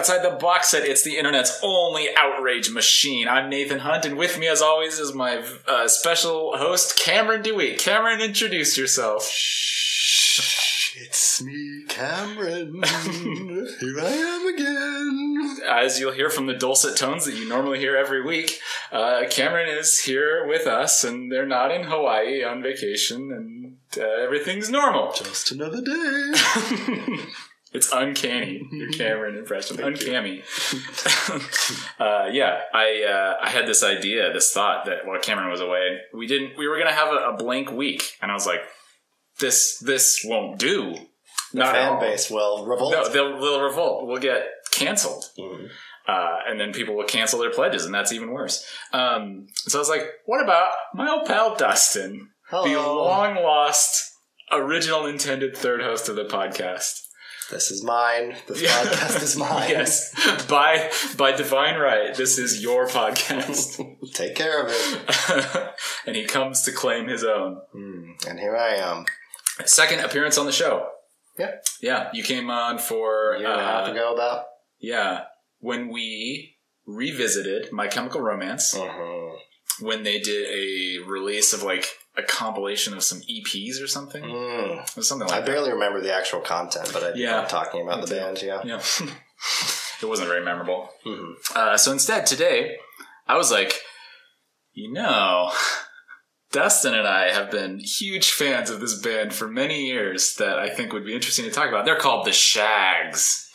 [0.00, 3.28] Outside the box set, it's the internet's only outrage machine.
[3.28, 7.74] I'm Nathan Hunt, and with me, as always, is my uh, special host, Cameron Dewey.
[7.74, 9.28] Cameron, introduce yourself.
[9.28, 12.80] Shh, it's me, Cameron.
[12.82, 15.58] Here I am again.
[15.68, 18.58] As you'll hear from the dulcet tones that you normally hear every week,
[18.90, 24.22] uh, Cameron is here with us, and they're not in Hawaii on vacation, and uh,
[24.24, 25.12] everything's normal.
[25.12, 27.18] Just another day.
[27.72, 28.66] It's uncanny.
[28.72, 30.42] Your Cameron impression, uncanny.
[32.00, 35.98] uh, yeah, I uh, I had this idea, this thought that while Cameron was away,
[36.12, 36.58] we didn't.
[36.58, 38.62] We were gonna have a, a blank week, and I was like,
[39.38, 40.94] this this won't do.
[41.52, 42.00] The Not at fan all.
[42.00, 42.92] base will revolt.
[42.92, 44.06] No, they'll, they'll revolt.
[44.06, 45.24] We'll get canceled.
[45.38, 45.68] Mhm.
[46.08, 48.66] Uh, and then people will cancel their pledges, and that's even worse.
[48.92, 54.10] Um, so I was like, what about my old pal Dustin, the long lost
[54.50, 57.02] original intended third host of the podcast?
[57.50, 58.36] This is mine.
[58.46, 59.68] This podcast is mine.
[59.76, 63.80] yes, by by divine right, this is your podcast,
[64.14, 65.70] Take care of it.
[66.06, 67.60] and he comes to claim his own.
[67.74, 69.04] Mm, And here I am.
[69.66, 70.88] Second appearance on the show.
[71.38, 71.52] Yeah.
[71.82, 72.10] yeah.
[72.12, 74.44] You came on for A year and a half uh, ago, about.
[74.78, 75.24] yeah
[75.58, 76.56] when we
[76.86, 79.36] revisited My Chemical Romance Mhm.
[79.80, 81.86] When they did a release of like
[82.16, 84.22] a compilation of some EPs or something.
[84.24, 84.96] Mm.
[84.96, 85.50] Was something I like that.
[85.50, 87.44] barely remember the actual content, but I Yeah.
[87.44, 88.42] talking about the band.
[88.42, 88.60] Yeah.
[88.64, 88.82] Yeah.
[90.02, 90.90] it wasn't very memorable.
[91.06, 91.34] Mhm.
[91.54, 92.76] Uh, so instead, today,
[93.28, 93.80] I was like,
[94.72, 95.52] you know,
[96.52, 100.68] Dustin and I have been huge fans of this band for many years that I
[100.68, 101.84] think would be interesting to talk about.
[101.84, 103.46] They're called the Shaggs.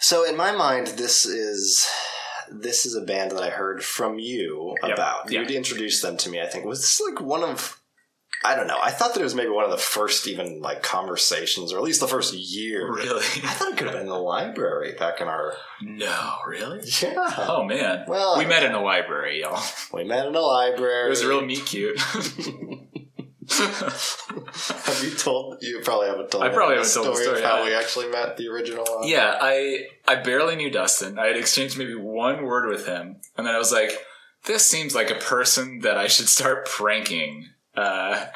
[0.00, 1.86] So in my mind, this is
[2.52, 4.92] this is a band that I heard from you Yep.
[4.94, 5.30] about.
[5.32, 5.40] Yeah.
[5.40, 6.40] You'd introduced them to me.
[6.40, 7.80] I think was this like one of
[8.44, 8.78] I don't know.
[8.80, 11.82] I thought that it was maybe one of the first even like conversations, or at
[11.82, 12.88] least the first year.
[12.92, 13.24] Really?
[13.24, 16.80] I thought it could have been in the library back in our No, really?
[17.02, 17.14] yeah.
[17.36, 18.04] Oh man.
[18.06, 19.60] Well, we met in a library, y'all.
[19.92, 21.06] We met in a library.
[21.06, 22.00] It was real meet cute.
[24.84, 25.58] have you told?
[25.62, 26.44] You probably haven't told.
[26.44, 29.06] I probably haven't told the story of how I- we actually met the original one.
[29.08, 31.18] yeah, I I barely knew Dustin.
[31.18, 33.92] I had exchanged maybe one word with him, and then I was like,
[34.44, 38.26] "This seems like a person that I should start pranking." Uh,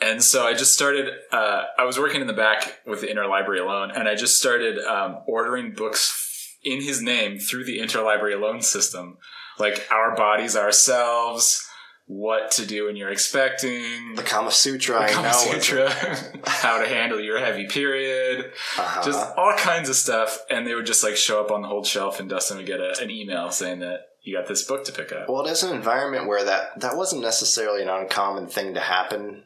[0.00, 1.10] and so I just started.
[1.32, 4.78] Uh, I was working in the back with the interlibrary loan, and I just started
[4.78, 6.22] um, ordering books
[6.62, 9.18] in his name through the interlibrary loan system,
[9.58, 11.62] like "Our Bodies, Ourselves."
[12.08, 15.00] What to do when you're expecting, The Kama Sutra.
[15.02, 15.32] I Kama.
[15.34, 15.90] Sutra,
[16.46, 19.02] how to handle your heavy period, Uh-huh.
[19.04, 20.38] just all kinds of stuff.
[20.48, 22.80] And they would just like show up on the whole shelf, and Dustin would get
[22.80, 25.28] a, an email saying that you got this book to pick up.
[25.28, 29.42] Well, it is an environment where that that wasn't necessarily an uncommon thing to happen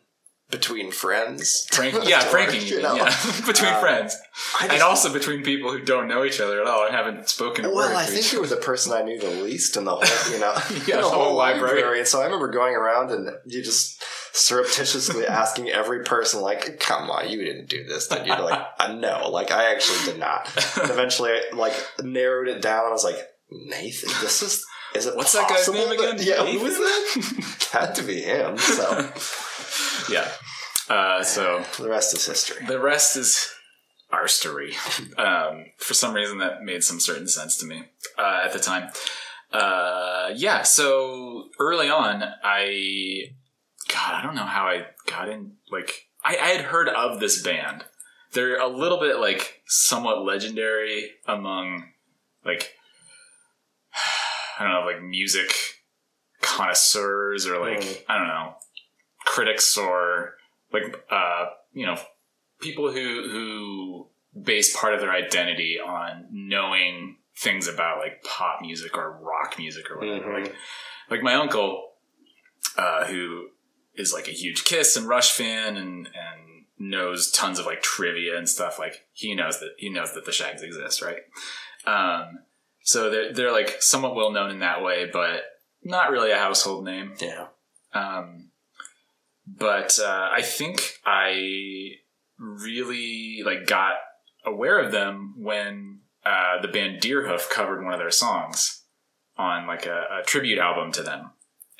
[0.50, 1.66] between friends.
[1.72, 2.94] Prank, yeah, Or, pranking you know.
[2.96, 3.14] yeah,
[3.46, 4.16] between Um, friends,
[4.60, 7.64] I and also between people who don't know each other at all and haven't spoken.
[7.72, 10.38] Well, I think you were the person I knew the least in the whole, you
[10.40, 10.54] know,
[10.86, 11.98] Yeah, in the whole library.
[11.98, 14.02] And so I remember going around and you just
[14.32, 18.66] surreptitiously asking every person, like, "Come on, you didn't do this, did you?" They're like,
[18.78, 20.46] uh, "No, like I actually did not."
[20.80, 22.86] And eventually, I like narrowed it down.
[22.86, 23.18] I was like,
[23.50, 26.16] "Nathan, this is." Is it What's that guy's name again?
[26.16, 26.58] that- yeah, Nathan?
[26.58, 27.68] who was that?
[27.72, 28.58] Had to be him.
[28.58, 29.08] So
[30.10, 30.28] yeah.
[30.88, 32.66] Uh, so the rest is history.
[32.66, 33.48] the rest is
[34.10, 34.74] our story.
[35.16, 37.84] Um, for some reason, that made some certain sense to me
[38.18, 38.90] uh, at the time.
[39.52, 43.32] Uh, yeah, so early on, I,
[43.88, 45.52] God, I don't know how I got in.
[45.70, 47.84] Like, I, I had heard of this band.
[48.32, 51.84] They're a little bit like somewhat legendary among
[52.44, 52.74] like
[54.58, 55.52] I don't know, like music
[56.40, 58.02] connoisseurs or like Mm.
[58.08, 58.54] I don't know
[59.24, 60.34] critics or
[60.72, 61.96] like uh you know
[62.60, 64.08] people who who
[64.42, 69.90] base part of their identity on knowing things about like pop music or rock music
[69.90, 70.26] or whatever.
[70.26, 70.44] Mhm.
[70.44, 70.54] Like
[71.10, 71.92] like my uncle,
[72.76, 73.48] uh, who
[73.94, 78.38] is like a huge Kiss and Rush fan and and knows tons of like trivia
[78.38, 78.78] and stuff.
[78.78, 81.22] Like he knows that he knows that the Shaggs exist, right?
[81.86, 82.40] Um,
[82.82, 85.42] so they're they're like somewhat well known in that way, but
[85.82, 87.14] not really a household name.
[87.20, 87.46] Yeah.
[87.92, 88.49] Um,
[89.58, 91.92] but uh, I think I
[92.38, 93.94] really like got
[94.44, 98.84] aware of them when uh, the band Deerhoof covered one of their songs
[99.36, 101.30] on like a, a tribute album to them.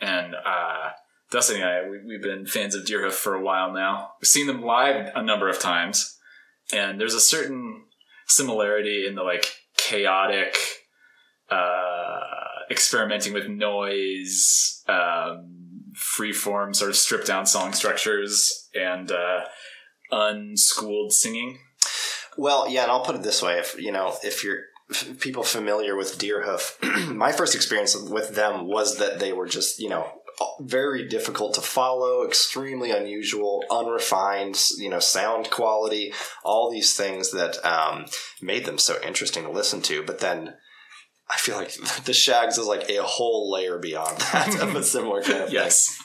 [0.01, 0.91] And uh,
[1.31, 4.13] Dustin and I, we, we've been fans of Deerhoof for a while now.
[4.21, 6.19] We've seen them live a number of times,
[6.73, 7.85] and there's a certain
[8.27, 10.57] similarity in the like chaotic,
[11.51, 12.21] uh,
[12.71, 19.41] experimenting with noise, um, freeform sort of stripped down song structures, and uh,
[20.11, 21.59] unschooled singing.
[22.37, 24.63] Well, yeah, and I'll put it this way: if you know, if you're
[25.21, 29.89] people familiar with Deerhoof, my first experience with them was that they were just you
[29.89, 30.11] know
[30.61, 36.13] very difficult to follow, extremely unusual, unrefined, you know, sound quality,
[36.45, 38.07] all these things that um,
[38.41, 40.03] made them so interesting to listen to.
[40.03, 40.55] But then
[41.31, 41.73] I feel like
[42.05, 45.97] the Shaggs is like a whole layer beyond that of a similar kind of yes.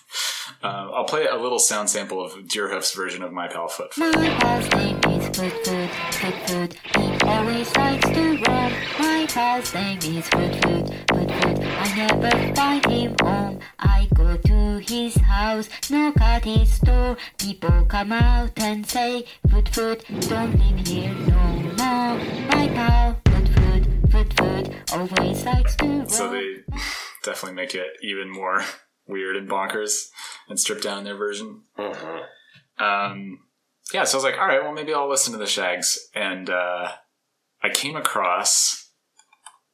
[0.62, 3.98] Um, I'll play a little sound sample of Deerhoof's version of My Pal Foot.
[3.98, 6.74] My pal's name is Foot Foot, Foot Foot.
[6.96, 8.74] He always likes to run.
[9.00, 11.60] My pal's name is Foot Foot, Foot Foot.
[11.62, 13.60] I never find him home.
[13.80, 17.18] I go to his house, knock at his door.
[17.38, 21.44] People come out and say, Foot Foot, don't live here no
[21.78, 22.18] more.
[22.50, 23.22] My pal,
[24.14, 26.08] Always likes to.
[26.08, 26.64] So they
[27.24, 28.64] definitely make it even more
[29.08, 30.10] weird and bonkers
[30.50, 31.64] and strip down their version.
[31.78, 32.26] Mhm.
[32.78, 33.40] Um,
[33.94, 36.10] yeah, so I was like, all right, well, maybe I'll listen to the Shaggs.
[36.14, 36.92] And uh,
[37.64, 38.90] I came across,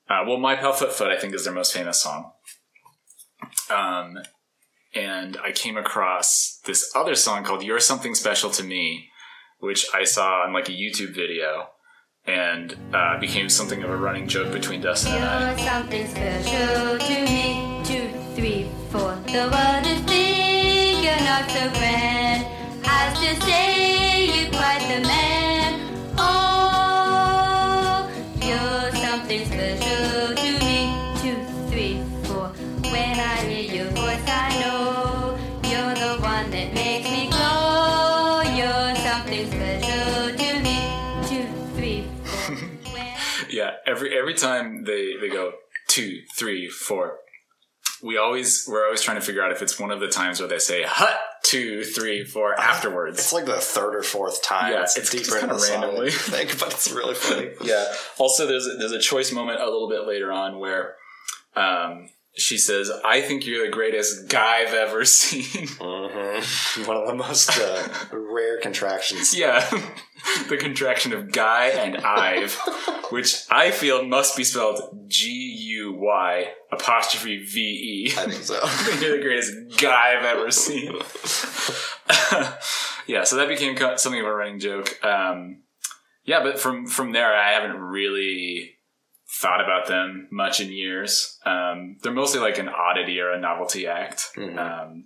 [0.09, 2.31] uh, well, My Pal Foot Foot, I think, is their most famous song.
[3.69, 4.17] Um,
[4.93, 9.09] and I came across this other song called You're Something Special to Me,
[9.59, 11.69] which I saw on like a YouTube video
[12.25, 15.49] and uh, became something of a running joke between Dustin and I.
[15.49, 17.81] You're something special to me.
[17.83, 19.15] Two, three, four.
[19.25, 22.45] The world is big, you're not so grand.
[22.85, 25.79] Has to say you're quite the man.
[26.17, 28.09] Oh,
[28.41, 30.79] you're something special to me.
[31.21, 31.37] Two,
[31.71, 32.47] three, four.
[32.91, 34.70] When I hear your voice, I know
[44.31, 45.53] every time they they go
[45.87, 47.17] two, three, four,
[48.01, 50.49] we always we're always trying to figure out if it's one of the times where
[50.49, 53.17] they say hut two, three, four afterwards.
[53.19, 54.71] It's like the third or fourth time.
[54.73, 56.11] Yeah, it's, it's deeper just kinda the song than randomly.
[56.11, 57.49] think, but it's really funny.
[57.63, 57.93] yeah.
[58.17, 60.95] Also, there's a, there's a choice moment a little bit later on where
[61.55, 67.07] um, she says, "I think you're the greatest guy I've ever seen." hmm One of
[67.07, 69.35] the most uh, rare contractions.
[69.37, 69.69] yeah,
[70.49, 72.53] the contraction of guy and I've,
[73.09, 78.13] which I feel must be spelled G U Y apostrophe V E.
[78.17, 78.55] I think so.
[79.05, 80.93] You're the greatest guy I've ever seen.
[83.07, 85.03] yeah, so that became something of a running joke.
[85.03, 85.63] Um,
[86.23, 88.75] yeah, but from from there, I haven't really
[89.39, 91.39] thought about them much in years.
[91.45, 94.31] Um, they're mostly like an oddity or a novelty act.
[94.35, 94.57] Mhm.
[94.57, 95.05] Um,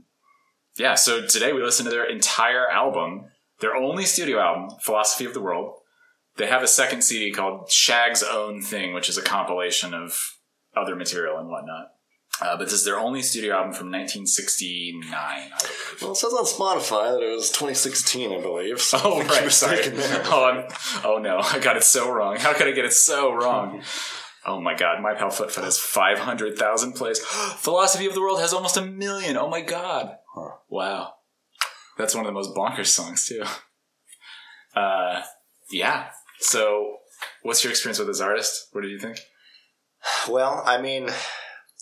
[0.77, 3.29] yeah, so today we listened to their entire album,
[3.65, 5.73] their only studio album, Philosophy of the World.
[6.37, 10.35] They have a second CD called Shaggs' Own Thing, which is a compilation of
[10.77, 11.87] other material and whatnot.
[12.39, 15.51] Uh, but this is their only studio album from 1969,
[15.99, 18.79] Well, it says on Spotify that it was 2016, I believe.
[18.81, 19.79] So Oh I right, sorry.
[20.25, 20.67] Oh, I'm,
[21.03, 22.37] oh no, I got it so wrong.
[22.37, 23.81] How could I get it so wrong?
[24.45, 27.19] Oh my god, my pal Foot Foot has five hundred thousand plays.
[27.57, 29.37] Philosophy of the World has almost a million.
[29.37, 30.17] Oh my god!
[30.69, 31.13] Wow,
[31.97, 33.43] that's one of the most bonkers songs too.
[34.75, 35.21] Uh,
[35.71, 36.09] yeah.
[36.39, 36.97] So,
[37.43, 38.67] what's your experience with this artist?
[38.71, 39.19] What did you think?
[40.27, 41.09] Well, I mean,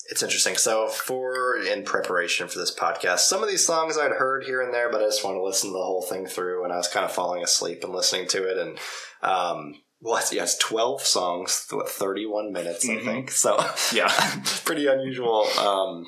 [0.09, 0.55] it's interesting.
[0.55, 4.73] So, for in preparation for this podcast, some of these songs I'd heard here and
[4.73, 6.87] there, but I just want to listen to the whole thing through, and I was
[6.87, 8.57] kind of falling asleep and listening to it.
[8.57, 8.79] And
[9.23, 10.31] um, what?
[10.31, 13.05] Yeah, it's twelve songs, what, thirty-one minutes, I Mhm.
[13.05, 13.31] think.
[13.31, 13.57] So,
[13.91, 14.11] Yeah.
[14.65, 15.47] pretty unusual.
[15.57, 16.05] Um,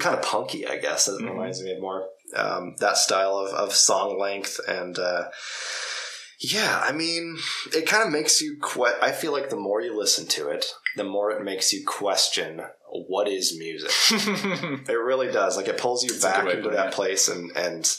[0.00, 1.06] kind of punky, I guess.
[1.06, 1.30] It Mhm.
[1.30, 4.98] reminds me of more um, that style of, of song length and.
[4.98, 5.24] Uh,
[6.40, 7.38] yeah, I mean,
[7.74, 8.58] it kind of makes you.
[8.60, 11.84] Que- I feel like the more you listen to it, the more it makes you
[11.86, 12.60] question
[12.90, 13.90] what is music.
[14.88, 15.56] It really does.
[15.56, 16.92] Like it pulls you back good way of into that it.
[16.92, 17.90] place, and and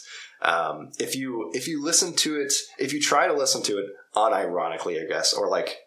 [0.41, 3.85] um, if you if you listen to it, if you try to listen to it
[4.15, 5.77] unironically, I guess, or like,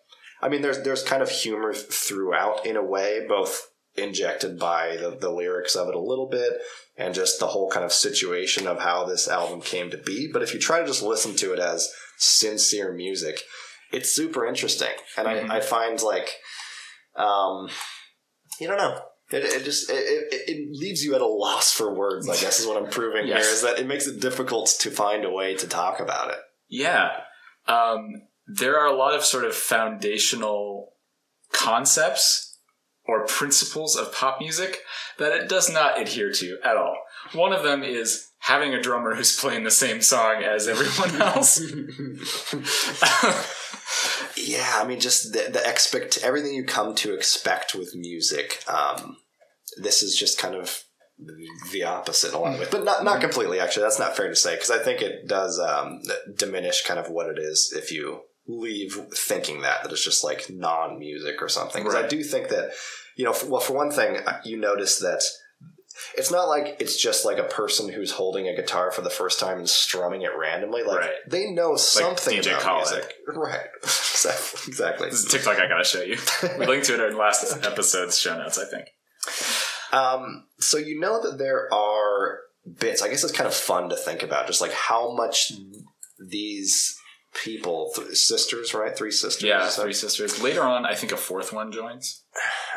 [0.42, 3.68] I mean, there's there's kind of humor throughout in a way, both
[4.02, 6.54] injected by the, the lyrics of it a little bit
[6.96, 10.28] and just the whole kind of situation of how this album came to be.
[10.32, 11.88] But if you try to just listen to it as
[12.18, 13.40] sincere music,
[13.92, 15.50] it's super interesting, and Mhm.
[15.50, 16.28] I, I find like,
[17.16, 17.68] um,
[18.60, 19.00] you don't know.
[19.30, 22.28] It, it just it, it, it leaves you at a loss for words.
[22.28, 23.44] I guess is what I'm proving Yes.
[23.44, 26.38] here is that it makes it difficult to find a way to talk about it.
[26.68, 27.10] Yeah.
[27.66, 28.08] Um,
[28.46, 30.94] there are a lot of sort of foundational
[31.52, 32.47] concepts
[33.08, 34.80] or principles of pop music
[35.18, 36.96] that it does not adhere to at all.
[37.32, 41.60] One of them is having a drummer who's playing the same song as everyone else.
[44.36, 48.62] Yeah, I mean, just the, the expect everything you come to expect with music.
[48.68, 49.16] Um,
[49.76, 50.84] this is just kind of
[51.72, 53.58] the opposite in a lot of ways, but not not completely.
[53.58, 56.00] Actually, that's not fair to say because I think it does um,
[56.36, 60.48] diminish kind of what it is if you leave thinking that that it's just like
[60.50, 61.84] non-music or something.
[61.84, 62.70] Because I do think that
[63.16, 65.22] you know, for, well, for one thing, uh, you notice that
[66.16, 69.40] it's not like it's just like a person who's holding a guitar for the first
[69.40, 70.82] time and strumming it randomly.
[70.84, 71.10] Like Right.
[71.28, 72.88] they know something DJ about Khaled.
[72.92, 73.66] music, right?
[74.18, 74.60] Exactly.
[74.68, 75.10] Exactly.
[75.10, 76.16] This is TikTok I gotta show you.
[76.58, 78.88] We linked to it in last episode's show notes, I think.
[79.92, 82.40] Um, so you know that there are
[82.80, 83.00] bits.
[83.00, 85.52] I guess it's kind of fun to think about, just like how much
[86.18, 86.98] these
[87.44, 88.96] people, th- sisters, right?
[88.96, 89.42] Three sisters.
[89.42, 90.42] Yeah, So- Three Sisters.
[90.42, 92.22] Later on, I think a fourth one joins.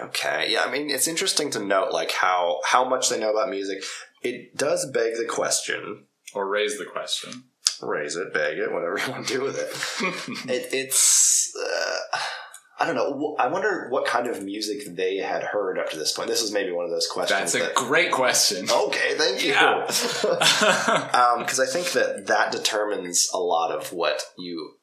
[0.02, 0.48] Okay.
[0.50, 0.64] Yeah.
[0.66, 3.84] I mean, it's interesting to note like how how much they know about music.
[4.24, 6.06] It does beg the question.
[6.34, 7.44] Or raise the question.
[7.82, 10.50] Raise it, beg it, whatever you want to do with it.
[10.50, 11.41] it it's.
[12.82, 13.36] I don't know.
[13.38, 16.30] I wonder what kind of music they had heard up to this point.
[16.30, 17.40] This is maybe one of those questions.
[17.40, 18.68] That's a that, great question.
[18.72, 19.52] okay, thank you.
[19.52, 19.86] Yeah.
[19.86, 20.24] because
[21.14, 24.78] Um, I think that that determines a lot of what you,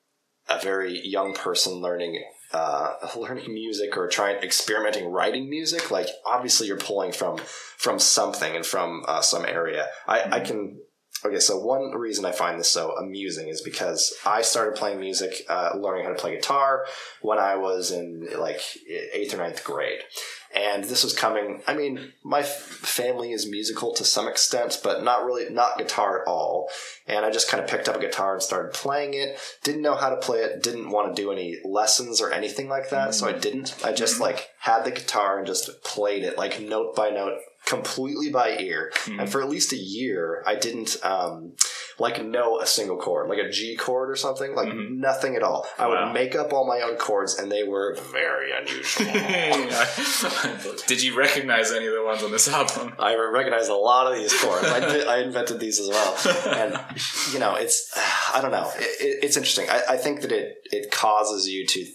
[0.49, 5.91] a very young person learning, uh, learning music or trying experimenting writing music.
[5.91, 7.39] Like obviously you're pulling from
[7.79, 9.89] from something and from uh, some area.
[10.07, 10.79] I, I can.
[11.25, 15.45] Okay, so one reason I find this so amusing is because I started playing music,
[15.49, 16.87] uh, learning how to play guitar
[17.23, 18.61] when I was in like
[19.13, 20.01] eighth or ninth grade.
[20.55, 25.05] And this was coming, I mean, my f- family is musical to some extent, but
[25.05, 26.71] not really, not guitar at all.
[27.07, 29.39] And I just kind of picked up a guitar and started playing it.
[29.63, 32.89] Didn't know how to play it, didn't want to do any lessons or anything like
[32.91, 33.75] that, so I didn't.
[33.85, 38.31] I just like had the guitar and just played it like note by note, completely
[38.31, 38.91] by ear.
[39.07, 41.53] And for at least a year, I didn't um,
[41.99, 45.67] like know a single chord, like a G chord or something, like nothing at all.
[45.79, 46.07] I Wow.
[46.07, 49.07] would make up all my own chords, and they were very unusual.
[50.87, 52.95] Did you recognize any of the ones on this album?
[52.99, 54.65] I recognize a lot of these chords.
[54.67, 56.17] I, I invented these as well,
[56.57, 56.79] and
[57.33, 57.93] you know, it's
[58.35, 58.71] I don't know.
[58.77, 59.69] It, it, it's interesting.
[59.69, 61.87] I, I think that it it causes you to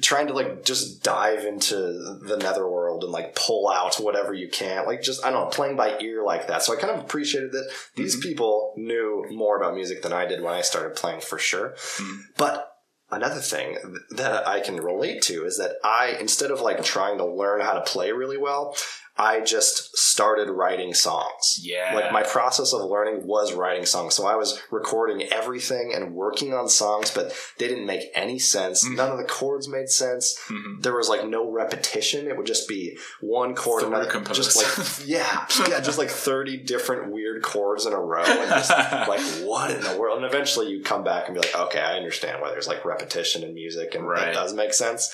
[0.00, 4.86] trying to like just dive into the netherworld and like pull out whatever you can
[4.86, 6.62] like just i don't know playing by ear like that.
[6.62, 8.28] So i kind of appreciated that these mm-hmm.
[8.28, 11.70] people knew more about music than i did when i started playing for sure.
[11.70, 12.20] Mm-hmm.
[12.36, 12.70] But
[13.10, 13.76] another thing
[14.10, 17.74] that i can relate to is that i instead of like trying to learn how
[17.74, 18.76] to play really well
[19.16, 21.92] i just started writing songs Yeah.
[21.94, 24.14] like my process of learning was writing songs.
[24.14, 28.84] So I was recording everything and working on songs, but they didn't make any sense.
[28.84, 28.96] Mm-hmm.
[28.96, 30.38] None of the chords made sense.
[30.80, 32.26] There was like no repetition.
[32.28, 34.36] It would just be one chord, Through another, composed.
[34.42, 38.70] just like yeah, yeah, just like thirty different weird chords in a row, and just
[39.08, 40.16] like what in the world?
[40.18, 43.42] And eventually you come back and be like, okay, I understand why there's like repetition
[43.44, 44.28] in music, and Right.
[44.28, 45.12] it does make sense.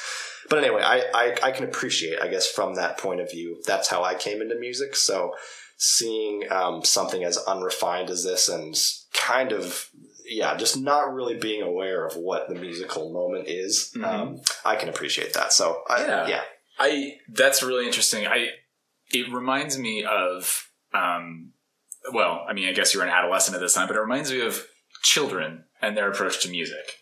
[0.49, 3.61] But anyway, I, I I can appreciate, I guess, from that point of view.
[3.67, 4.97] That's how I came into music.
[4.97, 5.35] So
[5.77, 8.75] seeing um, something as unrefined as this and
[9.15, 9.89] kind of
[10.27, 14.89] yeah just not really being aware of what the musical moment is um, i can
[14.89, 16.29] appreciate that so I, Yeah.
[16.29, 16.41] yeah
[16.81, 18.27] I that's really interesting.
[18.27, 18.49] I
[19.13, 21.53] it reminds me of um
[22.13, 24.33] well, I mean, I guess you were an adolescent at this time, but it reminds
[24.33, 24.65] me of
[25.03, 26.95] children and their approach to music.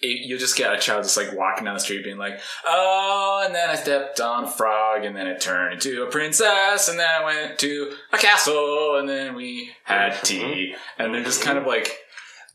[0.00, 3.42] It, you'll just get a child just like walking down the street being like, oh,
[3.46, 6.98] and then I stepped on a frog, and then it turned into a princess, and
[6.98, 11.56] then I went to a castle, and then we had tea, and they're just kind
[11.56, 11.96] of like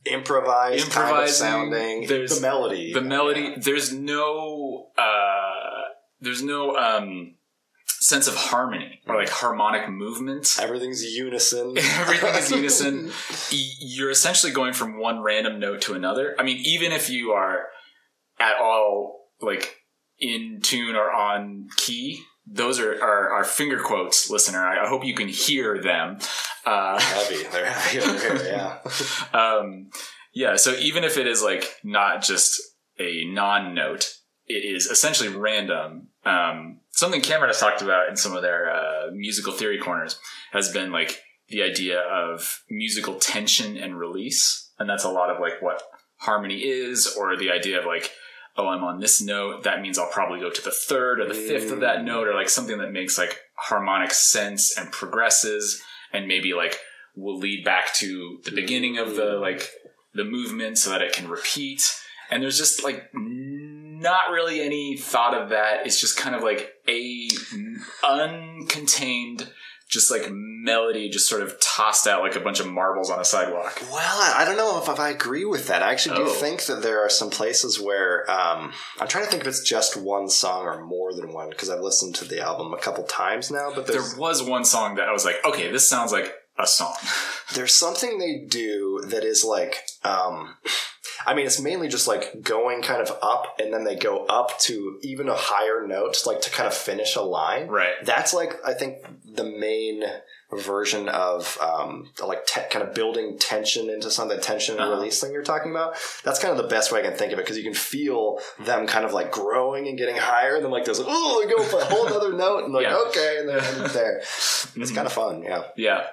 [0.05, 2.07] improvised kind of sounding.
[2.07, 2.93] There's the melody.
[2.93, 3.55] the melody.
[3.57, 5.81] There's no uh
[6.19, 7.35] there's no um
[8.01, 10.57] sense of harmony or like harmonic movement.
[10.59, 11.77] Everything's unison.
[11.99, 13.11] Everything is unison.
[13.79, 16.35] You're essentially going from one random note to another.
[16.37, 17.67] I mean even if you are
[18.39, 19.77] at all like
[20.19, 24.59] in tune or on key those are are, are finger quotes listener.
[24.59, 26.17] I, I hope you can hear them.
[26.65, 27.43] Uh heavy.
[27.51, 28.51] They're heavy over here
[29.33, 29.39] yeah.
[29.39, 29.89] Um,
[30.33, 32.59] yeah, so even if it is like not just
[32.99, 34.11] a non note,
[34.51, 36.07] it is essentially random.
[36.25, 40.19] Um, something Cameron has talked about in some of their uh, musical theory corners
[40.51, 44.69] has been like the idea of musical tension and release.
[44.79, 45.81] And that's a lot of like what
[46.17, 48.11] harmony is, or the idea of like,
[48.57, 49.63] oh, I'm on this note.
[49.63, 52.33] That means I'll probably go to the third or the fifth of that note, or
[52.33, 55.81] like something that makes like harmonic sense and progresses
[56.13, 56.77] and maybe like
[57.15, 59.69] will lead back to the beginning of the like
[60.13, 61.89] the movement so that it can repeat.
[62.29, 63.13] And there's just like
[64.01, 65.85] not really any thought of that.
[65.85, 67.29] It's just kind of like a
[68.03, 69.49] uncontained,
[69.89, 73.25] just like melody, just sort of tossed out like a bunch of marbles on a
[73.25, 73.81] sidewalk.
[73.91, 75.83] Well, I don't know if, if I agree with that.
[75.83, 76.33] I actually do Oh.
[76.33, 79.97] think that there are some places where um, I'm trying to think if it's just
[79.97, 83.51] one song or more than one because I've listened to the album a couple times
[83.51, 83.71] now.
[83.73, 86.95] But There was one song that I was like, okay, this sounds like a song.
[87.53, 90.55] there's something they do that is like um,
[91.25, 94.57] I mean, it's mainly just like going kind of up, and then they go up
[94.61, 97.67] to even a higher note, like to kind of finish a line.
[97.67, 97.93] Right.
[98.03, 98.97] That's like I think
[99.35, 100.03] the main
[100.53, 104.95] version of um, like te- kind of building tension into something, the tension and Uh-huh.
[104.95, 105.95] release thing you're talking about.
[106.25, 108.39] That's kind of the best way I can think of it because you can feel
[108.59, 111.49] them kind of like growing and getting higher, and then like there's like, oh, they
[111.53, 112.97] go for a whole other note, and like Yeah.
[113.07, 114.17] okay, and then there.
[114.19, 115.63] It's kind of fun, yeah.
[115.77, 116.07] Yeah.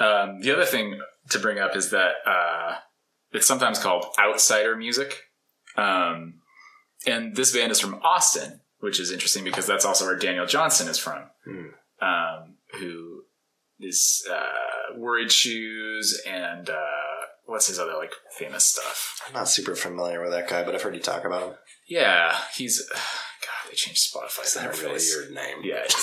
[0.00, 2.74] Um, the other thing to bring up is that uh,
[3.32, 5.14] it's sometimes called outsider music.
[5.76, 6.34] Um,
[7.06, 10.88] and this band is from Austin, which is interesting because that's also where Daniel Johnston
[10.88, 11.66] is from, Hmm.
[12.02, 13.22] um, who
[13.78, 16.76] is uh, Worried Shoes and uh,
[17.46, 19.20] what's his other like famous stuff?
[19.26, 21.54] I'm not super familiar with that guy, but I've heard you talk about him.
[21.88, 23.70] Yeah, he's God.
[23.70, 24.44] They changed Spotify.
[24.44, 25.58] Is that really your name?
[25.62, 25.84] Yeah.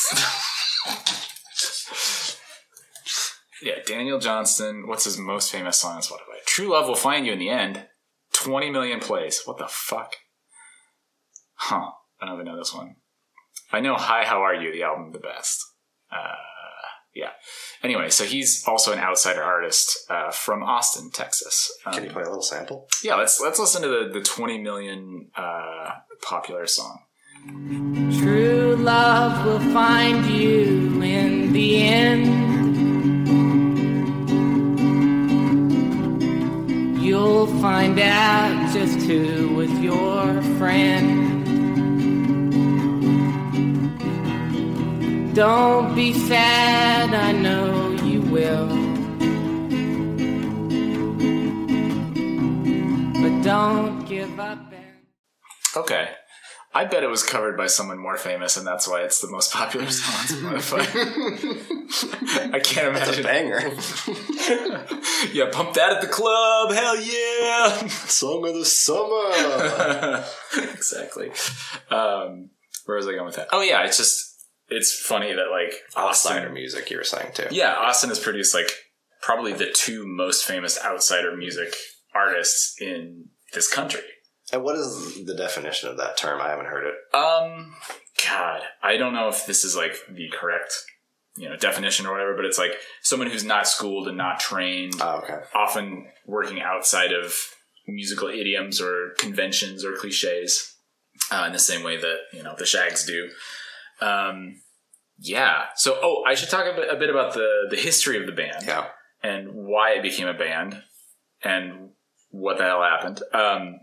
[3.62, 4.86] Yeah, Daniel Johnston.
[4.88, 6.37] What's his most famous song on Spotify?
[6.58, 7.86] True Love Will Find You in the End.
[8.34, 9.44] 20 million plays.
[9.46, 10.16] What the fuck?
[11.54, 11.92] Huh.
[12.20, 12.96] I don't even know this one.
[13.72, 15.64] I know Hi, How Are You, the album The Best.
[16.12, 16.34] Uh,
[17.14, 17.30] yeah.
[17.84, 21.72] Anyway, so he's also an outsider artist uh, from Austin, Texas.
[21.86, 22.88] Um, Can you play a little sample?
[23.04, 25.92] yeah, let's let's listen to the, the 20 million uh,
[26.24, 27.02] popular song.
[28.20, 32.47] True love will find you in the end.
[37.38, 41.46] You'll find out just who was your friend.
[45.36, 48.70] Don't be sad, I know you will.
[53.22, 54.74] But don't give up
[55.76, 56.10] Okay.
[56.78, 59.52] I bet it was covered by someone more famous, and that's why it's the most
[59.52, 62.54] popular song on Spotify.
[62.54, 63.24] I can't imagine.
[63.24, 63.58] banger.
[65.34, 66.72] yeah, pump that at the club.
[66.72, 67.88] Hell yeah!
[67.88, 70.24] Song of the summer.
[70.72, 71.32] exactly.
[71.90, 72.52] Um,
[72.86, 73.48] where was I going with that?
[73.52, 77.48] Oh yeah, it's just it's funny that like Outsider Austin, music, you were saying too.
[77.50, 78.70] yeah, Austin has produced like
[79.24, 81.74] probably the two most famous outsider music
[82.14, 84.04] artists in this country.
[84.54, 86.42] And what is the definition of that term?
[86.42, 87.16] I haven't heard it.
[87.16, 87.76] Um,
[88.26, 90.74] God, I don't know if this is like the correct,
[91.36, 94.96] you know, definition or whatever, but it's like someone who's not schooled and not trained,
[95.02, 95.40] Oh, okay.
[95.54, 97.36] often working outside of
[97.88, 100.76] musical idioms or conventions or cliches,
[101.32, 103.30] uh, in the same way that you know the Shaggs do.
[104.02, 104.62] Um,
[105.20, 105.66] yeah.
[105.76, 108.32] So, oh, I should talk a bit, a bit about the the history of the
[108.32, 108.88] band Yeah.
[109.24, 110.82] and why it became a band
[111.44, 111.90] and
[112.30, 113.22] what the hell happened.
[113.34, 113.80] Um,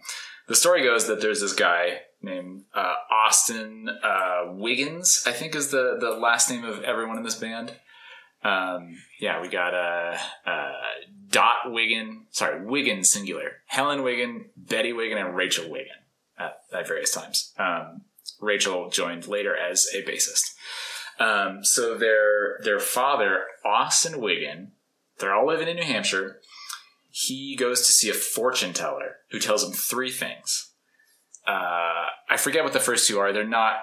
[0.49, 5.71] the story goes that there's this guy named uh, Austin uh, Wiggins, I think is
[5.71, 7.75] the, the last name of everyone in this band.
[8.43, 10.73] Um, yeah, we got uh, uh,
[11.31, 15.97] Dot Wiggin, sorry, Wiggin singular, Helen Wiggin, Betty Wiggin, and Rachel Wiggin
[16.39, 17.53] at, at various times.
[17.59, 18.03] Um,
[18.41, 20.55] Rachel joined later as a bassist.
[21.19, 24.73] Um, so their their father, Austin Wiggin,
[25.19, 26.41] they're all living in New Hampshire.
[27.17, 30.73] He goes to see a fortune teller who tells him three things.
[31.47, 33.33] Uh, I forget what the first two are.
[33.33, 33.77] They're not.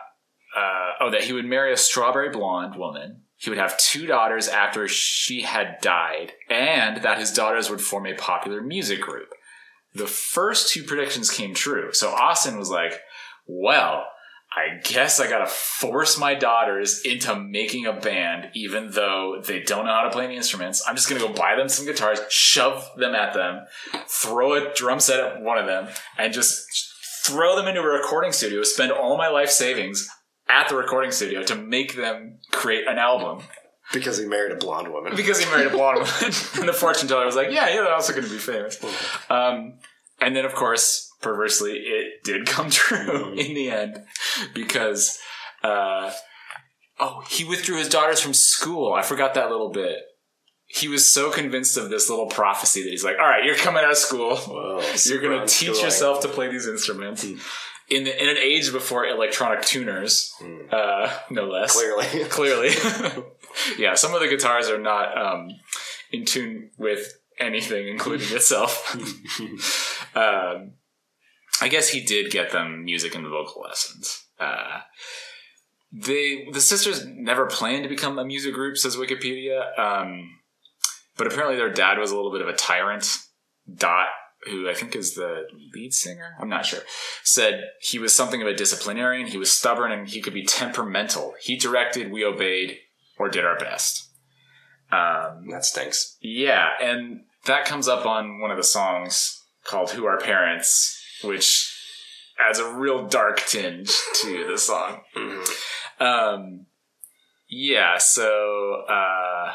[0.53, 3.21] Uh, oh, that he would marry a strawberry blonde woman.
[3.37, 8.05] He would have two daughters after she had died, and that his daughters would form
[8.05, 9.29] a popular music group.
[9.95, 11.93] The first two predictions came true.
[11.93, 12.99] So Austin was like,
[13.47, 14.07] well,
[14.53, 19.85] I guess I gotta force my daughters into making a band, even though they don't
[19.85, 20.83] know how to play any instruments.
[20.85, 23.65] I'm just gonna go buy them some guitars, shove them at them,
[24.07, 25.87] throw a drum set at one of them,
[26.17, 26.65] and just
[27.23, 30.09] throw them into a recording studio, spend all my life savings
[30.49, 33.43] at the recording studio to make them create an album.
[33.93, 35.15] Because he married a blonde woman.
[35.15, 36.13] Because he married a blonde woman.
[36.59, 38.83] and the fortune teller was like, yeah, you're also gonna be famous.
[39.29, 39.75] Um,
[40.19, 44.03] and then, of course, perversely, it did come true in the end
[44.53, 45.19] because,
[45.63, 46.11] uh,
[46.99, 48.93] oh, he withdrew his daughters from school.
[48.93, 49.97] I forgot that little bit.
[50.67, 53.83] He was so convinced of this little prophecy that he's like, all right, you're coming
[53.83, 54.37] out of school.
[54.37, 57.25] Whoa, You're going to teach yourself to play these instruments.
[57.25, 60.33] In, the, in an age before electronic tuners,
[60.71, 61.73] uh, no less.
[61.73, 62.23] Clearly.
[62.29, 62.69] Clearly.
[63.77, 65.49] yeah, some of the guitars are not um,
[66.09, 68.95] in tune with anything, including itself.
[70.15, 70.71] um,
[71.61, 74.25] I guess he did get them music and vocal lessons.
[74.39, 74.81] Uh,
[75.93, 79.77] they the sisters never planned to become a music group, says Wikipedia.
[79.79, 80.39] Um,
[81.17, 83.17] but apparently their dad was a little bit of a tyrant.
[83.73, 84.07] Dot,
[84.45, 85.43] who I think is the
[85.73, 86.81] lead singer, I'm not sure,
[87.23, 89.27] said he was something of a disciplinarian.
[89.27, 91.35] He was stubborn and he could be temperamental.
[91.41, 92.79] He directed, we obeyed,
[93.19, 94.09] or did our best.
[94.91, 96.17] Um, that stinks.
[96.21, 101.77] yeah, and that comes up on one of the songs called "Who Are Parents," which
[102.39, 105.01] adds a real dark tinge to the song.
[105.99, 106.65] Um,
[107.47, 107.97] yeah.
[107.97, 109.53] So, uh,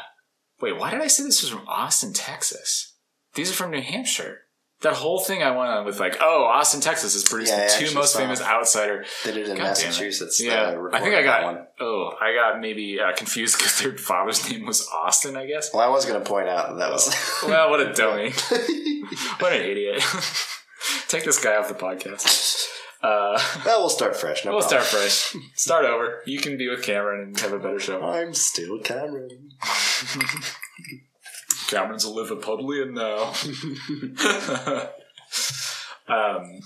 [0.61, 2.93] wait, why did I say this was from Austin, Texas?
[3.33, 4.41] These are from New Hampshire.
[4.81, 7.95] That whole thing I went on with like, oh, Austin, Texas is producing Yeah, two
[7.95, 9.05] most famous outsider.
[9.25, 9.85] They did it in God damn it.
[9.87, 10.39] Massachusetts.
[10.39, 11.43] Yeah, uh, I think I got.
[11.45, 11.65] one.
[11.79, 15.35] Oh, I got maybe uh, confused because their father's name was Austin.
[15.35, 15.73] I guess.
[15.73, 17.11] Well, I was going to point out that, that was.
[17.47, 18.31] well, what a dummy!
[19.39, 20.03] what an idiot!
[21.07, 22.65] Take this guy off the podcast.
[22.99, 24.43] Uh, well, we'll start fresh.
[24.43, 24.81] No we'll problem.
[24.83, 25.35] start fresh.
[25.53, 26.23] Start over.
[26.25, 28.01] You can be with Cameron and have a better show.
[28.01, 29.51] I'm still Cameron.
[31.67, 33.33] Cameron's a Liverpudlian now.
[36.07, 36.59] um,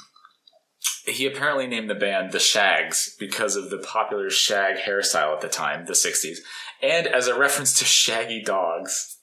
[1.05, 5.49] he apparently named the band the Shaggs because of the popular shag hairstyle at the
[5.49, 6.37] time, the 60s,
[6.81, 9.17] and as a reference to shaggy dogs.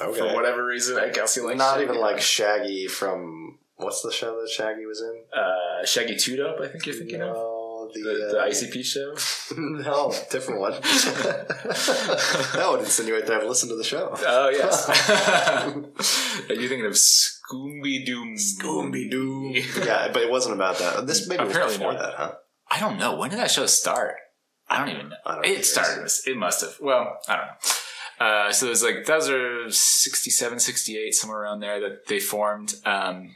[0.00, 0.18] Okay.
[0.18, 2.20] For whatever reason, I guess he likes Not even like.
[2.20, 3.58] Shaggy from.
[3.76, 5.24] What's the show that Shaggy was in?
[5.38, 7.34] uh, Shaggy 2 Dope, I think you're thinking of.
[7.34, 9.14] No, the, The, the uh, ICP show?
[9.58, 10.72] no, different one.
[10.82, 14.10] that would insinuate that I've listened to the show.
[14.26, 14.88] Oh, yes.
[16.50, 18.34] Are you thinking of Scooby Doo?
[18.36, 19.52] Scooby Doo.
[19.84, 21.06] yeah, but it wasn't about that.
[21.06, 22.02] This maybe Apparently was before not.
[22.02, 22.32] that, huh?
[22.70, 23.16] I don't know.
[23.16, 24.16] When did that show start?
[24.68, 25.16] I don't even know.
[25.24, 25.48] I don't know.
[25.52, 26.10] it started.
[26.26, 26.76] It must have.
[26.80, 27.52] Well, I don't know.
[28.18, 32.74] Uh, so it was like those are 67, 68, somewhere around there that they formed.
[32.84, 33.34] Um,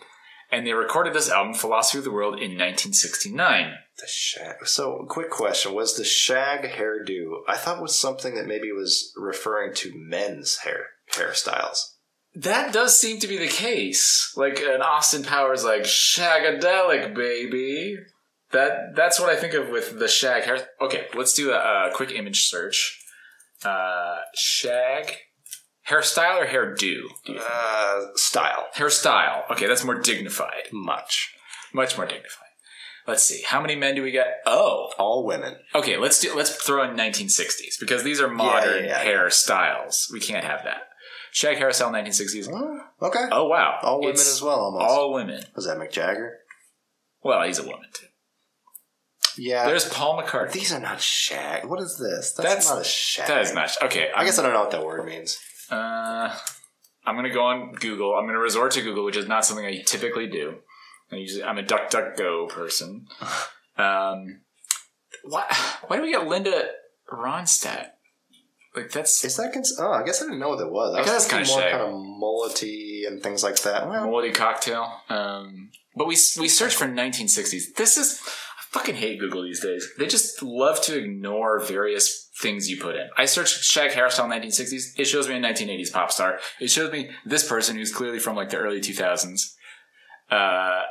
[0.52, 3.74] and they recorded this album, Philosophy of the World, in 1969.
[3.98, 4.66] The shag.
[4.66, 7.40] So, quick question: Was the shag hairdo?
[7.48, 11.78] I thought was something that maybe was referring to men's hair hairstyles.
[12.34, 14.32] That does seem to be the case.
[14.36, 17.96] Like an Austin Powers, like shagadelic, baby.
[18.52, 20.66] That that's what I think of with the shag hair.
[20.80, 22.98] Okay, let's do a, a quick image search.
[23.64, 25.16] Uh, shag
[25.90, 26.78] hairstyle or hairdo?
[26.78, 27.38] Do?
[27.38, 28.66] Uh, style.
[28.76, 29.50] Hairstyle.
[29.50, 30.72] Okay, that's more dignified.
[30.72, 31.34] Much.
[31.72, 32.46] Much more dignified.
[33.06, 33.42] Let's see.
[33.46, 34.40] How many men do we get?
[34.46, 35.56] Oh, All women.
[35.74, 35.96] okay.
[35.96, 36.34] Let's do.
[36.34, 39.04] Let's throw in 1960s because these are modern yeah, yeah.
[39.04, 40.12] hairstyles.
[40.12, 40.82] We can't have that.
[41.32, 42.48] Shag hairstyle 1960s.
[42.52, 43.26] Oh, okay.
[43.30, 44.84] Oh wow, All women It's as well, almost.
[44.84, 45.42] All women.
[45.54, 46.38] Was that Mick Jagger?
[47.22, 48.06] Well, he's a woman too.
[49.38, 49.66] Yeah.
[49.66, 50.52] There's Paul McCartney.
[50.52, 51.64] These are not shag.
[51.66, 52.32] What is this?
[52.32, 53.28] That's, That's- not a shag.
[53.28, 54.10] That is not okay.
[54.14, 55.38] I guess I don't know what that word means.
[55.70, 56.36] Uh,
[57.06, 58.14] I'm gonna go on Google.
[58.14, 60.56] I'm gonna resort to Google, which is not something I typically do.
[61.12, 63.06] I usually, I'm a DuckDuckGo person.
[63.78, 64.40] Um,
[65.24, 65.46] why?
[65.86, 66.68] Why do we get Linda
[67.10, 67.92] Ronstadt?
[68.76, 69.54] Like that's Is that?
[69.54, 70.94] Cons- oh, I guess I didn't know what that was.
[70.94, 71.72] I, I was guess that's kinda more shag.
[71.72, 73.88] kind of mullety and things like that.
[73.88, 75.00] Well, Moldy cocktail.
[75.08, 77.74] Um, but we we searched for 1960s.
[77.76, 78.20] This is
[78.70, 79.88] fucking hate Google these days.
[79.98, 83.08] They just love to ignore various things you put in.
[83.16, 84.98] I searched Shag hairstyle 1960s.
[84.98, 86.38] It shows me a 1980s pop star.
[86.60, 89.54] It shows me this person who's clearly from like the early 2000s.
[90.30, 90.82] Uh,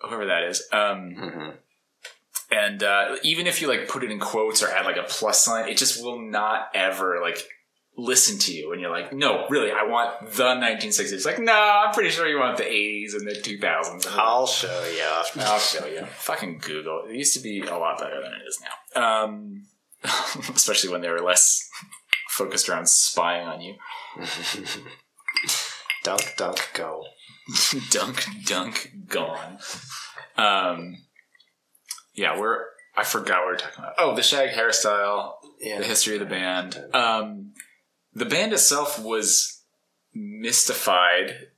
[0.00, 0.66] whoever that is.
[0.72, 1.54] Um, mhm.
[2.50, 5.44] and uh, even if you like put it in quotes or add like a plus
[5.44, 7.38] sign, it just will not ever like
[7.96, 8.72] listen to you.
[8.72, 11.12] And you're like, no, really, I want the 1960s.
[11.12, 14.06] It's like, no, I'm pretty sure you want the 80s and the 2000s.
[14.06, 15.42] And I'll show you.
[15.42, 16.04] I'll show you.
[16.06, 17.04] Fucking Google.
[17.08, 18.58] It used to be a lot better than it is
[18.96, 19.24] now.
[19.24, 19.66] Um,
[20.54, 21.68] especially when they were less
[22.30, 23.74] focused around spying on you.
[26.04, 27.04] Dunk, dunk, go.
[27.90, 29.58] dunk, dunk, gone.
[30.36, 30.96] Um,
[32.14, 32.58] yeah, we're.
[32.96, 33.94] I forgot what we are talking about.
[33.98, 35.78] Oh, the shag hairstyle, Yeah.
[35.78, 36.76] the history of the band.
[36.92, 37.52] Um,
[38.14, 39.62] the band itself was
[40.14, 41.48] mystified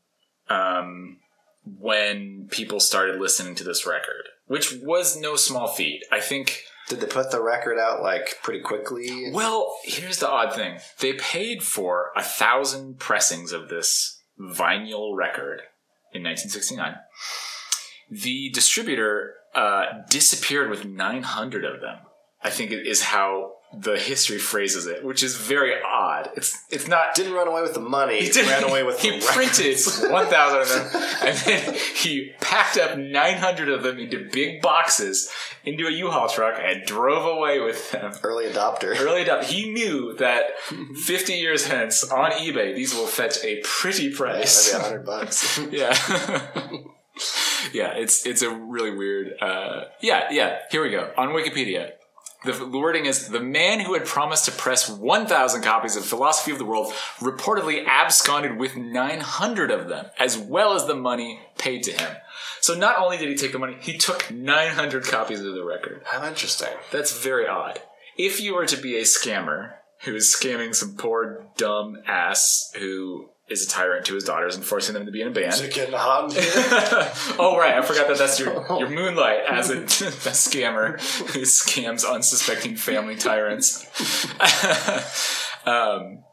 [0.48, 1.18] um,
[1.64, 6.04] when people started listening to this record, which was no small feat.
[6.12, 6.62] I think.
[6.86, 9.30] Did they put the record out like pretty quickly?
[9.32, 15.62] Well, here's the odd thing: they paid for a thousand pressings of this vinyl record
[16.12, 16.96] in 1969.
[18.10, 21.98] The distributor uh, disappeared with 900 of them.
[22.42, 26.30] I think it is how the history phrases it, which is very odd.
[26.36, 27.14] It's it's not.
[27.14, 28.20] Didn't run away with the money.
[28.22, 29.78] He did- ran away with he the printed
[30.10, 35.30] 1,000 of them, and then he packed up 900 of them into big boxes
[35.64, 38.12] into a U-Haul truck and drove away with them.
[38.22, 38.94] Early adopter.
[39.00, 40.58] Early enough, he knew that
[41.04, 44.72] 50 years hence on eBay, these will fetch a pretty price.
[44.72, 45.58] Maybe a hundred bucks.
[45.70, 45.96] Yeah.
[47.72, 49.34] yeah, it's it's a really weird.
[49.40, 50.58] Uh, yeah, yeah.
[50.70, 51.92] Here we go on Wikipedia.
[52.44, 56.58] The wording is the man who had promised to press 1,000 copies of Philosophy of
[56.58, 61.92] the World reportedly absconded with 900 of them, as well as the money paid to
[61.92, 62.16] him.
[62.60, 66.02] So not only did he take the money, he took 900 copies of the record.
[66.04, 66.68] How interesting.
[66.92, 67.80] That's very odd.
[68.18, 73.66] If you were to be a scammer who's scamming some poor dumb ass who is
[73.66, 75.52] a tyrant to his daughters and forcing them to be in a band.
[75.52, 76.52] Is it getting hot in here?
[77.38, 79.86] oh right, I forgot that that's your your moonlight as a, a
[80.32, 80.98] scammer
[81.32, 83.86] who scams unsuspecting family tyrants.
[85.66, 86.24] um,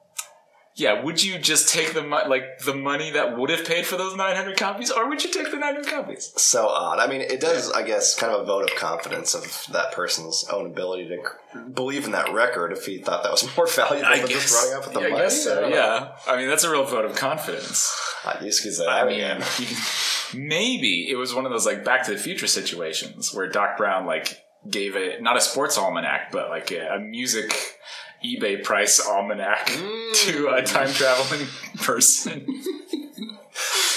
[0.75, 3.97] yeah, would you just take the mo- like the money that would have paid for
[3.97, 6.31] those nine hundred copies, or would you take the nine hundred copies?
[6.37, 6.99] so odd.
[6.99, 10.45] I mean, it does, I guess, kind of a vote of confidence of that person's
[10.51, 14.09] own ability to c- believe in that record if he thought that was more valuable
[14.09, 15.21] than just running off with the yeah, money.
[15.21, 15.61] I guess I so.
[15.61, 15.75] don't know.
[15.75, 17.89] Yeah, I mean that's a real vote of confidence.
[18.23, 19.43] Hot use that I mean, again.
[19.59, 19.65] you
[20.31, 23.77] can- maybe it was one of those like Back to the Future situations where Doc
[23.77, 27.79] Brown like gave it not a sports almanac, but like a, a music
[28.23, 29.65] eBay price almanac
[30.13, 32.45] to a time traveling person.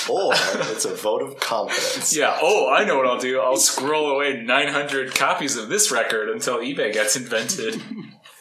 [0.08, 2.14] Or it's a vote of confidence.
[2.14, 2.36] yeah.
[2.42, 3.40] Oh, I know what I'll do.
[3.40, 7.80] I'll scroll away 900 copies of this record until eBay gets invented.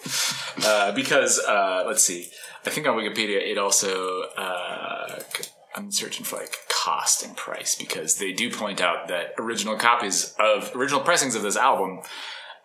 [0.66, 2.30] uh, because uh, let's see,
[2.66, 4.24] I think on Wikipedia it also.
[4.38, 5.22] Uh,
[5.76, 10.36] I'm searching for like cost and price because they do point out that original copies
[10.40, 12.02] of original pressings of this album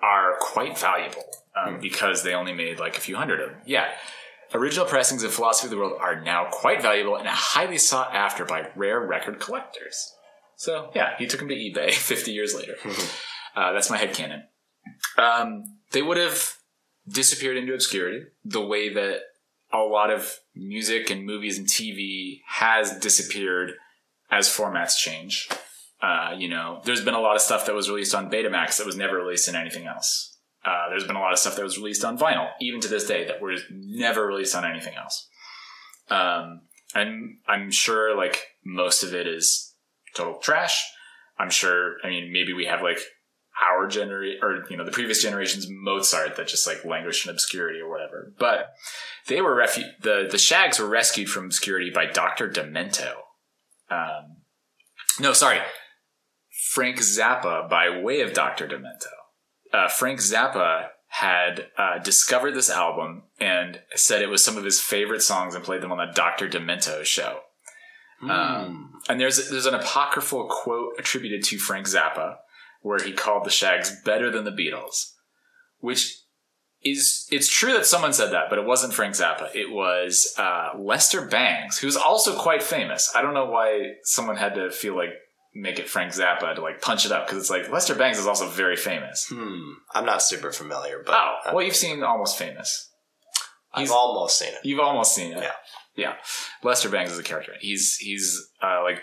[0.03, 1.25] are quite valuable
[1.57, 3.59] um, because they only made like a few hundred of them.
[3.67, 3.89] Yeah.
[4.55, 8.45] Original pressings of Philosophy of the World are now quite valuable and highly sought after
[8.45, 10.15] by rare record collectors.
[10.57, 12.75] So, yeah, he took them to eBay 50 years later.
[13.57, 14.45] uh, that's my headcanon.
[15.19, 16.55] Um, they would have
[17.07, 19.21] disappeared into obscurity the way that
[19.73, 23.73] a lot of music and movies and TV has disappeared
[24.31, 25.49] as formats change.
[26.01, 28.87] Uh, you know, there's been a lot of stuff that was released on Betamax that
[28.87, 30.37] was never released in anything else.
[30.65, 33.07] Uh, there's been a lot of stuff that was released on vinyl, even to this
[33.07, 35.29] day, that was never released on anything else.
[36.11, 36.63] Um,
[36.95, 39.75] and I'm sure like most of it is
[40.15, 40.85] total trash.
[41.39, 41.97] I'm sure.
[42.05, 42.99] I mean, maybe we have like
[43.61, 47.81] our generation or you know the previous generation's Mozart that just like languished in obscurity
[47.81, 48.33] or whatever.
[48.39, 48.71] But
[49.27, 53.13] they were refu- the the Shaggs were rescued from obscurity by Doctor Demento.
[53.91, 54.43] Um,
[55.21, 55.59] no, sorry,
[56.69, 59.07] Frank Zappa by way of Doctor Demento.
[59.73, 64.79] Uh, Frank Zappa had uh, discovered this album and said it was some of his
[64.79, 67.41] favorite songs and played them on the Doctor Demento show.
[68.21, 72.37] Um, and there's there's an apocryphal quote attributed to Frank Zappa
[72.83, 75.13] where he called the Shaggs better than the Beatles,
[75.79, 76.19] which
[76.83, 79.49] is it's true that someone said that, but it wasn't Frank Zappa.
[79.55, 83.11] It was uh, Lester Bangs, who's also quite famous.
[83.17, 85.15] I don't know why someone had to feel like
[85.55, 88.27] make it Frank Zappa to like punch it up because it's like Lester Bangs is
[88.27, 89.27] also very famous.
[89.33, 89.73] Hmm.
[89.95, 92.91] I'm not super familiar, but Oh, well, you've seen Almost Famous.
[93.75, 94.61] I've almost seen it.
[94.65, 95.43] You've almost seen it.
[95.43, 95.53] Yeah.
[95.95, 96.15] Yeah.
[96.63, 97.53] Lester Bangs is a character.
[97.61, 99.03] He's he's uh, like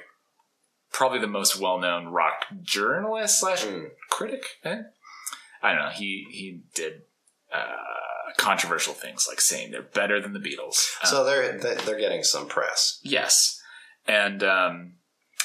[0.91, 3.89] probably the most well known rock journalist slash Mm.
[4.09, 4.43] critic.
[4.63, 4.77] eh?
[5.61, 5.89] I don't know.
[5.89, 7.01] He he did
[7.53, 7.75] uh,
[8.37, 10.77] controversial things like saying they're better than the Beatles.
[11.03, 12.99] Um, So they're they- they're getting some press.
[13.03, 13.61] Yes.
[14.07, 14.93] And um,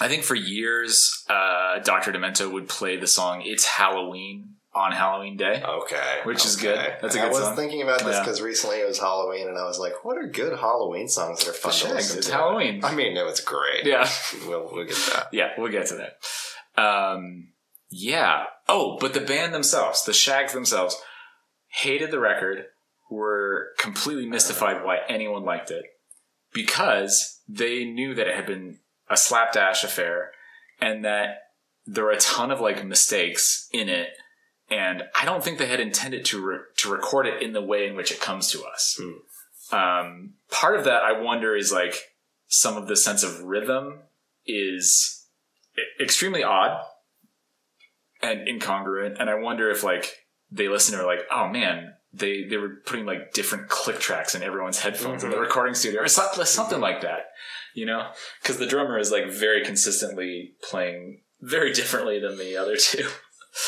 [0.01, 2.13] I think for years, uh, Dr.
[2.13, 5.63] Demento would play the song It's Halloween on Halloween Day.
[5.67, 6.79] Okay, Which is good.
[7.03, 7.57] That's a good I was song.
[7.57, 8.21] thinking about this Yeah.
[8.23, 11.51] because recently it was Halloween, and I was like, "What are good Halloween songs that
[11.51, 12.85] are fun to listen it's to?" Halloween.
[12.85, 13.85] I mean, it was great.
[13.85, 14.09] Yeah.
[14.47, 15.29] we'll we'll get that.
[15.33, 16.81] Yeah, we'll get to that.
[16.83, 17.53] Um,
[17.91, 18.45] yeah.
[18.69, 20.97] Oh, but the band themselves, the Shaggs themselves,
[21.67, 22.67] hated the record,
[23.11, 25.85] were completely mystified why anyone liked it
[26.53, 28.79] because they knew that it had been
[29.11, 30.31] a slapdash affair
[30.81, 31.43] and that
[31.87, 34.11] there are a ton of like mistakes in it.
[34.71, 37.87] And I don't think they had intended to re- to record it in the way
[37.87, 39.01] in which it comes to us.
[39.73, 41.97] Um, part of that, I wonder, is like
[42.47, 43.99] some of the sense of rhythm
[44.47, 45.27] is
[46.01, 46.85] extremely odd
[48.23, 49.17] and incongruent.
[49.19, 53.07] And I wonder if like they listen it like, oh man, they they were putting
[53.07, 57.01] like different click tracks in everyone's headphones in the recording studio or something, something like
[57.03, 57.31] that,
[57.75, 58.11] you know?
[58.43, 63.09] Because the drummer is like very consistently playing very differently than the other two.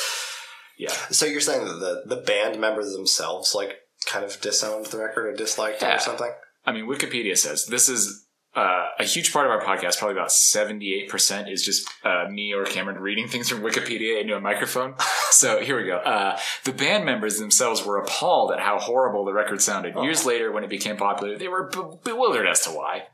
[0.78, 0.92] yeah.
[1.10, 5.26] So you're saying that the the band members themselves like kind of disowned the record
[5.26, 6.30] or disliked it or something?
[6.64, 9.98] I mean, Wikipedia says this is uh, a huge part of our podcast.
[9.98, 14.36] Probably about seventy-eight percent is just uh, me or Cameron reading things from Wikipedia into
[14.36, 14.94] a microphone.
[15.32, 15.96] So here we go.
[15.96, 19.94] Uh, the band members themselves were appalled at how horrible the record sounded.
[19.96, 23.04] Years later, when it became popular, they were be- bewildered as to why.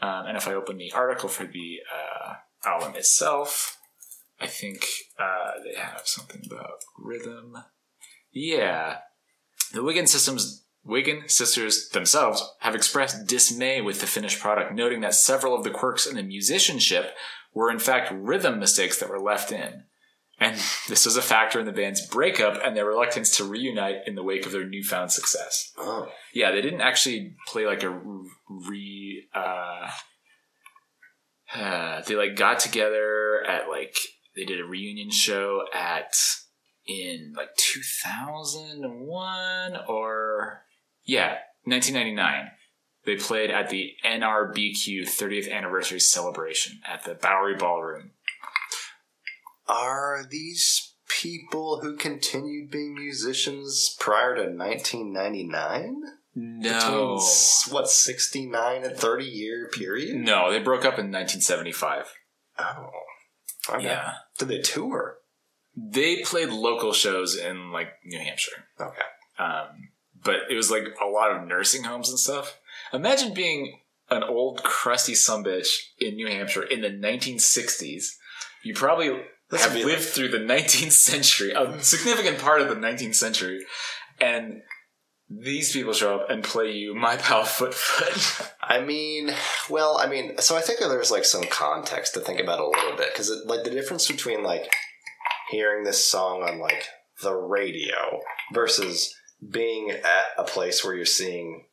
[0.00, 2.34] Um, and if I open the article for the uh,
[2.68, 3.78] album itself,
[4.40, 4.84] I think
[5.18, 7.56] uh, they have something about rhythm.
[8.32, 8.98] Yeah,
[9.72, 15.14] the Wiggin systems Wiggin sisters themselves have expressed dismay with the finished product, noting that
[15.14, 17.12] several of the quirks in the musicianship
[17.52, 19.84] were in fact rhythm mistakes that were left in.
[20.38, 20.56] And
[20.88, 24.22] this was a factor in the band's breakup and their reluctance to reunite in the
[24.22, 25.72] wake of their newfound success.
[25.76, 29.05] Oh, Yeah, they didn't actually play like a re
[29.36, 29.90] uh,
[31.58, 33.96] uh, they like got together at like
[34.34, 36.14] they did a reunion show at
[36.86, 40.62] in like 2001 or
[41.04, 42.50] yeah 1999
[43.04, 48.12] they played at the nrbq 30th anniversary celebration at the bowery ballroom
[49.68, 56.02] Are these people who continued being musicians prior to 1999?
[56.36, 57.18] Between,
[57.70, 60.16] what, 69 and 30 year period?
[60.16, 62.12] no they broke up in 1975
[62.58, 62.90] Oh.
[63.74, 63.84] Okay.
[63.84, 65.16] yeah Did they tour?
[65.76, 69.02] they played local shows in like new hampshire Okay.
[69.38, 69.88] um,
[70.24, 72.58] but it was like a lot of nursing homes and stuff.
[72.92, 73.78] Imagine being
[74.10, 75.68] an old crusty sumbitch
[75.98, 78.14] in New Hampshire in the 1960s.
[78.64, 79.10] You probably
[79.50, 83.64] This have lived like- through the 19th century, a significant part of the 19th century,
[84.20, 84.62] and
[85.28, 89.32] these people show up and play you "My Pal Foot Foot." I mean,
[89.68, 92.96] well, I mean, so I think there's like some context to think about a little
[92.96, 94.70] bit because like the difference between like
[95.50, 96.86] hearing this song on like
[97.22, 98.20] the radio
[98.52, 99.14] versus
[99.48, 101.66] being at a place where you're seeing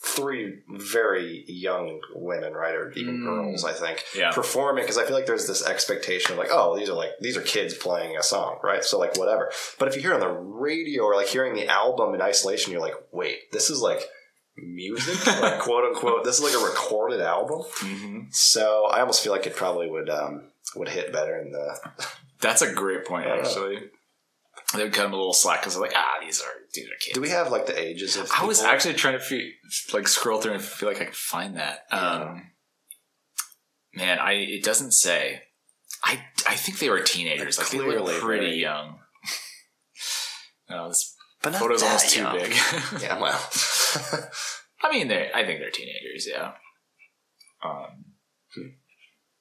[0.00, 3.24] three very young women, right, or even Mm.
[3.24, 6.76] girls, I think, yeah, performing because I feel like there's this expectation of like, oh,
[6.78, 8.84] these are like these are kids playing a song, right?
[8.84, 9.50] So like whatever.
[9.78, 12.80] But if you hear on the radio or like hearing the album in isolation, you're
[12.80, 14.00] like, wait, this is like
[14.56, 16.24] music, like quote unquote.
[16.24, 17.62] This is like a recorded album.
[17.66, 20.44] hmm So I almost feel like it probably would um
[20.76, 21.76] would hit better in the.
[22.40, 23.26] that's a great point.
[23.26, 23.90] Actually,
[24.74, 26.96] they would cut them a little slack because they're like, "Ah, these are these are
[27.00, 28.30] kids." Do we have like the ages of?
[28.36, 29.52] I was actually trying to fe-
[29.92, 31.80] like scroll through and feel like I could find that.
[31.90, 32.50] Um,
[33.94, 35.42] man, I it doesn't say.
[36.04, 37.58] I I think they were teenagers.
[37.58, 38.98] Like they Clearly were pretty very- young.
[40.70, 42.52] no, this but photo's almost too big.
[43.00, 43.40] Yeah, well,
[44.82, 46.28] I mean, they I think they're teenagers.
[46.30, 46.52] Yeah.
[47.64, 48.04] Um.
[48.54, 48.68] Hmm.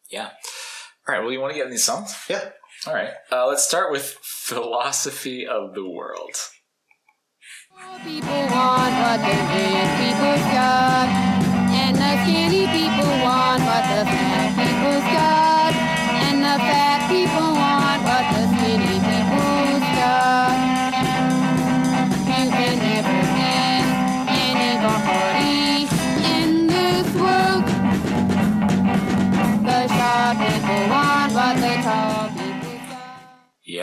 [0.10, 0.30] Yeah.
[1.08, 1.22] All right.
[1.22, 2.16] Well, you want to get in these songs?
[2.30, 2.50] yeah.
[2.86, 3.10] All right.
[3.32, 6.36] Uh, let's start with philosophy of the world.
[8.04, 11.08] People want what the rich people's got,
[11.74, 15.37] and the skinny people want what the fat people's got,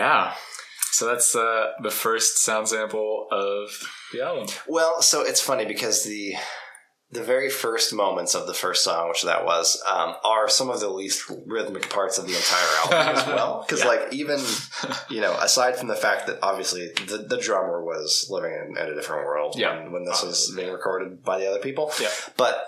[0.04, 0.34] Yeah.
[0.92, 3.70] So that's uh, the first sound sample of
[4.12, 4.46] the album.
[4.68, 6.34] Well, so it's funny because the
[7.10, 10.80] the very first moments of the first song, which that was, um, are some of
[10.80, 13.62] the least rhythmic parts of the entire album as well.
[13.64, 13.88] Because Yeah.
[13.88, 14.40] like even
[15.10, 18.92] you know, aside from the fact that obviously the, the drummer was living in, in
[18.92, 19.78] a different world Yeah.
[19.84, 22.08] when, when this was being recorded by the other people, Yeah.
[22.36, 22.66] but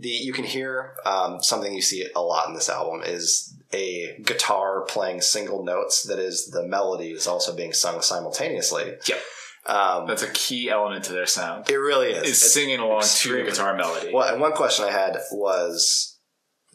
[0.00, 4.16] the you can hear um, something you see a lot in this album is a
[4.24, 8.94] guitar playing single notes that is the melody is also being sung simultaneously.
[9.06, 9.18] Yep.
[9.66, 11.68] Um, That's a key element to their sound.
[11.70, 12.16] it really is.
[12.22, 14.10] Is It's- singing along to extremely- a guitar melody.
[14.12, 16.18] Well, and one question I had was,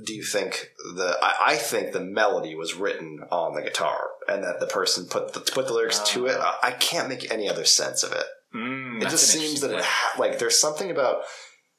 [0.05, 1.17] do you think the?
[1.21, 5.33] I, I think the melody was written on the guitar, and that the person put
[5.33, 6.38] the put the lyrics to it.
[6.39, 8.25] I, I can't make any other sense of it.
[8.53, 11.23] Mm, It just seems that it ha- like there's something about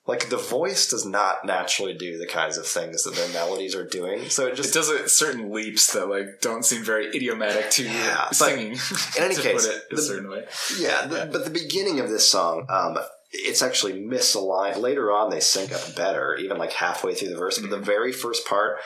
[0.06, 3.86] like the voice does not naturally do the kinds of things that their melodies are
[3.86, 4.28] doing.
[4.28, 7.84] So it just it does it certain leaps that like don't seem very idiomatic to
[7.84, 8.72] Yeah, singing.
[9.18, 10.44] in any case, it a the- certain way.
[10.78, 12.96] Yeah, the, but the beginning of this song, um,
[13.32, 14.78] it's actually misaligned.
[14.78, 17.58] Later on, they sync up better, even like halfway through the verse.
[17.58, 18.78] But the very first part,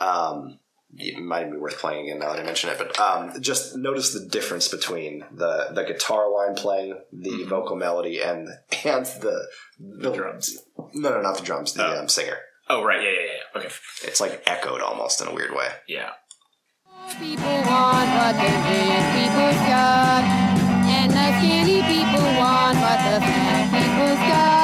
[0.00, 0.58] um,
[0.96, 2.78] it might even be worth playing again now that I mention it.
[2.78, 7.46] But um, just notice the difference between the the guitar line playing the Mhm.
[7.48, 8.48] vocal melody and
[8.84, 9.46] and the
[9.78, 10.58] The drums.
[10.94, 11.74] No, no, not the drums.
[11.74, 11.98] The Oh.
[12.00, 12.38] um, singer.
[12.70, 13.58] Oh right, yeah, yeah, yeah.
[13.60, 13.70] Okay,
[14.04, 15.68] It's like echoed almost in a weird way.
[15.88, 16.10] yeah.
[17.18, 20.22] People want what the rich people's got,
[20.96, 24.57] and the skinny people want what the fat people's got,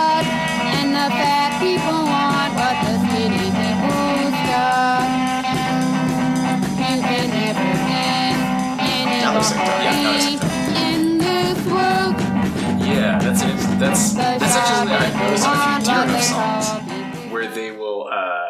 [13.79, 17.33] that's an, that's The that's actually something I've noticed on a few what songs.
[17.33, 18.49] where they will uh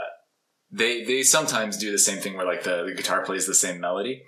[0.71, 3.81] they they sometimes do the same thing where like the, the guitar plays the same
[3.81, 4.25] melody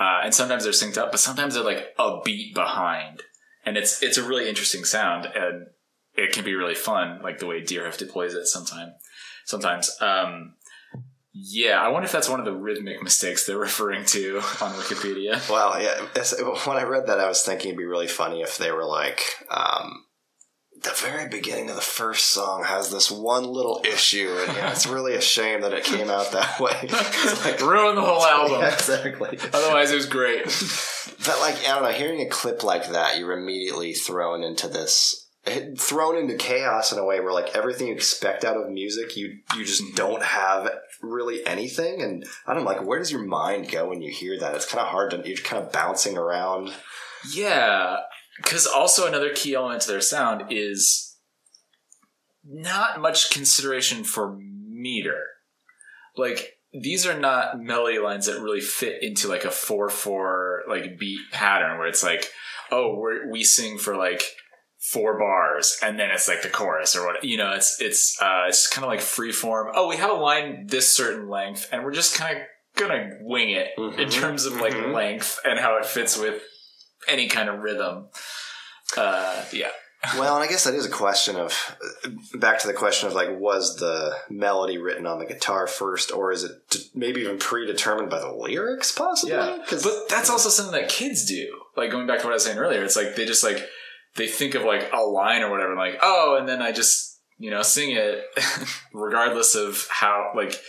[0.00, 3.22] uh, and sometimes they're synced up but sometimes they're like a beat behind
[3.66, 5.66] and it's it's a really interesting sound and
[6.14, 8.92] it can be really fun like the way Deerhoof deploys it sometime
[9.44, 10.54] sometimes um
[11.32, 15.48] yeah i wonder if that's one of the rhythmic mistakes they're referring to on wikipedia
[15.50, 16.00] Well, yeah.
[16.64, 19.20] When I read that, I was thinking it'd be really funny if they were like,
[19.50, 20.04] um,
[20.82, 24.86] the very beginning of the first song has this one little issue, and yeah, it's
[24.86, 26.76] really a shame that it came out that way.
[26.82, 28.60] It's like, Ruin the whole album.
[28.60, 29.38] Yeah, exactly.
[29.52, 30.44] Otherwise, it was great.
[31.26, 35.26] But like I don't know, hearing a clip like that, you're immediately thrown into this
[35.78, 39.38] thrown into chaos in a way where like everything you expect out of music you
[39.56, 39.94] you just mm-hmm.
[39.94, 40.68] don't have
[41.00, 44.38] really anything and i don't know like where does your mind go when you hear
[44.38, 46.70] that it's kind of hard to you're kind of bouncing around
[47.34, 47.96] Yeah,
[48.38, 51.16] because also another key element to their sound is
[52.44, 55.22] not much consideration for meter.
[56.16, 60.98] Like these are not melody lines that really fit into like a four four like
[60.98, 62.30] beat pattern where it's like,
[62.70, 64.22] oh, we're, we sing for like
[64.78, 68.44] four bars and then it's like the chorus or what you know it's it's uh
[68.46, 71.82] it's kind of like free form oh we have a line this certain length and
[71.84, 72.42] we're just kind of
[72.76, 74.94] gonna wing it in Mhm, terms of like mhm.
[74.94, 76.40] length and how it fits with
[77.08, 78.08] any kind of rhythm.
[78.96, 79.70] Uh yeah.
[80.16, 81.76] Well and i guess that is a question of
[82.34, 86.30] back to the question of like was the melody written on the guitar first or
[86.30, 86.52] is it
[86.94, 89.34] maybe even predetermined by the lyrics possibly?
[89.34, 91.62] Yeah, but that's also something that kids do.
[91.76, 93.66] Like going back to what i was saying earlier it's like they just like
[94.14, 97.50] they think of like a line or whatever like oh and then i just you
[97.50, 98.24] know sing it
[98.92, 100.60] regardless of how like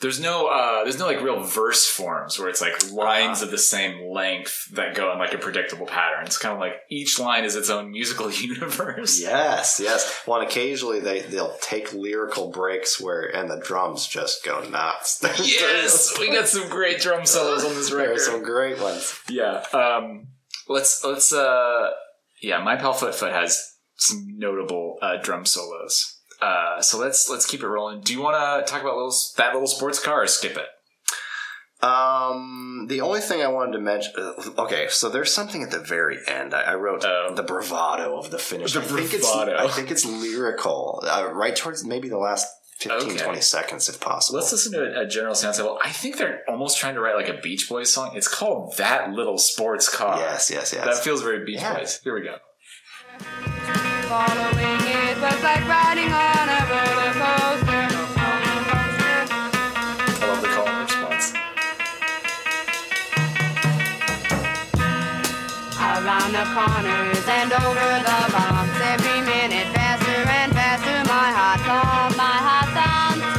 [0.00, 3.44] there's no uh there's no like real verse forms where it's like lines Uh-huh.
[3.46, 6.74] of the same length that go in like a predictable pattern it's kind of like
[6.88, 10.22] each line is its own musical universe Yes, yes.
[10.26, 15.20] Well, and occasionally they they'll take lyrical breaks where and the drums just go nuts.
[15.44, 19.18] yes we got some great drum solos on this There record are some great ones.
[19.28, 20.28] yeah um
[20.68, 21.90] let's let's uh
[22.42, 27.46] yeah my pal foot foot has some notable uh drum solos uh so let's let's
[27.46, 28.36] keep it rolling do you want
[28.66, 30.66] to talk about little that little sports car or skip it
[31.82, 34.12] Um, the only thing I wanted to mention.
[34.18, 34.32] uh,
[34.64, 36.52] Okay, so there's something at the very end.
[36.52, 37.32] I, I wrote Oh.
[37.34, 38.74] the bravado of the finish.
[38.74, 39.52] The I think bravado.
[39.54, 42.46] It's, I think it's lyrical, uh, right towards maybe the last
[42.80, 43.24] 15, Okay.
[43.24, 44.38] 20 seconds, if possible.
[44.38, 47.14] let's listen to a, a general sound sample i think they're almost trying to write
[47.16, 50.84] like a beach boys song it's called that little sports car Yes, yes, yes.
[50.86, 51.76] that feels very beach Yeah.
[51.78, 52.36] boys here we go
[54.10, 57.86] Following it was like riding on a roller coaster.
[58.18, 58.26] i
[60.26, 61.26] love the call and response
[65.78, 70.98] Around the corners and over the bumps, every minute faster and faster.
[71.06, 73.30] My heart thump, my heart thumps.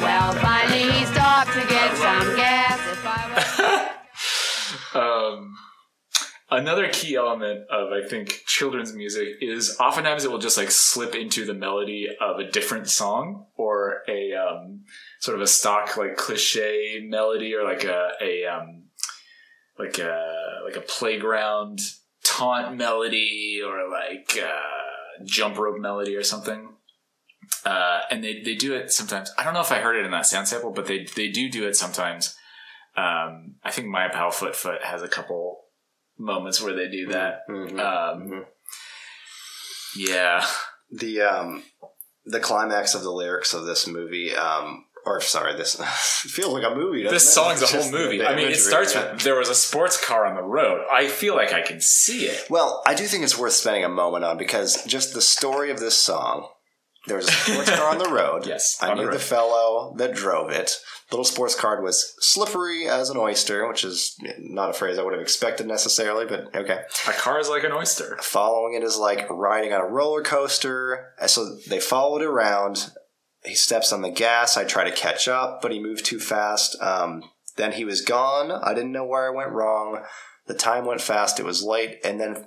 [0.00, 2.80] Well, finally he stopped to get some gas.
[2.90, 5.58] If I was um,
[6.50, 11.14] another key element of I think children's music is oftentimes it will just like slip
[11.14, 14.84] into the melody of a different song or a um,
[15.20, 18.84] sort of a stock like cliche melody or like a a um,
[19.78, 21.80] like a like a playground
[22.24, 26.74] taunt melody or like a jump rope melody or something.
[27.64, 29.32] Uh, and they, they do it sometimes.
[29.38, 31.48] I don't know if I heard it in that sound sample, but they they do
[31.50, 32.36] do it sometimes.
[32.96, 35.67] Um, I think my pal Foot Foot has a couple
[36.18, 37.48] moments where they do that.
[37.48, 37.78] Mhm.
[37.80, 38.44] Um, Mhm.
[39.96, 40.46] yeah,
[40.90, 41.62] the um
[42.26, 45.76] the climax of the lyrics of this movie um or sorry this
[46.26, 47.28] feels like a movie this it?
[47.30, 48.22] song's a whole movie.
[48.24, 49.12] I mean, it starts yeah.
[49.12, 50.84] with there was a sports car on the road.
[50.92, 52.50] I feel like I can see it.
[52.50, 55.80] well i do think it's worth spending a moment on because just the story of
[55.80, 56.48] this song
[57.08, 59.94] there was a sports car on the road Yes, i on the knew the fellow
[59.98, 60.76] that drove it
[61.10, 65.02] The little sports car was slippery as an oyster which is not a phrase i
[65.02, 68.16] would have expected necessarily but okay A car is like an oyster.
[68.20, 71.14] following it is like riding on a roller coaster.
[71.26, 72.90] So they followed around.
[73.44, 74.56] He steps on the gas.
[74.56, 76.76] I try to catch up, but he moved too fast.
[76.82, 77.22] Um,
[77.56, 78.50] then he was gone.
[78.52, 80.02] I didn't know where I went wrong.
[80.46, 81.38] The time went fast.
[81.40, 82.46] It was late, and then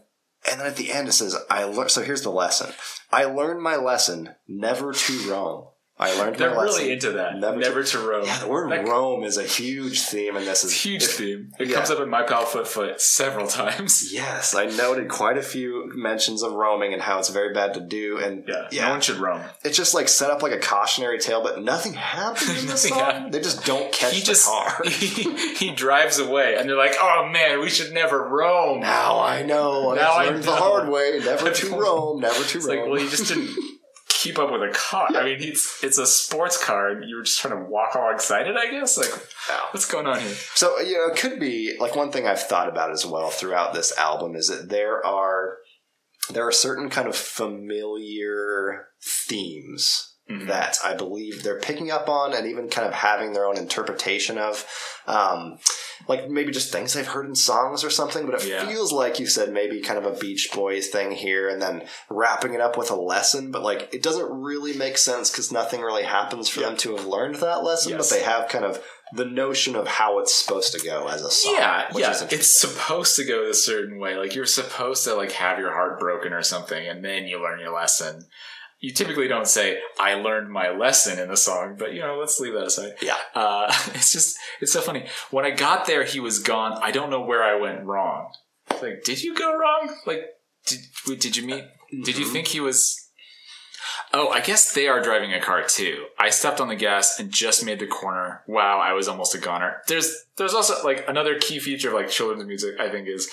[0.49, 2.73] and then at the end it says, "I learned." So here's the lesson.
[3.11, 5.67] I learned my lesson: never to roam.
[6.01, 6.79] I learned They're my lesson.
[6.81, 7.37] really into that.
[7.37, 8.25] Never Never, to- to, roam.
[8.25, 11.51] Yeah, the word That- roam is a huge theme, and this is huge if- theme.
[11.59, 11.75] It yeah.
[11.75, 14.11] comes up in my pal Foot Foot several times.
[14.11, 17.79] Yes, I noted quite a few mentions of roaming and how it's very bad to
[17.79, 19.43] do, and Yeah, yeah, no one should roam.
[19.63, 23.29] it's just like set up like a cautionary tale, but nothing happens in the song.
[23.29, 24.81] They just don't catch he the just car.
[24.85, 29.43] he, he drives away, and they're like, "Oh man, we should never roam." now I
[29.43, 29.93] know.
[29.93, 31.19] Now I I learned the hard way.
[31.23, 32.19] Never to roam.
[32.21, 32.77] Never to It's roam.
[32.79, 33.49] like, well, you just didn't
[34.21, 35.07] keep up with a car.
[35.15, 38.47] I mean, it's it's a sports car, and you were just trying to walk alongside
[38.47, 38.55] it.
[38.55, 38.97] I guess.
[38.97, 39.09] Like,
[39.49, 39.59] Yeah.
[39.71, 40.35] what's going on here?
[40.55, 43.73] So you know, it could be like one thing I've thought about as well throughout
[43.73, 45.57] this album is that there are
[46.29, 50.47] there are certain kind of familiar themes Mhm.
[50.47, 54.37] that I believe they're picking up on and even kind of having their own interpretation
[54.37, 54.65] of.
[55.07, 55.57] Um,
[56.07, 58.65] like maybe just things they've heard in songs or something, but it Yeah.
[58.67, 62.53] feels like you said maybe kind of a Beach Boys thing here and then wrapping
[62.53, 66.03] it up with a lesson, but like it doesn't really make sense because nothing really
[66.03, 66.67] happens for Yeah.
[66.67, 68.09] them to have learned that lesson, Yes.
[68.09, 71.29] but they have kind of the notion of how it's supposed to go as a
[71.31, 71.53] song.
[71.55, 72.11] yeah, which yeah.
[72.11, 74.15] is It's supposed to go a certain way.
[74.15, 77.59] Like you're supposed to like have your heart broken or something, and then you learn
[77.59, 78.25] your lesson.
[78.81, 82.39] You typically don't say, "I learned my lesson" in the song, but you know, let's
[82.39, 82.93] leave that aside.
[83.01, 83.15] Yeah.
[83.35, 85.05] Uh, it's just, it's so funny.
[85.29, 86.79] When I got there, he was gone.
[86.81, 88.33] I don't know where I went wrong.
[88.81, 89.95] Like, did you go wrong?
[90.07, 90.23] Like,
[90.65, 90.79] did
[91.19, 91.63] did you meet?
[92.03, 92.97] Did you think he was?
[94.13, 96.05] Oh, I guess they are driving a car too.
[96.17, 98.41] I stepped on the gas and just made the corner.
[98.47, 99.77] Wow, I was almost a goner.
[99.87, 102.79] There's there's also like another key feature of like children's music.
[102.79, 103.29] I think is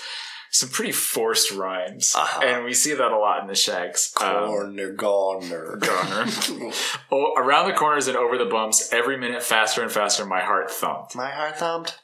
[0.51, 2.41] some pretty forced rhymes, Uh-huh.
[2.43, 4.13] and we see that a lot in the Shaggs.
[4.21, 5.75] Um, Corner goner.
[5.77, 6.25] goner.
[7.11, 10.25] oh, around the corners and over the bumps, every minute faster and faster.
[10.25, 11.15] My heart thumped.
[11.15, 11.99] My heart thumped.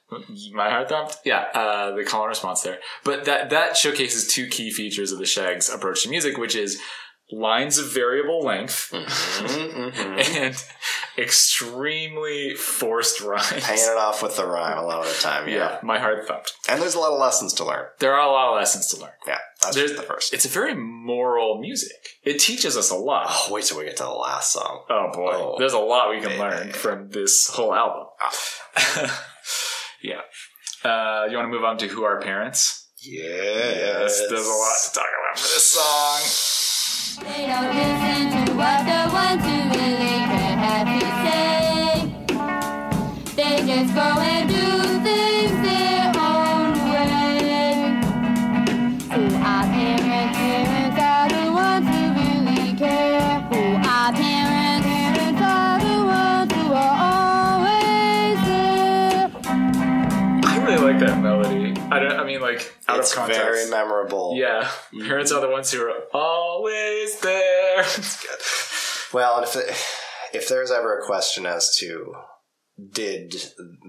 [0.54, 1.18] My heart thumped.
[1.26, 2.80] Yeah, uh, the call and response there.
[3.04, 6.80] But that that showcases two key features of the Shaggs' approach to music, which is
[7.32, 10.20] lines of variable length Mm-hmm.
[10.46, 10.64] and
[11.18, 13.52] extremely forced rhymes.
[13.64, 15.56] Paying it off with the rhyme a lot of the time, yeah.
[15.56, 16.54] yeah, my heart thumped.
[16.68, 17.86] And there's a lot of lessons to learn.
[18.00, 19.12] There are a lot of lessons to learn.
[19.28, 20.34] Yeah, that's There's just the first.
[20.34, 21.92] It's a very moral music.
[22.24, 23.28] It teaches us a lot.
[23.30, 24.84] Oh, wait till we get to the last song.
[24.90, 25.56] Oh boy, Oh.
[25.58, 28.08] there's a lot we can learn from this whole album.
[30.04, 30.22] yeah.
[30.84, 32.90] Uh, you want to move on to who are parents?
[33.02, 34.20] Yeah, yes.
[34.30, 36.22] there's a lot to talk about for this song.
[37.18, 42.12] They don't listen to what the ones who really care have to say.
[43.36, 44.25] They just go
[61.96, 62.20] I don't.
[62.20, 63.42] I mean, like out it's of context.
[63.42, 64.34] very memorable.
[64.36, 64.70] yeah,
[65.08, 67.86] parents are the ones who are always there.
[69.14, 69.70] Well, if it,
[70.34, 72.16] if there's ever a question as to
[72.92, 73.34] did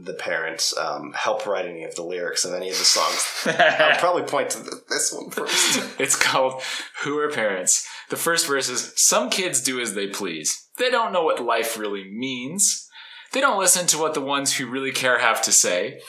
[0.01, 3.27] the parents um, help write any of the lyrics of any of the songs,
[3.61, 5.83] I'll probably point to th- this one first.
[6.01, 6.63] It's called
[7.03, 7.85] Who Are Parents?
[8.11, 10.69] The first verse is Some kids do as they please.
[10.79, 12.87] They don't know what life really means.
[13.33, 16.01] They don't listen to what the ones who really care have to say,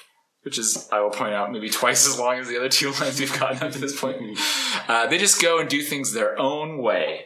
[0.47, 3.19] which is, I will point out, maybe twice as long as the other two lines
[3.19, 4.39] we've gotten up to this point.
[4.87, 7.25] Uh, they just go and do things their own way.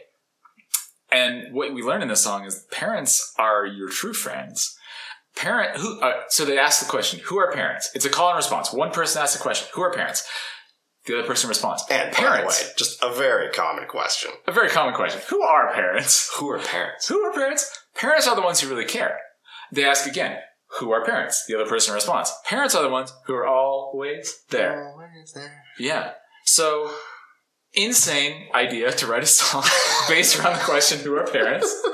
[1.12, 4.76] And what we learn in this song is parents are your true friends.
[5.36, 7.92] Parent who uh, so they ask the question, who are parents?
[7.94, 8.72] It's a call and response.
[8.72, 10.28] One person asks the question, who are parents?
[11.06, 11.84] The other person responds.
[11.92, 12.60] And parents.
[12.60, 14.32] way, just a very common question.
[14.48, 15.20] A very common question.
[15.30, 16.28] Who are parents?
[16.38, 17.06] Who are parents?
[17.06, 17.70] Who are parents?
[17.94, 19.18] Parents are the ones who really care.
[19.70, 20.38] They ask again,
[20.78, 21.44] who are parents?
[21.46, 24.92] The other person responds, parents are the ones who are always there.
[24.92, 25.64] Always there.
[25.78, 26.12] Yeah.
[26.44, 26.90] So,
[27.74, 29.64] insane idea to write a song
[30.08, 31.74] based around the question, who are parents?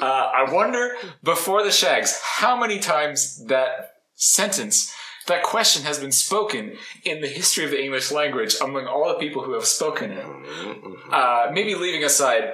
[0.00, 4.92] Uh, I wonder, before the Shaggs, how many times that sentence,
[5.26, 9.14] that question has been spoken in the history of the English language among all the
[9.14, 10.24] people who have spoken it.
[10.24, 10.92] Mm-hmm.
[11.10, 12.52] Uh, maybe leaving aside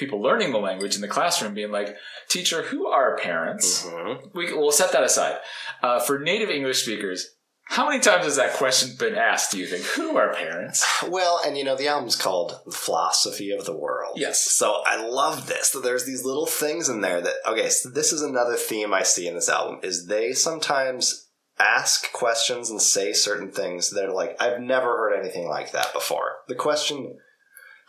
[0.00, 1.94] people learning the language in the classroom, being like,
[2.28, 3.86] teacher, who are parents?
[3.86, 4.34] Mhm.
[4.34, 5.38] We, we'll set that aside.
[5.82, 7.36] Uh, for native English speakers,
[7.70, 9.84] how many times has that question been asked, do you think?
[9.84, 10.84] Who are parents?
[11.08, 14.14] Well, and you know, the album's called The Philosophy of the World.
[14.16, 14.40] Yes.
[14.50, 15.70] So I love this.
[15.70, 19.04] That there's these little things in there that okay, so this is another theme I
[19.04, 21.28] see in this album is they sometimes
[21.60, 25.92] ask questions and say certain things that are like, I've never heard anything like that
[25.92, 26.38] before.
[26.48, 27.18] The question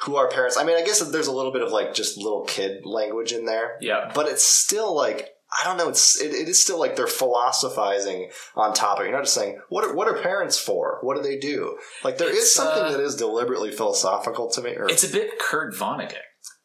[0.04, 0.58] who are parents?
[0.58, 3.46] I mean, I guess there's a little bit of like just little kid language in
[3.46, 3.78] there.
[3.82, 4.12] Yeah.
[4.14, 5.90] But it's still like I don't know.
[5.90, 9.06] It's it, it is still like they're philosophizing on topic.
[9.06, 11.00] You're not just saying what are, what are parents for?
[11.02, 11.78] What do they do?
[12.04, 14.76] Like there is It's, something uh, that is deliberately philosophical to me.
[14.76, 16.16] Or It's a bit Kurt Vonnegut.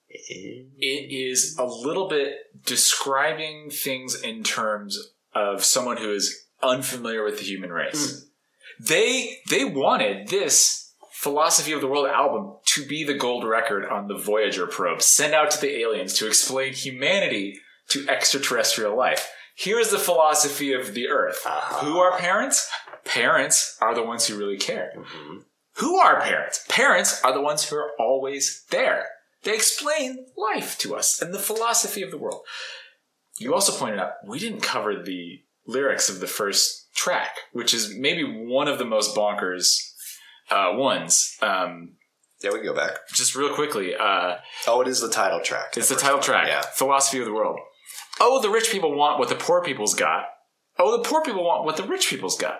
[0.08, 2.34] It is a little bit
[2.64, 4.98] describing things in terms
[5.34, 8.26] of someone who is unfamiliar with the human race.
[8.80, 10.85] They they wanted this
[11.16, 15.32] philosophy of the world album to be the gold record on the Voyager probe sent
[15.32, 17.58] out to the aliens to explain humanity
[17.88, 19.32] to extraterrestrial life.
[19.56, 21.42] Here's the philosophy of the Earth.
[21.46, 21.86] Uh-huh.
[21.86, 22.70] Who are parents?
[23.06, 24.92] Parents are the ones who really care.
[24.94, 25.38] Mm-hmm.
[25.76, 26.66] Who are parents?
[26.68, 29.06] Parents are the ones who are always there.
[29.42, 32.42] They explain life to us and the philosophy of the world.
[33.38, 37.94] You also pointed out we didn't cover the lyrics of the first track, which is
[37.96, 39.85] maybe one of the most bonkers
[40.50, 41.36] uh, ones.
[41.42, 41.96] Um,
[42.42, 43.08] Yeah, we can go back.
[43.14, 44.36] Just real quickly, uh,
[44.66, 45.76] Oh, it is the title track.
[45.76, 46.24] it's the title one.
[46.24, 46.60] track, Yeah.
[46.62, 47.58] Philosophy of the World.
[48.20, 50.24] Oh, the rich people want what the poor people's got.
[50.78, 52.58] Oh, the poor people want what the rich people's got.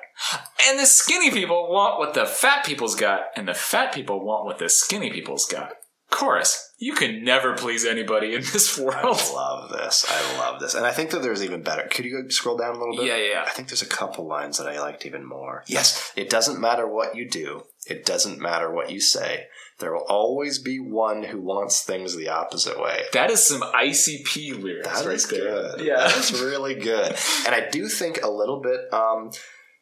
[0.67, 3.21] And the skinny people want what the fat people's got.
[3.37, 5.73] And the fat people want what the skinny people's got.
[6.17, 8.97] Chorus, you can never please anybody in this world.
[9.21, 10.07] I love this.
[10.09, 10.75] I love this.
[10.75, 11.87] And I think that there's even better.
[11.91, 13.07] Could you scroll down a little bit?
[13.07, 13.45] Yeah, yeah, yeah.
[13.47, 15.63] I think there's a couple lines that I liked even more.
[15.67, 17.65] Yes, it doesn't matter what you do.
[17.87, 19.47] It doesn't matter what you say.
[19.79, 23.03] There will always be one who wants things the opposite way.
[23.13, 25.41] That is some ICP lyrics That right is there.
[25.41, 25.81] good.
[25.83, 25.99] Yeah.
[26.09, 27.15] That's really good.
[27.45, 29.33] And I do think a little bit, um,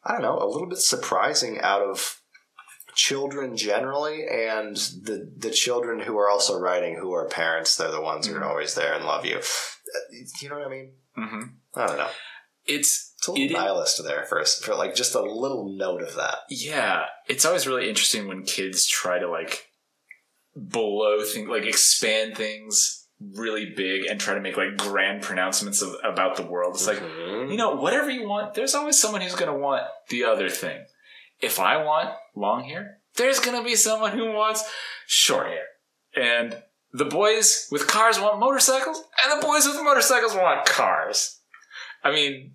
[0.03, 2.19] I don't know, a little bit surprising out of
[2.95, 8.01] children generally and the the children who are also writing who are parents they're the
[8.01, 9.39] ones who are always there and love you
[10.41, 11.41] you know what i mean hmm
[11.75, 12.07] i don't know
[12.65, 16.01] It's it's a little It is- nihilist there first for like just a little note
[16.01, 17.05] of that yeah.
[17.27, 19.65] It's always really interesting when kids try to like
[20.55, 25.95] blow things, like expand things really big and try to make like grand pronouncements of,
[26.03, 26.75] about the world.
[26.75, 27.49] It's like Mhm.
[27.49, 30.85] you know, whatever you want, there's always someone who's going to want the other thing.
[31.41, 34.63] If I want long hair, there's going to be someone who wants
[35.07, 35.65] short hair.
[36.15, 36.57] And
[36.93, 41.39] the boys with cars want motorcycles, and the boys with motorcycles want cars.
[42.03, 42.53] I mean,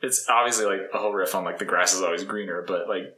[0.00, 3.16] it's obviously like a whole riff on like the grass is always greener, but like,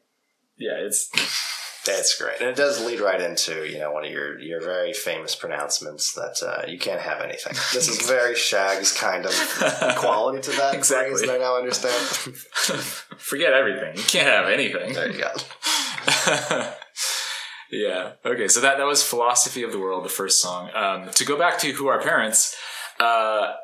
[0.57, 1.11] yeah, it's
[1.85, 4.93] That's great, and it does lead right into you know one of your your very
[4.93, 7.55] famous pronouncements that uh, you can't have anything.
[7.73, 9.33] This is very Shaggs' kind of
[9.99, 11.17] quality to that Exactly.
[11.17, 11.95] phrase that I now understand.
[13.19, 13.97] forget everything.
[13.97, 14.93] You can't have anything.
[14.93, 15.33] there you go.
[17.73, 18.13] yeah.
[18.25, 18.49] Okay.
[18.49, 20.71] So that that was philosophy of the world, the first song.
[20.75, 22.55] Um, to go back to who are parents,
[23.01, 23.55] uh,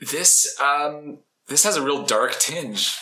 [0.00, 1.18] this um,
[1.48, 2.94] this has a real dark tinge.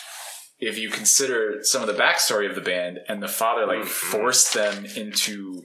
[0.59, 4.53] If you consider some of the backstory of the band and the father like forced
[4.53, 5.63] them into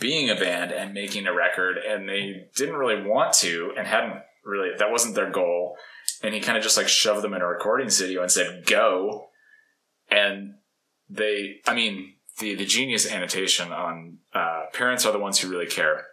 [0.00, 4.20] being a band and making a record, and they didn't really want to and hadn't
[4.44, 5.76] really that wasn't their goal,
[6.22, 9.28] and he kind of just like shoved them in a recording studio and said go,
[10.10, 10.54] and
[11.08, 15.66] they i mean the the genius annotation on uh, parents are the ones who really
[15.66, 16.06] care.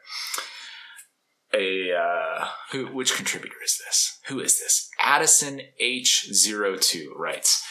[1.53, 4.19] A uh, who which contributor is this?
[4.27, 4.89] Who is this?
[4.99, 7.65] Addison h02 writes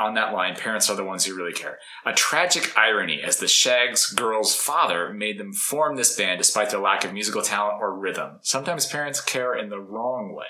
[0.00, 3.48] on that line parents are the ones who really care a tragic irony as the
[3.48, 7.98] shaggs girls father made them form this band despite their lack of musical talent or
[7.98, 10.46] rhythm sometimes parents care in the wrong way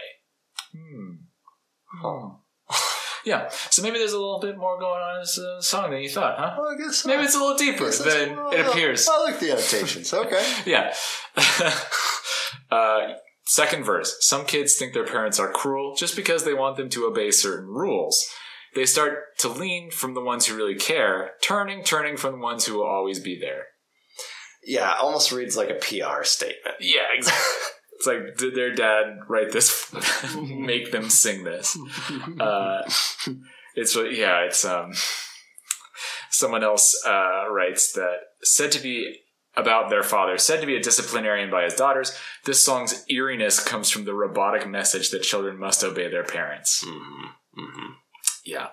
[0.78, 1.14] hmm
[2.02, 2.28] Huh.
[3.24, 6.00] yeah so maybe there's a little bit more going on in this uh, song than
[6.02, 7.08] you thought huh Well, I guess so.
[7.08, 9.08] Maybe it's a little deeper than it appears.
[9.08, 10.12] I like the annotations.
[10.12, 10.44] Okay.
[10.66, 10.92] Yeah.
[12.70, 13.14] uh,
[13.46, 14.16] second verse.
[14.20, 17.68] Some kids think their parents are cruel just because they want them to obey certain
[17.68, 18.22] rules.
[18.74, 22.66] They start to lean from the ones who really care, turning, turning from the ones
[22.66, 23.64] who will always be there.
[24.64, 26.76] Yeah, almost reads like a PR statement.
[26.80, 27.44] Yeah, exactly.
[27.98, 29.92] It's like, did their dad write this?
[30.40, 31.76] make them sing this?
[32.38, 32.82] Uh,
[33.74, 34.92] it's really- yeah, it's um.
[36.30, 39.16] Someone else uh, writes that said to be
[39.56, 42.16] about their father, said to be a disciplinarian by his daughters.
[42.44, 46.84] This song's eeriness comes from the robotic message that children must obey their parents.
[46.84, 47.60] Mm-hmm.
[47.60, 47.92] Mm-hmm.
[48.48, 48.68] Yeah,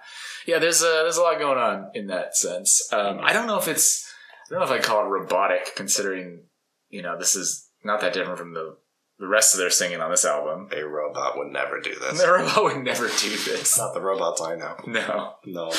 [0.48, 0.60] yeah.
[0.60, 2.92] There's a there's a lot going on in that sense.
[2.94, 4.10] Um, I don't know if it's
[4.50, 6.44] I don't know if I call it robotic, considering
[6.90, 8.78] you know this is not that different from the
[9.18, 10.68] the rest of their singing on this album.
[10.76, 12.22] A robot would never do this.
[12.26, 13.78] The robot would never do this.
[13.78, 14.76] Not the robots I know.
[14.88, 15.72] No, No.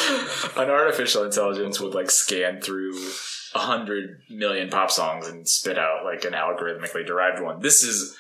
[0.57, 2.93] an artificial intelligence would like scan through
[3.55, 7.61] a hundred million pop songs and spit out like an algorithmically derived one.
[7.61, 8.17] This is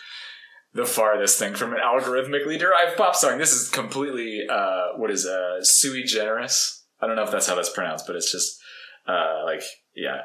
[0.74, 3.38] the farthest thing from an algorithmically derived pop song.
[3.38, 6.84] This is completely uh, what is uh, sui generis.
[7.00, 8.58] I don't know if that's how that's pronounced, but it's just
[9.06, 9.62] uh, like
[9.94, 10.22] yeah,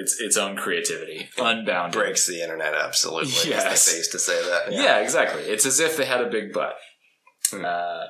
[0.00, 1.98] it's its own creativity, unbounded.
[1.98, 3.52] Breaks the internet absolutely.
[3.52, 3.84] I Yes.
[3.84, 4.72] think they used to say that.
[4.72, 4.98] Yeah.
[5.00, 5.42] exactly.
[5.42, 6.74] It's as if they had a big butt.
[7.50, 7.64] Hmm.
[7.64, 8.04] Uh,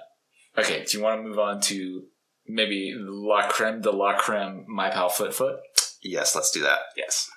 [0.58, 2.04] okay, do you want to move on to
[2.46, 5.56] maybe La Creme de la Creme, My Pal Foot Foot?
[6.02, 6.78] Yes, let's do that.
[6.96, 7.30] Yes.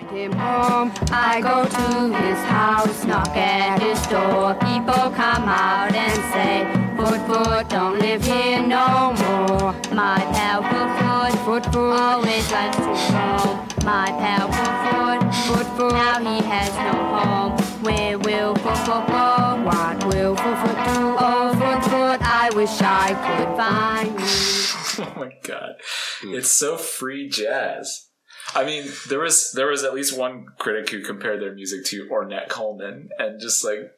[0.00, 0.92] Find him home.
[1.10, 4.54] I go to his house, knock at his door.
[4.54, 6.64] People come out and say,
[6.96, 9.74] Foot, foot, don't live here no more.
[9.92, 13.68] My pal, foot, foot, foot, foot, always likes to roam.
[13.84, 17.58] My pal, foot, foot, foot, foot, now he has no home.
[17.84, 19.62] Where will foot, foot go?
[19.64, 21.16] What will foot, foot do?
[21.18, 25.04] Oh, foot, foot, I wish I could find you.
[25.04, 25.74] oh my god,
[26.22, 28.09] it's so free jazz.
[28.54, 32.08] I mean, there was there was at least one critic who compared their music to
[32.08, 33.92] Ornette Coleman and just like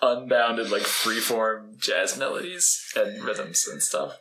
[0.00, 4.18] unbounded like freeform jazz melodies and rhythms and stuff.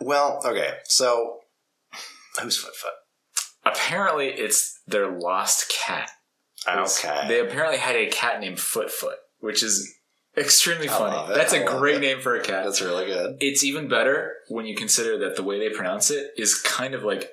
[0.00, 1.40] Well, okay, so
[2.40, 2.92] who's Foot Foot?
[3.88, 6.10] apparently it's their lost cat.
[6.66, 7.24] Okay.
[7.28, 9.94] They apparently had a cat named Footfoot, which is
[10.36, 11.34] extremely funny.
[11.34, 12.00] That's I a great it.
[12.00, 12.64] name for a cat.
[12.64, 13.36] That's really good.
[13.40, 17.02] It's even better when you consider that the way they pronounce it is kind of
[17.04, 17.30] like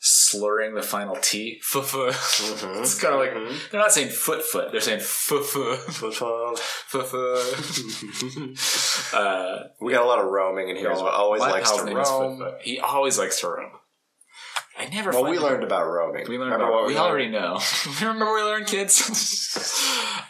[0.00, 1.60] slurring the final T.
[1.64, 2.12] Footfoot.
[2.14, 2.80] Mhm.
[2.82, 3.70] It's kind of like Mhm.
[3.70, 4.70] they're not saying foot foot.
[4.72, 5.78] They're saying footfoot.
[5.80, 6.56] Football.
[6.56, 7.44] Footfoot.
[9.14, 10.90] uh, we got a lot of roaming in here.
[10.90, 11.08] as well.
[11.12, 12.42] Always likes to roam.
[12.60, 13.72] He always likes to roam.
[14.78, 15.10] I never.
[15.10, 16.26] Well, we learned about roaming.
[16.28, 17.10] We learned Remember about, what we, we learned?
[17.10, 17.60] already know.
[18.00, 19.02] Remember we learned, kids?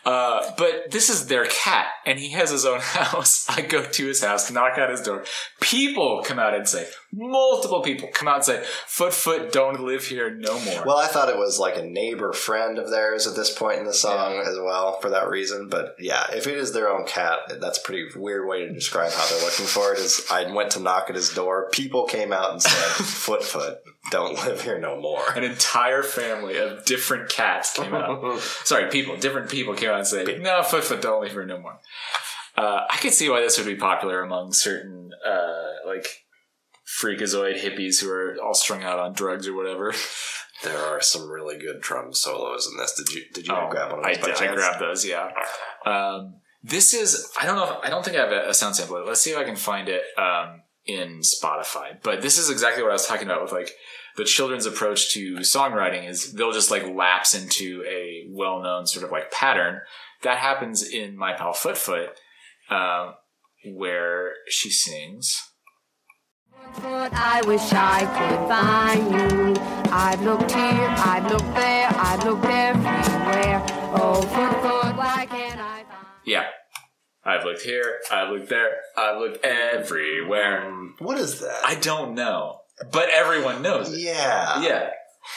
[0.04, 3.48] uh, but this is their cat, and he has his own house.
[3.48, 5.24] I go to his house, knock at his door.
[5.60, 10.06] People come out and say, multiple people come out and say, Foot Foot, don't live
[10.06, 10.82] here no more.
[10.86, 13.84] Well, I thought it was like a neighbor friend of theirs at this point in
[13.86, 14.50] the song Yeah.
[14.50, 15.68] as well for that reason.
[15.68, 19.12] But yeah, if it is their own cat, that's a pretty weird way to describe
[19.12, 19.98] how they're looking for it.
[19.98, 23.78] Is I went to knock at his door, people came out and said, "Foot Foot,
[24.10, 28.40] don't live here no more." An entire family of different cats came out.
[28.64, 31.60] Sorry, people, different people came out and say, no, Foot Foot, don't live here no
[31.60, 31.78] more.
[32.56, 36.06] Uh, I could see why this would be popular among certain, uh, like,
[37.00, 39.92] freakazoid hippies who are all strung out on drugs or whatever.
[40.64, 42.94] there are some really good drum solos in this.
[42.94, 44.34] Did you did you Oh, grab one of I did.
[44.36, 45.04] I grabbed those.
[45.04, 45.30] Yeah.
[45.86, 47.30] Um, this is.
[47.40, 47.78] I don't know.
[47.78, 49.04] If, I don't think I have a, a sound sample.
[49.06, 52.02] Let's see if I can find it um, in Spotify.
[52.02, 53.70] But this is exactly what I was talking about with like
[54.16, 59.12] the children's approach to songwriting is they'll just like lapse into a well-known sort of
[59.12, 59.80] like pattern
[60.22, 62.10] that happens in my pal Foot Foot,
[62.70, 63.14] um,
[63.74, 65.40] where she sings.
[66.72, 69.62] Foot, I wish I could find you.
[69.92, 73.64] I've looked here, I've looked there, I've looked everywhere.
[73.94, 76.46] Oh, foot, foot, why can't I find Yeah.
[77.28, 80.72] I've looked here, I've looked there, I've looked everywhere.
[80.98, 81.60] What is that?
[81.64, 82.60] I don't know,
[82.90, 84.00] but everyone knows it.
[84.00, 84.62] yeah.
[84.62, 84.90] Yeah.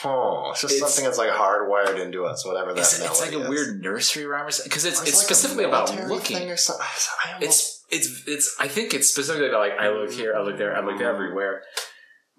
[0.04, 3.32] Oh, it's just It's- something that's like hardwired into us, whatever that It's, it's like
[3.32, 3.48] melody a is.
[3.50, 6.36] weird nursery rhyme or something because it's Or it's like a specifically about military looking.
[6.38, 6.86] thing or something.
[7.26, 8.56] I It's it's it's.
[8.58, 11.62] I think it's specifically about like I look here, I look there, I look everywhere.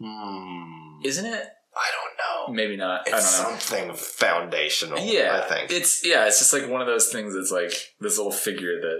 [0.01, 1.05] Hmm.
[1.05, 1.43] Isn't it?
[1.75, 2.53] I don't know.
[2.55, 3.07] Maybe not.
[3.07, 3.59] It's I don't know.
[3.59, 4.99] something foundational.
[4.99, 5.71] Yeah, I think.
[5.71, 6.25] it's yeah.
[6.25, 7.35] It's just like one of those things.
[7.35, 8.97] that's like this little figure that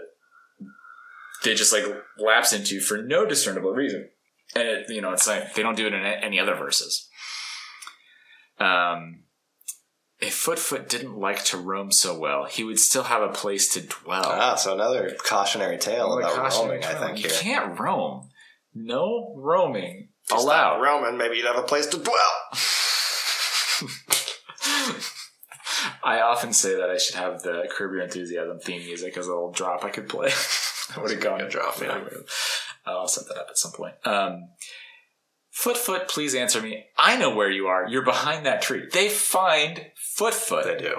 [1.44, 1.84] they just like
[2.18, 4.10] lapse into for no discernible reason,
[4.56, 7.10] and it, you know it's like they don't do it in any other verses.
[8.60, 9.24] Um,
[10.20, 13.74] if Foot Foot didn't like to roam so well, he would still have a place
[13.74, 14.24] to dwell.
[14.26, 16.84] ah, so another cautionary tale my about roaming.
[16.84, 17.40] I think You here.
[17.40, 18.30] can't roam.
[18.76, 20.82] No roaming If allowed.
[20.82, 22.14] roaming, maybe you'd have a place to dwell.
[26.04, 29.30] I often say that I should have the Curb Your Enthusiasm theme music as a
[29.30, 30.32] little drop I could play.
[30.96, 32.04] Have gone Good drop, yeah.
[32.86, 33.96] I'll set that up at some point.
[34.06, 34.50] Um,
[35.52, 36.86] Foot Foot, please answer me.
[36.98, 37.88] I know where you are.
[37.88, 38.88] You're behind that tree.
[38.92, 40.66] They find Foot Foot.
[40.66, 40.96] They do.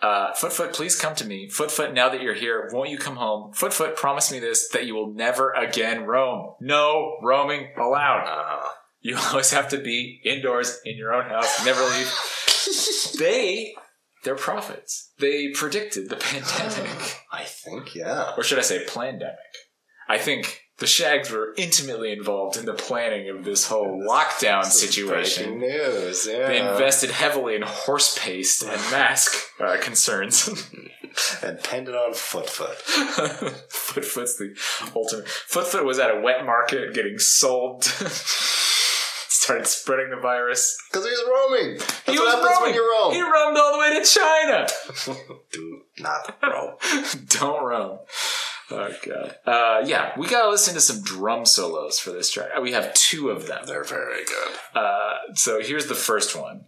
[0.00, 1.48] Uh, Foot Foot, please come to me.
[1.48, 3.52] Foot Foot, now that you're here, won't you come home?
[3.52, 6.54] Foot Foot, promise me this that you will never again roam.
[6.60, 8.24] No roaming allowed.
[8.26, 8.68] Uh,
[9.00, 12.12] You always have to be indoors in your own house, never leave.
[13.18, 13.74] they,
[14.22, 15.12] they're prophets.
[15.18, 17.20] They predicted the pandemic.
[17.32, 18.32] I think, yeah.
[18.36, 19.36] Or should I say plandemic?
[20.08, 24.80] I think the Shaggs were intimately involved in the planning of this whole lockdown This
[24.80, 25.58] situation.
[25.60, 26.48] News, yeah.
[26.48, 30.48] They invested heavily in horse paste and mask uh, concerns.
[31.42, 32.76] and pinned it on Foot Foot.
[33.70, 34.54] Foot Foot's the
[34.96, 35.28] ultimate.
[35.28, 37.84] Foot Foot was at a wet market getting sold.
[39.42, 40.80] Started spreading the virus.
[40.88, 41.78] Because he was roaming.
[41.78, 42.62] That's he what was happens roaming.
[42.62, 43.12] when you roam.
[43.12, 44.68] He roamed all the way to China.
[45.52, 46.74] Do not roam.
[47.26, 47.98] Don't roam.
[48.70, 49.36] Oh god.
[49.44, 52.50] Uh, yeah, we gotta listen to some drum solos for this track.
[52.62, 53.64] We have two of them.
[53.66, 54.56] They're very good.
[54.76, 56.66] Uh, so here's the first one.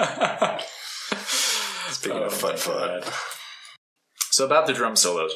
[0.00, 0.68] A foot
[1.90, 2.56] Speaking of Oh Foot my
[3.00, 3.12] Foot.
[4.30, 5.32] So about the drum solos.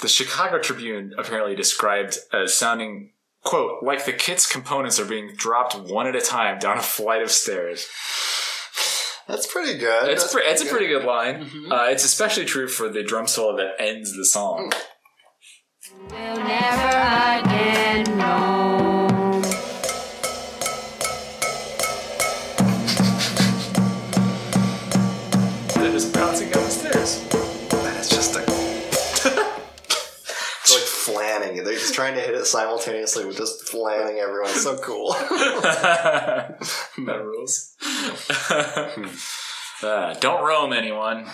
[0.00, 3.12] The Chicago Tribune apparently described as sounding,
[3.44, 7.22] quote, like the kit's components are being dropped one at a time down a flight
[7.22, 7.88] of stairs.
[9.28, 10.10] That's pretty good.
[10.10, 11.48] It's, That's pre- it's a pretty good line.
[11.70, 14.72] Uh, it's especially true for the drum solo that ends the song.
[16.10, 18.61] will
[32.02, 34.50] trying to hit it simultaneously with just flamming everyone.
[34.50, 35.12] So cool.
[35.20, 36.58] that
[36.98, 37.76] rules.
[39.82, 41.28] uh, don't roam anyone.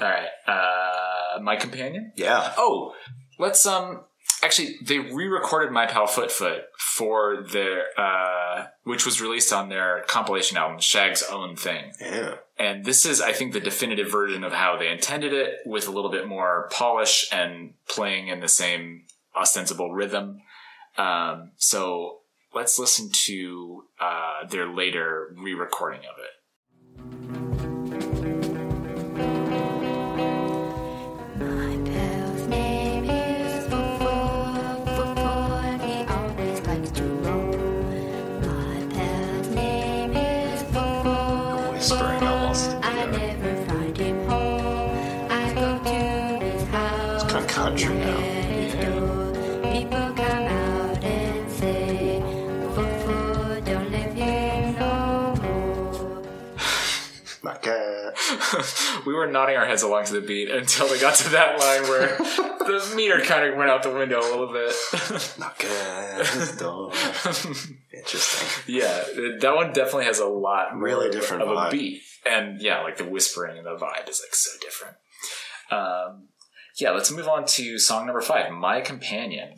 [0.00, 0.28] All right.
[0.48, 2.12] Uh, my companion.
[2.16, 2.54] Yeah.
[2.58, 2.94] Oh,
[3.38, 4.00] let's um.
[4.42, 10.04] Actually, they re-recorded My Pal Foot Foot for their, uh, which was released on their
[10.06, 11.92] compilation album, Shaggs' Own Thing.
[12.00, 12.34] Yeah.
[12.58, 15.90] And this is, I think, the definitive version of how they intended it, with a
[15.90, 19.06] little bit more polish and playing in the same
[19.36, 20.40] ostensible rhythm.
[20.96, 22.20] Um, so
[22.54, 27.45] let's listen to uh, their later re-recording of it.
[59.06, 61.82] We were nodding our heads along to the beat until they got to that line
[61.88, 64.74] where the meter kind of went out the window a little bit.
[65.38, 66.58] Not good.
[66.58, 66.92] Dog.
[67.94, 68.74] Interesting.
[68.74, 69.04] yeah,
[69.40, 73.04] that one definitely has a lot really different of a beat, and yeah, like the
[73.04, 74.96] whispering and the vibe is like so different.
[75.70, 76.28] Um,
[76.78, 79.54] yeah, let's move on to song number five, "My Companion."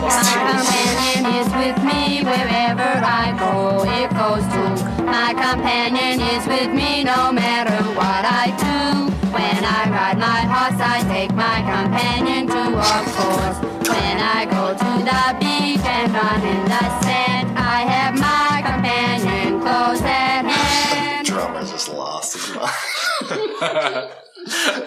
[0.00, 0.40] Almost two.
[0.40, 3.84] companion is with me wherever I go.
[3.84, 9.12] It goes to my companion is with me no matter what I do.
[9.28, 13.58] When I ride my horse, I take my companion to a course.
[13.92, 19.60] When I go to the beach and run in the sand, I have my companion
[19.60, 21.26] close at hand.
[21.30, 22.72] Drummer's just lost his mind.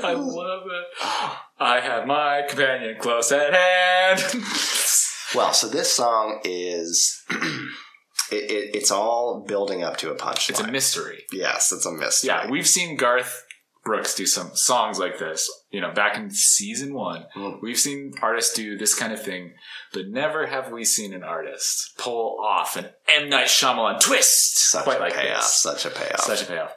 [0.03, 0.85] I love it.
[1.59, 4.43] I have my companion close at hand.
[5.35, 7.23] Well, so this song is.
[8.31, 10.49] It, it, it's all building up to a punchline.
[10.51, 11.23] it's a mystery.
[11.31, 12.29] Yes, it's a mystery.
[12.29, 13.43] Yeah, we've seen Garth
[13.83, 15.51] Brooks do some songs like this.
[15.71, 17.61] You know, back in season one, Mm.
[17.61, 19.53] we've seen artists do this kind of thing,
[19.91, 24.85] but never have we seen an artist pull off an M Night Shyamalan twist such
[24.85, 25.41] quite a like payoff.
[25.41, 25.53] this.
[25.53, 26.21] Such a payoff.
[26.21, 26.71] Such a payoff.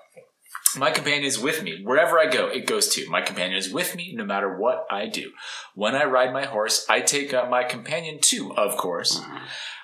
[0.77, 1.83] My companion is with me.
[1.85, 3.09] Wherever I go, it goes to.
[3.09, 5.33] My companion is with me no matter what I do.
[5.75, 9.21] When I ride my horse, I take uh, my companion too, of course.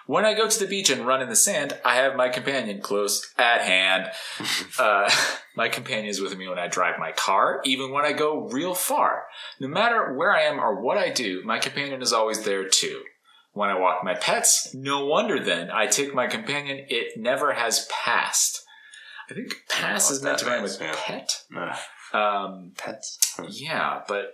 [0.07, 2.81] When I go to the beach and run in the sand, I have my companion
[2.81, 4.11] close at hand.
[4.79, 5.11] uh,
[5.57, 8.75] my companion is with me when I drive my car, even when I go real
[8.75, 9.25] far.
[9.61, 13.03] No matter where I am or what I do, my companion is always there too.
[13.53, 16.87] When I walk my pets, no wonder then I take my companion.
[16.89, 18.65] It never has passed.
[19.33, 20.95] I think pass is meant to rhyme with yeah.
[20.95, 21.31] pet.
[21.57, 21.79] Ugh,
[22.13, 23.19] Um, pets.
[23.49, 24.27] yeah, but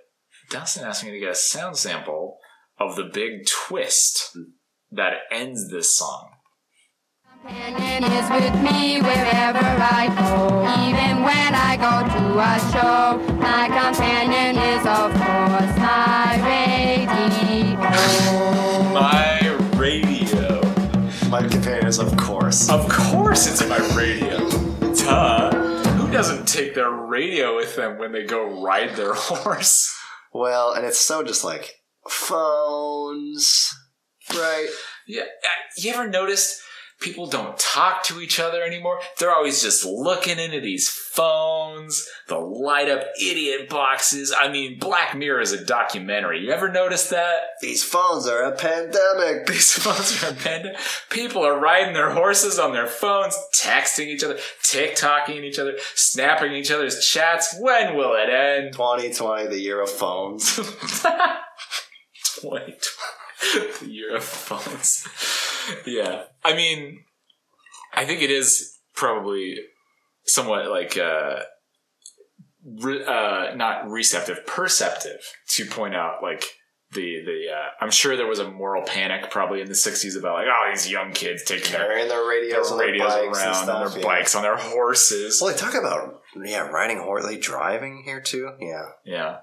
[0.51, 2.39] Dustin asked me to get a sound sample
[2.81, 4.37] of the big twist
[4.91, 6.31] that ends this song.
[7.45, 10.65] My companion is with me wherever I go.
[10.89, 16.99] Even when I go to a show, my companion is of course my radio.
[18.93, 20.61] My radio.
[21.29, 22.69] My companion is, of course.
[22.71, 24.48] Of course it's my radio.
[26.19, 29.95] Doesn't take their radio with them when they go ride their horse?
[30.35, 31.77] Well, and it's so just like
[32.09, 33.73] phones,
[34.35, 34.67] right?
[35.07, 35.23] Yeah.
[35.23, 35.27] uh,
[35.77, 36.61] You ever noticed
[37.01, 39.01] people don't talk to each other anymore?
[39.19, 44.35] They're always just looking into these phones, the light up idiot boxes.
[44.39, 46.41] I mean, Black Mirror is a documentary.
[46.45, 47.37] You ever notice that?
[47.61, 49.47] These phones are a pandemic.
[49.59, 50.77] These phones are abandoned.
[51.11, 56.53] People are riding their horses on their phones, texting each other, TikToking each other, snapping
[56.53, 57.55] each other's chats.
[57.59, 58.73] When will it end?
[58.73, 60.57] 2020, the year of phones.
[62.41, 62.75] 2020.
[63.81, 65.07] The year of phones.
[65.87, 66.25] yeah.
[66.45, 67.05] I mean,
[67.95, 69.59] I think it is probably
[70.25, 71.41] somewhat like, uh,
[72.65, 75.21] re- uh, not receptive, perceptive
[75.51, 76.45] to point out like
[76.93, 80.35] the, the, uh, I'm sure there was a moral panic probably in the 60s about
[80.35, 83.39] like, oh, these young kids taking their, Carrying their their radios, on their radios bikes
[83.39, 84.05] around and on their yeah.
[84.05, 85.41] bikes, on their horses.
[85.41, 88.53] Well, they talk about yeah, riding horse, like driving here too.
[88.61, 89.37] Yeah, Yeah.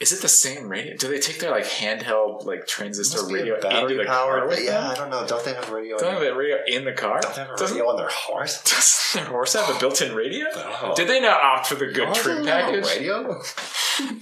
[0.00, 0.96] Is it the same radio?
[0.96, 4.48] Do they take their like handheld like transistor radio into battery the powered.
[4.48, 4.90] car yeah, them?
[4.90, 5.26] I don't know.
[5.26, 5.98] Don't they have radio?
[5.98, 7.18] Don't in- have a radio in the car?
[7.20, 8.62] Don't they have a Doesn't, radio on their horse?
[8.62, 10.46] doesn't their horse have a built-in radio?
[10.54, 10.92] Oh.
[10.94, 12.84] Did they not opt for the good Oh, trim a package?
[12.86, 13.42] Radio?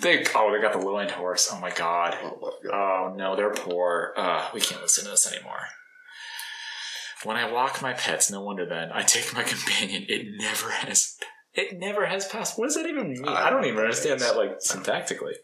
[0.01, 1.51] They oh they got the low end horse.
[1.53, 2.17] Oh my god.
[2.23, 2.75] Oh, my God.
[2.75, 4.15] Oh no, they're poor.
[4.17, 5.61] Uh, we can't listen to this anymore.
[7.25, 10.07] When I walk my pets, no wonder then I take my companion.
[10.09, 11.19] It never has.
[11.57, 12.59] It never has passed.
[12.59, 13.27] What does that even mean?
[13.27, 15.35] I I don't even understand that like syntactically.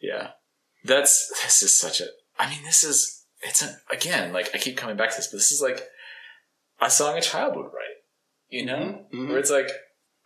[0.00, 0.30] Yeah,
[0.84, 2.06] that's this is such a.
[2.38, 5.36] I mean, this is it's a, again like I keep coming back to this, but
[5.36, 5.86] this is like
[6.80, 7.98] a song a child would write.
[8.48, 9.28] You know, Mhm, mhm.
[9.28, 9.70] where it's like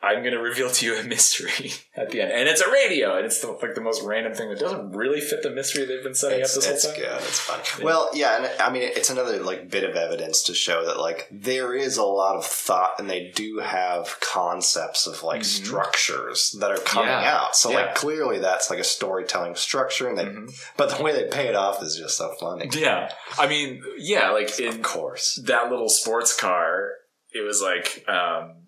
[0.05, 3.17] I'm going to reveal to you a mystery at the end, and it's a radio,
[3.17, 6.03] and it's the, like the most random thing that doesn't really fit the mystery they've
[6.03, 7.01] been setting It's, up this whole time.
[7.03, 7.23] good.
[7.23, 7.61] It's fun.
[7.85, 11.29] Well, yeah, and I mean, it's another like bit of evidence to show that like
[11.33, 15.45] there is a lot of thought, and they do have concepts of like Mhm.
[15.45, 17.37] structures that are coming Yeah.
[17.39, 17.57] out.
[17.57, 17.77] So Yeah.
[17.77, 20.53] like clearly that's like a storytelling structure, and they, Mhm.
[20.77, 22.69] but the way they pay it off is just so funny.
[22.73, 25.41] Yeah, I mean, yeah, like in Of course.
[25.45, 26.91] that little sports car,
[27.33, 28.64] it was like um,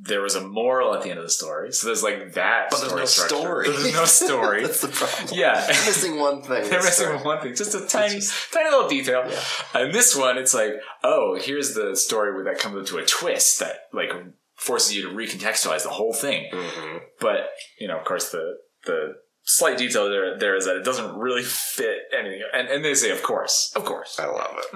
[0.00, 1.72] there was a moral at the end of the story.
[1.72, 3.36] So there's like that, But there's no structure.
[3.36, 3.68] story.
[3.70, 4.62] There's no story.
[4.62, 5.28] That's the problem.
[5.38, 5.54] Yeah.
[5.66, 6.62] They're missing one thing.
[6.70, 7.22] They're missing story.
[7.22, 8.20] one thing, just a tiny,
[8.52, 9.24] tiny little detail.
[9.28, 9.40] Yeah.
[9.74, 13.58] And this one, it's like, oh, here's the story where that comes into a twist
[13.60, 14.10] that like
[14.54, 16.48] forces you to recontextualize the whole thing.
[16.52, 17.00] Mhm.
[17.20, 21.16] But you know, of course, the the slight detail there there is that it doesn't
[21.16, 22.42] really fit anything.
[22.54, 24.18] And and they say, of course, of course.
[24.20, 24.66] I love it.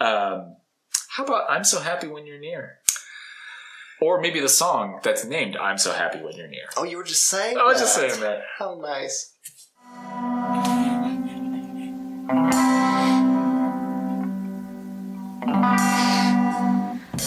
[0.00, 0.06] Yeah.
[0.06, 0.56] Um,
[1.16, 2.78] how about "I'm so happy when you're near"?
[4.00, 7.04] Or maybe the song that's named "I'm so happy when you're near." Oh, you were
[7.04, 7.58] just saying.
[7.58, 8.10] I was just that.
[8.10, 8.42] saying that.
[8.58, 9.34] How nice.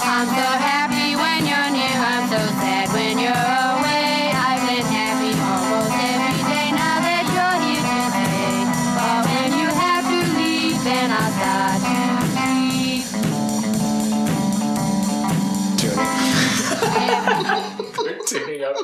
[0.05, 0.62] I'm so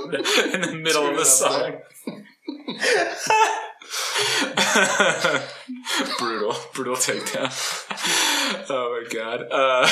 [0.54, 1.74] in the middle of the song.
[6.20, 7.50] brutal, brutal takedown.
[8.70, 9.42] Oh my god!
[9.52, 9.88] Uh,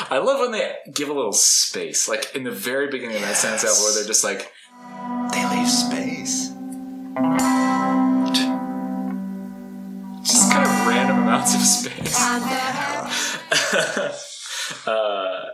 [0.10, 3.36] I love when they give a little space, like in the very beginning of that
[3.36, 3.82] sentence, Yes.
[3.84, 4.52] where they're just like,
[5.32, 6.48] They leave space.
[10.22, 12.14] just kind of random amounts of space.
[12.18, 14.14] I'm so happy.
[14.86, 15.44] uh,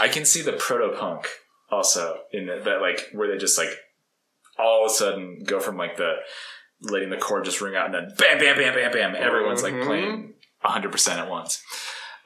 [0.00, 1.28] I can see the proto punk
[1.72, 3.70] also in that, that, like where they just like
[4.58, 6.14] all of a sudden go from like the
[6.82, 9.16] letting the chord just ring out and then bam, bam, bam, bam, bam.
[9.16, 9.86] Everyone's like Mhm.
[9.86, 11.62] playing hundred percent at once.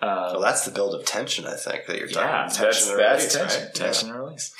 [0.02, 2.54] Uh, Well, that's the build of tension, I think, that you're talking yeah, about.
[2.58, 3.74] that's that's release, tension, right?
[3.74, 4.54] tension and release.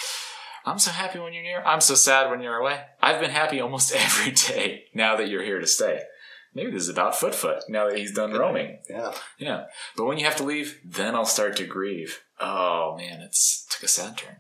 [0.65, 1.63] I'm so happy when you're near.
[1.65, 2.81] I'm so sad when you're away.
[3.03, 6.01] I've been happy almost every day now that you're here to stay.
[6.55, 8.79] Maybe this is about Foot Foot now that he's done roaming.
[8.89, 9.13] Yeah.
[9.39, 9.65] Yeah.
[9.95, 12.23] But when you have to leave, then I'll start to grieve.
[12.41, 14.37] Oh man, it's took a sad turn.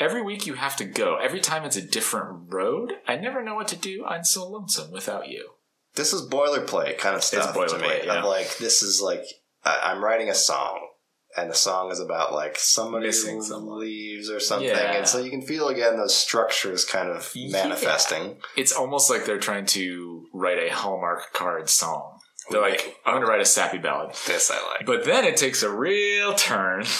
[0.00, 1.16] Every week you have to go.
[1.16, 2.94] Every time it's a different road.
[3.06, 4.04] I never know what to do.
[4.06, 5.50] I'm so lonesome without you.
[5.94, 8.06] This is boilerplate kind of stuff to boilerplate, me.
[8.06, 8.20] yeah.
[8.20, 9.24] Of like, this is like,
[9.64, 10.88] I- I'm writing a song,
[11.36, 13.80] and the song is about like somebody Missing someone.
[13.80, 14.92] leaves or something, Yeah.
[14.92, 17.50] and so you can feel again those structures kind of Yeah.
[17.52, 18.40] manifesting.
[18.56, 22.20] It's almost like they're trying to write a Hallmark card song.
[22.50, 24.14] They're like, I'm going to write a sappy ballad.
[24.26, 24.86] This I like.
[24.86, 26.84] But then it takes a real turn.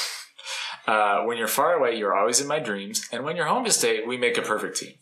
[0.87, 3.09] Uh, when you're far away, you're always in my dreams.
[3.13, 4.95] And when you're home to stay, we make a perfect team.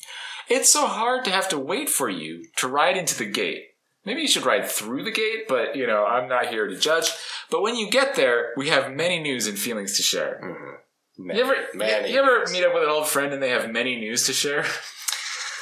[0.48, 3.64] It's so hard to have to wait for you to ride into the gate.
[4.04, 7.10] Maybe you should ride through the gate, but you know, I'm not here to judge.
[7.50, 10.40] But when you get there, we have many news and feelings to share.
[10.42, 11.34] Mhm.
[11.34, 13.96] You ever, Many you ever meet up with an old friend and they have many
[13.96, 14.64] news to share?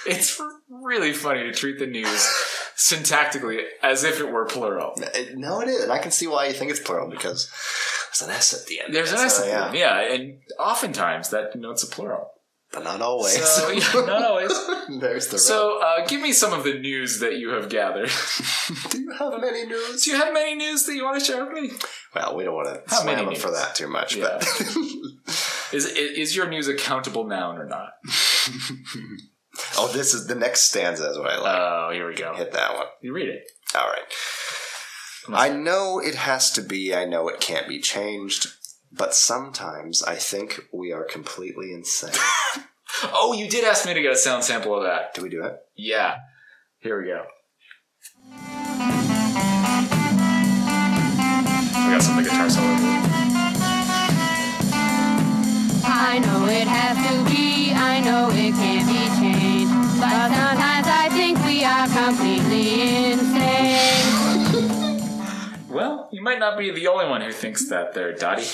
[0.09, 0.41] It's
[0.71, 2.23] really funny to treat the news
[2.77, 4.95] syntactically as if it were plural.
[5.35, 7.51] No, it is, and I can see why you think it's plural because
[8.11, 8.95] there's an S at the end.
[8.95, 12.31] There's an So, S at the yeah, end, yeah, and oftentimes that denotes a plural.
[12.73, 13.41] but not always.
[13.43, 14.53] So, yeah, not always.
[15.01, 18.11] there's the So, uh, give me some of the news that you have gathered.
[18.91, 20.05] Do you have many news?
[20.05, 21.71] Do you have many news that you want to share with me?
[22.15, 24.39] Well, we don't want to How slam many them for that too much, Yeah.
[24.41, 24.47] but
[25.73, 27.91] Is is your news a countable noun or not?
[29.77, 31.57] oh, this is the next stanza is what I like.
[31.59, 32.35] Oh, here we go.
[32.35, 32.87] Hit that one.
[33.03, 33.43] You read it.
[33.75, 34.05] All right.
[35.29, 36.95] I know it has to be.
[36.95, 38.49] I know it can't be changed.
[38.93, 42.13] But sometimes I think we are completely insane.
[43.13, 45.13] Oh, you did ask me to get a sound sample of that.
[45.13, 45.59] Do we do it?
[45.77, 46.17] Yeah.
[46.79, 47.27] Here we go.
[51.75, 52.67] I got some of the guitar solo.
[55.85, 59.75] I know it has to be, I know it can't be changed.
[60.01, 64.26] But sometimes I think we are completely insane.
[65.77, 68.47] Well, you might not be the only one who thinks that there, Dottie.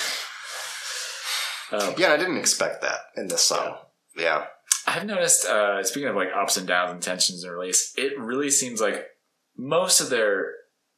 [1.71, 3.77] Um, Yeah, I didn't expect that in this song.
[4.17, 4.47] Yeah.
[4.89, 8.51] I've noticed, uh, speaking of like ups and downs and tensions and release, it really
[8.51, 9.07] seems like
[9.57, 10.47] most of their,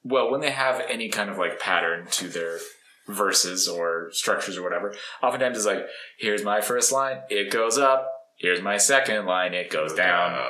[0.02, 2.58] well, when they have any kind of like pattern to their
[3.06, 5.86] verses or structures or whatever, oftentimes it's like,
[6.18, 8.10] here's my first line, it goes up.
[8.38, 10.42] Here's my second line, it goes down.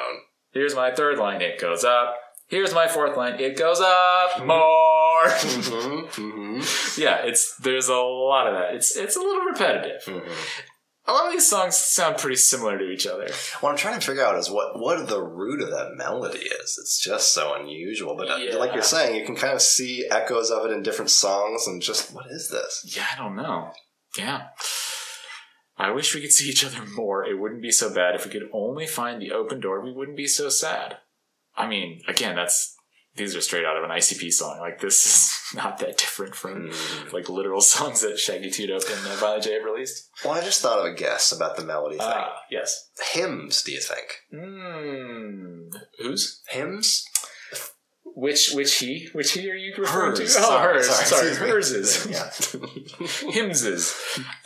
[0.52, 2.16] Here's my third line, it goes up.
[2.48, 4.46] Here's my fourth line, it goes up more.
[4.48, 5.28] bar.
[5.28, 8.74] Mhm, mhm, yeah, it's there's a lot of that.
[8.74, 10.02] It's it's a little repetitive.
[10.04, 10.30] mhm.
[11.06, 13.28] A lot of these songs sound pretty similar to each other.
[13.60, 16.78] What I'm trying to figure out is what what the root of that melody is.
[16.80, 18.56] It's just so unusual, but uh, Yeah.
[18.56, 21.82] like you're saying, you can kind of see echoes of it in different songs, and
[21.82, 22.84] just what is this?
[22.96, 23.72] Yeah, I don't know.
[24.16, 24.48] Yeah.
[25.76, 27.24] I wish we could see each other more.
[27.24, 29.80] It wouldn't be so bad if we could only find the open door.
[29.80, 30.98] We wouldn't be so sad.
[31.56, 32.72] I mean, again, that's
[33.16, 34.58] these are straight out of an ICP song.
[34.58, 37.12] Like this is not that different from Mm.
[37.12, 40.10] like literal songs that Shaggy 2 Dope and uh, Violent J have released.
[40.24, 42.06] Well, I just thought of a guess about the melody thing.
[42.10, 42.90] Ah, yes.
[43.12, 44.06] Hymns, do you think?
[44.32, 45.68] Hmm.
[46.00, 46.40] Whose?
[46.48, 47.04] Hymns?
[48.16, 49.08] Which which he?
[49.12, 50.34] Which he are you referring Hers.
[50.34, 50.40] to?
[50.40, 50.88] Oh, Sorry, hers.
[50.88, 52.06] sorry, Sorry, hers is.
[52.10, 52.30] Yeah.
[53.32, 53.94] Hymnses.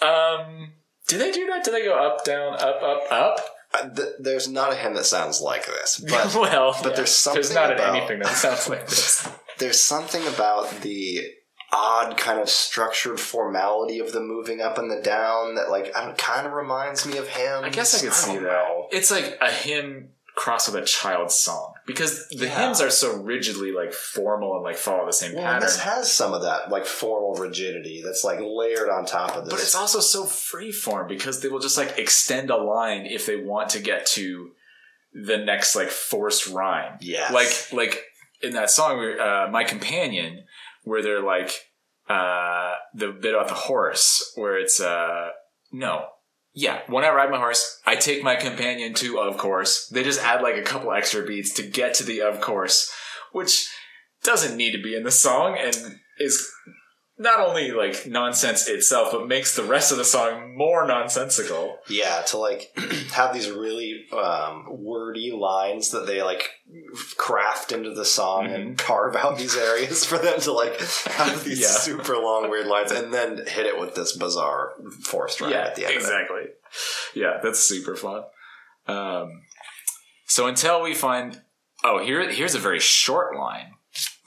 [0.03, 0.73] Um.
[1.07, 1.65] Do they do that?
[1.65, 3.41] Do they go up, down, up, up, up?
[3.75, 6.97] Uh, th- there's not a hymn that sounds like this, but well, but yeah.
[6.97, 9.29] there's There's something not about- anything that sounds like this.
[9.59, 11.23] there's something about the
[11.71, 16.05] odd kind of structured formality of the moving up and the down that like I
[16.07, 17.63] don't kind of reminds me of hymns.
[17.65, 18.43] I guess I could see that.
[18.43, 18.87] know.
[18.91, 22.67] It's like a hymn crossed with a child's song because the Yeah.
[22.67, 25.63] hymns are so rigidly like formal and like follow the same Well, pattern.
[25.63, 29.53] this has some of that like formal rigidity that's like layered on top of this.
[29.55, 33.37] But it's also so freeform because they will just like extend a line if they
[33.37, 34.53] want to get to
[35.15, 36.99] the next like forced rhyme.
[37.01, 38.05] Yeah, Like like
[38.43, 40.45] in that song, uh, "My Companion,"
[40.85, 41.51] where they're like
[42.09, 45.31] uh, the bit about the horse, where it's uh,
[45.73, 46.07] no,
[46.59, 46.81] yeah.
[46.89, 49.87] When I ride my horse, I take my companion to, of course.
[49.87, 52.93] They just add like a couple extra beats to get to the of course,
[53.31, 53.69] which
[54.25, 56.51] doesn't need to be in the song and is
[57.19, 61.79] not only like nonsense itself, but makes the rest of the song more nonsensical.
[61.89, 62.71] Yeah, to like
[63.13, 66.49] have these really um, wordy lines that they like
[67.17, 71.61] craft into the song and carve out these areas for them to like have these
[71.61, 71.67] Yeah.
[71.67, 75.75] super long weird lines and then hit it with this bizarre forced rhyme yeah, at
[75.77, 75.95] the end.
[75.95, 76.43] Exactly.
[77.15, 78.23] Yeah, that's super fun.
[78.87, 79.43] Um,
[80.27, 81.41] so until we find,
[81.85, 83.73] oh, here here's a very short line,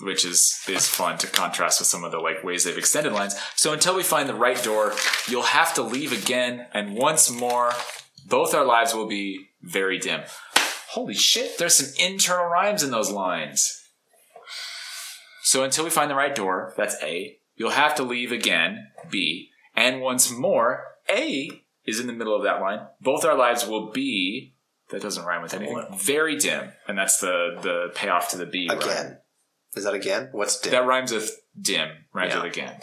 [0.01, 3.35] which is is fun to contrast with some of the like ways they've extended lines.
[3.55, 4.93] So until we find the right door,
[5.27, 7.71] you'll have to leave again, and once more,
[8.27, 10.21] both our lives will be very dim.
[10.89, 11.57] Holy shit!
[11.57, 13.77] There's some internal rhymes in those lines.
[15.43, 17.37] So until we find the right door, that's A.
[17.55, 19.49] You'll have to leave again, B.
[19.75, 21.49] And once more, A
[21.85, 22.87] is in the middle of that line.
[22.99, 24.53] Both our lives will be
[24.89, 25.85] that doesn't rhyme with anything.
[25.93, 26.71] Very dim.
[26.87, 29.17] And that's the the payoff to the B rhyme.
[29.73, 29.77] Again.
[29.79, 30.29] Is that again?
[30.31, 30.71] What's dim?
[30.71, 32.43] That rhymes with dim, rhymes Yeah.
[32.43, 32.79] with again.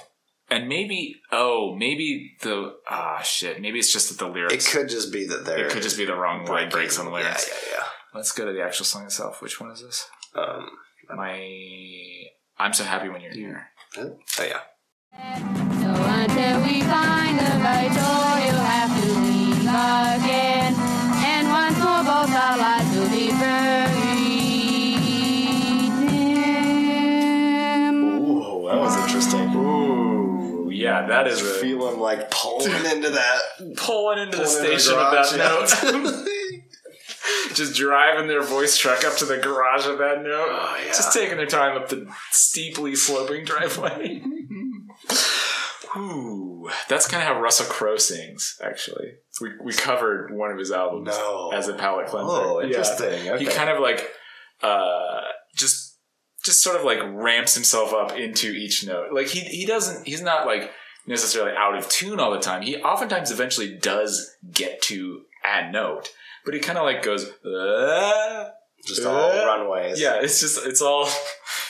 [0.51, 3.61] And maybe oh, maybe the ah shit.
[3.61, 4.67] Maybe it's just that the lyrics.
[4.67, 7.05] it could just be that there it could just be the wrong line breaks on
[7.05, 7.47] the lyrics.
[7.49, 7.85] Yeah, yeah, yeah.
[8.15, 9.43] Let's go to the actual song itself.
[9.43, 10.09] Which one is this?
[10.35, 10.53] yeah, yeah.
[10.55, 10.71] Um,
[11.17, 12.25] My
[12.59, 13.67] I'm so happy when you're here.
[13.99, 14.61] oh yeah.
[15.13, 20.48] So until we find the right door, you'll have to leave again.
[31.03, 33.41] Yeah, that is a, Feeling like pulling into that
[33.77, 35.95] pulling into the pulling into station of that yeah.
[35.99, 36.25] note.
[37.55, 40.49] Just driving their voice truck up to the garage of that note.
[40.51, 40.89] Oh, yeah.
[40.89, 44.23] Just taking their time up the steeply sloping driveway.
[45.97, 48.59] Ooh, that's kind of how Russell Crowe sings.
[48.63, 51.51] Actually, we we covered one of his albums No.
[51.53, 52.31] as a palate cleanser.
[52.31, 52.67] Oh, Yeah.
[52.69, 53.29] interesting.
[53.31, 53.45] Okay.
[53.45, 54.11] He kind of like
[54.63, 55.23] uh,
[55.57, 55.97] just
[56.45, 59.13] just sort of like ramps himself up into each note.
[59.13, 60.71] Like he he doesn't he's not like
[61.09, 62.63] necessarily out of tune all the time.
[62.63, 66.13] He oftentimes eventually does get to a note,
[66.45, 67.29] but he kind of like goes.
[67.45, 68.51] "Uh,"
[68.87, 70.01] just all Uh, runways.
[70.01, 71.09] yeah, it's just it's all.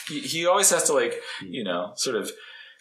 [0.07, 2.31] He, he always has to like you know sort of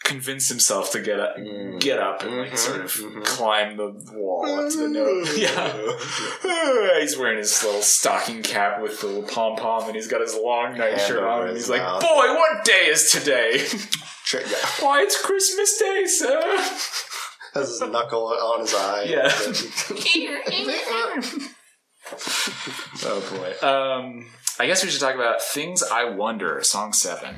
[0.04, 1.80] convince himself to get up, Mm.
[1.80, 3.24] get up and like sort of mhm.
[3.24, 5.28] climb the wall up to the note.
[5.36, 10.20] Yeah, he's wearing his little stocking cap with the little pom pom, and he's got
[10.20, 13.66] his long night Hand shirt over on, and he's like, "Boy, what day is today?
[14.80, 16.42] Why, it's Christmas Day, sir."
[17.54, 19.04] Has his knuckle on his eye.
[19.04, 19.32] Yeah.
[23.04, 23.20] oh
[23.60, 23.66] boy.
[23.66, 24.30] Um,
[24.60, 26.60] I guess we should talk about things I wonder.
[26.62, 27.36] Song seven.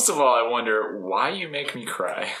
[0.00, 2.32] Most of all, I wonder why you make me cry.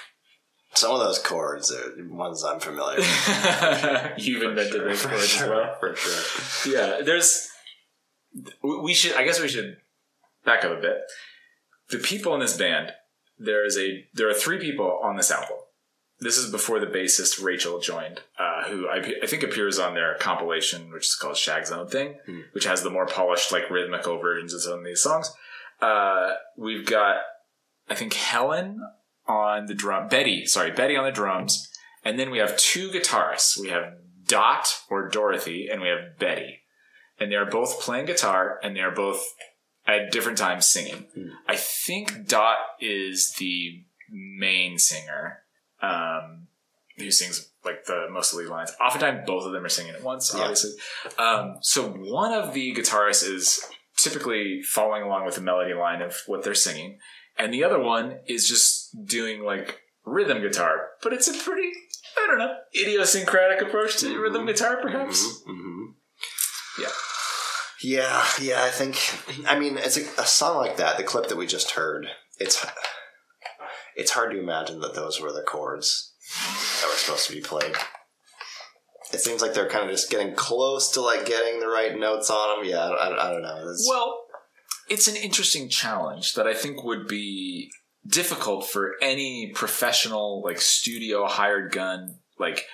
[0.72, 4.12] Some of those chords are ones I'm familiar with.
[4.16, 5.76] You've invented those For chords as well.
[5.80, 6.72] For sure.
[6.72, 7.50] Yeah, there's.
[8.62, 9.14] we- should.
[9.14, 9.76] I guess we should
[10.46, 10.96] back up a bit.
[11.90, 12.92] The people in this band.
[13.38, 14.06] There is a.
[14.14, 15.58] There are three people on this album.
[16.20, 20.14] This is before the bassist Rachel joined, uh, who I, I think appears on their
[20.14, 22.40] compilation, which is called Shaggs' Own Thing, Hmm.
[22.52, 25.30] which has the more polished, like rhythmical versions of some of these songs.
[25.82, 27.16] Uh, we've got,
[27.90, 28.80] I think Helen
[29.26, 31.68] on the drum, Betty, sorry, Betty on the drums,
[32.04, 33.58] and then we have two guitarists.
[33.60, 33.94] We have
[34.26, 36.60] Dot or Dorothy, and we have Betty,
[37.18, 39.22] and they are both playing guitar, and they are both
[39.86, 41.06] at different times singing.
[41.14, 41.28] Hmm.
[41.48, 45.42] I think Dot is the main singer,
[45.82, 46.46] um,
[46.96, 48.72] who sings like the most of the lines.
[48.80, 50.32] Oftentimes, both of them are singing at once.
[50.34, 50.42] Yeah.
[50.42, 50.72] Obviously,
[51.18, 53.60] um, so one of the guitarists is
[53.96, 56.98] typically following along with the melody line of what they're singing,
[57.40, 60.88] and the other one is just doing like rhythm guitar.
[61.02, 61.70] But it's a pretty,
[62.16, 65.42] I don't know, idiosyncratic approach to rhythm guitar, perhaps.
[65.46, 65.86] hmm
[66.80, 66.88] Yeah.
[67.82, 68.98] Yeah, yeah, I think.
[69.48, 70.98] I mean, it's a, a song like that.
[70.98, 72.06] The clip that we just heard.
[72.38, 72.64] It's
[73.96, 76.12] it's hard to imagine that those were the chords
[76.80, 77.74] that were supposed to be played.
[79.12, 82.30] It seems like they're kind of just getting close to like getting the right notes
[82.30, 82.68] on them.
[82.70, 83.56] Yeah, I, I, I don't know.
[83.56, 84.24] It's- Well,
[84.90, 87.70] it's an interesting challenge that I think would be
[88.06, 92.66] difficult for any professional, like studio hired gun, like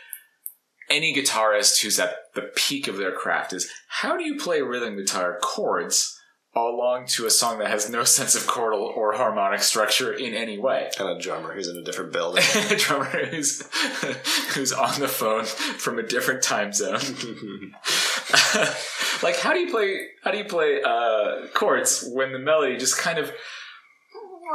[0.88, 4.96] any guitarist who's at the peak of their craft is how do you play rhythm
[4.96, 6.18] guitar chords
[6.54, 10.58] along to a song that has no sense of chordal or harmonic structure in any
[10.58, 10.88] way?
[10.98, 12.42] and a drummer who's in a different building.
[12.70, 13.68] a drummer who's
[14.54, 17.00] who's on the phone from a different time zone.
[19.22, 22.98] like how do you play how do you play uh, chords when the melody just
[22.98, 23.32] kind of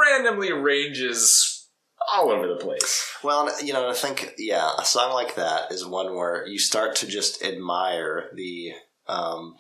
[0.08, 1.68] randomly ranges
[2.14, 3.10] all over the place?
[3.24, 6.96] Well, you know, I think yeah, a song like that is one where you start
[6.98, 8.74] to just admire the
[9.08, 9.56] um,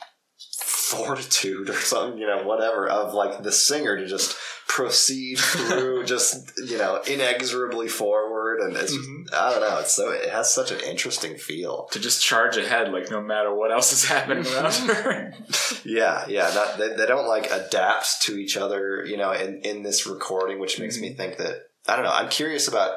[0.57, 4.35] fortitude or something, you know, whatever of like the singer to just
[4.67, 8.93] proceed through, just you know, inexorably forward, and it's
[9.33, 11.87] I don't know, it's so it has such an interesting feel.
[11.91, 15.33] To just charge ahead like no matter what else is happening around her.
[15.85, 19.83] Yeah, yeah, not, they they don't like adapt to each other, you know, in in
[19.83, 22.11] this recording, which makes me think that I don't know.
[22.13, 22.95] I'm curious about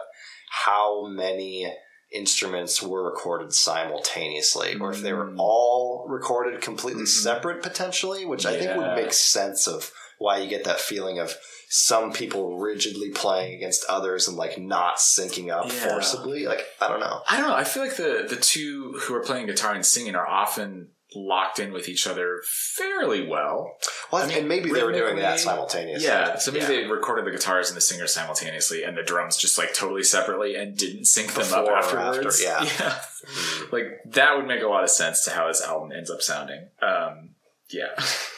[0.51, 1.72] how many
[2.12, 5.36] instruments were recorded simultaneously or if they were Mm.
[5.39, 7.09] all recorded completely Mhm.
[7.09, 11.36] separate potentially which i think would make sense of why you get that feeling of
[11.77, 15.89] some people rigidly playing against others and like not syncing up Yeah.
[15.89, 17.57] forcibly like i don't know I don't know.
[17.57, 21.59] I feel like the the two who are playing guitar and singing are often locked
[21.59, 23.77] in with each other fairly well.
[24.13, 26.69] well I mean, and maybe they were doing that simultaneously Yeah, so maybe Yeah.
[26.83, 30.55] they recorded the guitars and the singers simultaneously, and the drums just like totally separately,
[30.57, 32.43] and didn't sync them Before up afterwards.
[32.45, 32.99] after, yeah.
[33.25, 33.73] Mm.
[33.73, 36.69] like that would make a lot of sense to how this album ends up sounding.
[36.83, 37.31] Um,
[37.71, 37.95] yeah,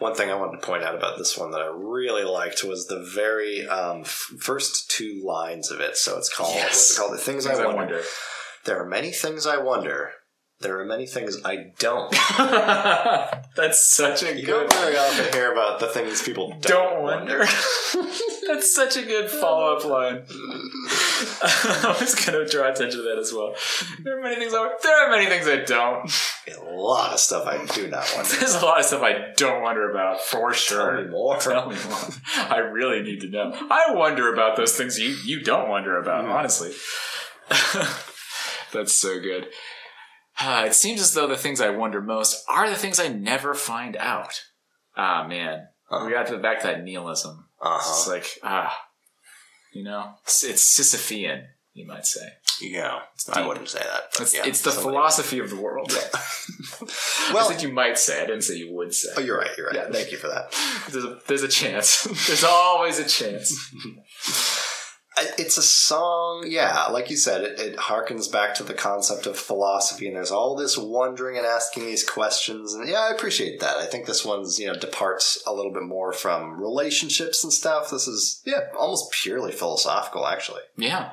[0.00, 2.86] One thing I wanted to point out about this one that I really liked was
[2.86, 5.96] the very um, f- first two lines of it.
[5.96, 6.64] So it's called Yes.
[6.72, 7.12] what's it called?
[7.12, 7.96] The things, Things I, I wonder.
[7.96, 8.02] wonder.
[8.64, 10.12] There are many things I wonder.
[10.60, 12.10] There are many things I don't.
[13.56, 14.68] That's such a You good.
[14.68, 17.38] don't very often hear about the things people don't, Don't wonder.
[18.46, 20.22] That's such a good follow up line.
[20.28, 23.54] I was going to draw attention to that as well.
[24.02, 24.70] There are many things I.
[24.82, 26.10] There are many things I don't.
[26.48, 28.30] A lot of stuff I do not wonder.
[28.36, 30.96] There's a lot of stuff I don't wonder about for sure.
[30.96, 31.36] Tell me more.
[31.38, 32.08] Tell me more.
[32.36, 33.52] I really need to know.
[33.54, 36.24] I wonder about those things you you don't wonder about.
[36.26, 36.32] Hmm.
[36.32, 36.72] Honestly,
[38.72, 39.48] that's so good.
[40.42, 43.54] Uh, it seems as though the things I wonder most are the things I never
[43.54, 44.42] find out.
[44.96, 46.06] Ah man, Uh-huh.
[46.06, 47.46] we got to the back to that nihilism.
[47.62, 48.74] It's Uh like ah,
[49.72, 51.44] you know, it's, it's Sisyphean,
[51.74, 52.26] you might say.
[52.62, 53.00] Yeah,
[53.32, 54.02] I wouldn't say that.
[54.20, 55.92] It's, yeah, it's the philosophy of the world.
[57.32, 58.22] Well- I think you might say.
[58.22, 59.10] I didn't say you would say.
[59.16, 59.50] Oh, you're right.
[59.56, 59.76] You're right.
[59.76, 59.90] Yeah.
[59.90, 60.52] Thank you for that.
[60.90, 62.02] There's a, there's a chance.
[62.26, 63.52] there's always a chance.
[65.16, 69.36] It's a song, yeah, like you said, it, it harkens back to the concept of
[69.36, 73.76] philosophy, and there's all this wondering and asking these questions, and yeah, I appreciate that.
[73.76, 77.90] I think this one's, you know, departs a little bit more from relationships and stuff.
[77.90, 80.62] This is, yeah, almost purely philosophical, actually.
[80.76, 81.10] Yeah,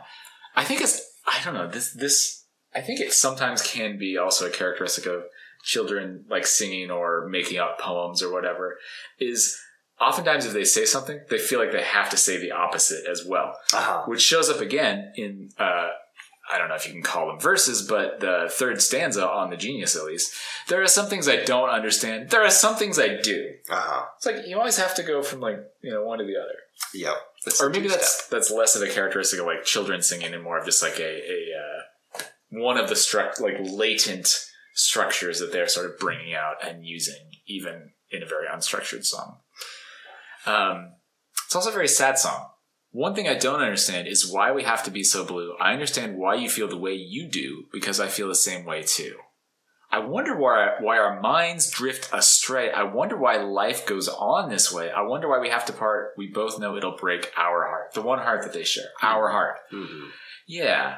[0.56, 1.02] I think it's.
[1.26, 1.68] I don't know.
[1.68, 2.46] This this.
[2.76, 5.24] I think it sometimes can be also a characteristic of
[5.64, 8.78] children like singing or making up poems or whatever.
[9.20, 9.60] Is
[10.00, 13.26] oftentimes if they say something, they feel like they have to say the opposite as
[13.26, 13.58] well.
[13.74, 14.04] Uh-huh.
[14.06, 15.90] which shows up again in uh,
[16.52, 19.58] I don't know if you can call them verses, but the third stanza on the
[19.58, 20.34] Genius at least.
[20.70, 22.30] There are some things I don't understand.
[22.30, 23.54] There are some things I do.
[23.70, 24.06] Uh-huh.
[24.16, 26.56] It's like you always have to go from like you know one to the other,
[26.94, 27.16] Yep.
[27.62, 30.66] Or maybe that's that's less of a characteristic of like children singing and more of
[30.66, 35.90] just like a a uh, one of the struct like latent structures that they're sort
[35.90, 39.38] of bringing out and using even in a very unstructured song.
[40.48, 40.94] Um,
[41.46, 42.48] it's also a very sad song.
[42.92, 45.56] One thing I don't understand is why we have to be so blue.
[45.60, 48.82] I understand why you feel the way you do because I feel the same way
[48.82, 49.18] too.
[49.90, 52.72] I wonder why why our minds drift astray.
[52.72, 54.90] I wonder why life goes on this way.
[54.92, 56.12] I wonder why we have to part.
[56.18, 59.58] We both know it'll break our heart, the one heart that they share, our heart.
[59.72, 60.10] Mhm.
[60.46, 60.98] Yeah.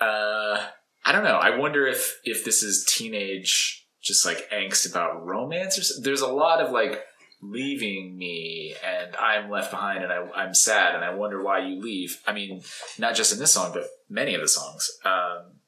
[0.00, 0.64] Uh,
[1.04, 1.36] I don't know.
[1.36, 6.04] I wonder if if this is teenage, just like angst about romance or something.
[6.04, 7.04] There's a lot of like
[7.50, 11.80] leaving me and I'm left behind and I, I'm sad and I wonder why you
[11.80, 12.20] leave.
[12.26, 12.62] I mean,
[12.98, 14.90] not just in this song, but many of the songs.
[15.04, 15.60] Um,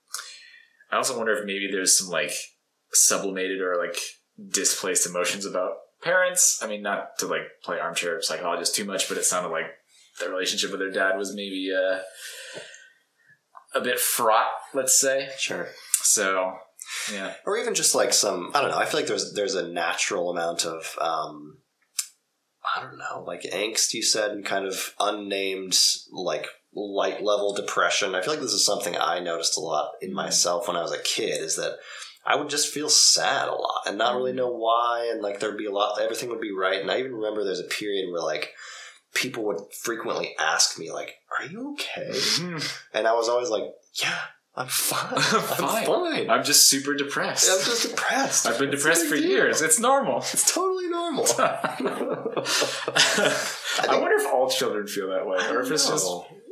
[0.90, 2.32] I also wonder if maybe there's some like
[2.92, 3.98] sublimated or like
[4.48, 5.72] displaced emotions about
[6.02, 6.60] parents.
[6.62, 9.66] I mean, not to like play armchair psychologist too much, but it sounded like
[10.20, 11.98] the relationship with their dad was maybe uh,
[13.74, 15.28] a bit fraught, let's say.
[15.38, 15.68] Sure.
[15.92, 16.54] So,
[17.12, 17.34] yeah.
[17.44, 20.30] or even just like some i don't know i feel like there's there's a natural
[20.30, 21.58] amount of um
[22.76, 25.78] i don't know like angst you said and kind of unnamed
[26.10, 26.46] like
[26.78, 28.14] light level depression.
[28.14, 30.16] I feel like this is something i noticed a lot in mm-hmm.
[30.16, 31.76] myself when i was a kid is that
[32.26, 34.38] i would just feel sad a lot and not really mm-hmm.
[34.38, 36.80] know why and like there'd be a lot everything would be right.
[36.80, 38.52] And i even remember there's a period where like
[39.14, 42.10] people would frequently ask me like are you okay?
[42.10, 42.58] Mm-hmm.
[42.92, 43.64] And i was always like
[44.02, 44.18] yeah
[44.56, 45.86] i'm fine i'm Fine.
[45.86, 47.48] fine I'm just super depressed.
[47.50, 48.46] I'm just depressed.
[48.46, 49.28] I've been the depressed for deal?
[49.28, 49.62] years.
[49.62, 50.18] It's normal.
[50.18, 51.26] It's totally normal.
[51.38, 51.76] I,
[53.90, 56.06] wonder if all children feel that way, or if it's just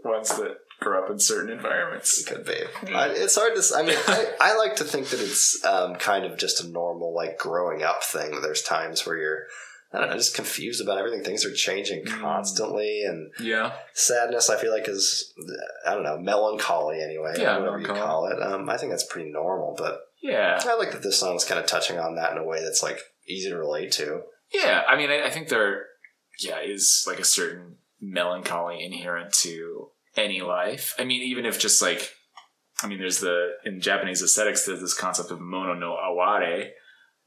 [0.04, 2.20] ones that grow up in certain environments.
[2.20, 2.94] It Could be.
[2.94, 3.62] I, it's hard to.
[3.76, 7.14] I mean, I, I like to think that it's um, kind of just a normal,
[7.14, 8.40] like growing up thing.
[8.42, 9.46] There's times where you're,
[9.94, 11.22] I don't know, just confused about everything.
[11.22, 12.20] Things are changing Mm.
[12.20, 13.76] constantly, and Yeah.
[13.92, 14.50] sadness.
[14.50, 15.32] I feel like is,
[15.86, 17.34] I don't know, melancholy anyway.
[17.38, 18.42] Yeah, whatever you call it.
[18.42, 20.60] Um, I think that's pretty normal, but Yeah.
[20.64, 22.82] I like that this song is kind of touching on that in a way that's
[22.82, 24.22] like easy to relate to.
[24.52, 24.82] Yeah.
[24.88, 25.86] I mean, I, I think there,
[26.40, 30.94] yeah, is like a certain melancholy inherent to any life.
[30.98, 32.10] I mean, even if just like,
[32.82, 36.70] I mean, there's the, in Japanese aesthetics, there's this concept of mono no aware,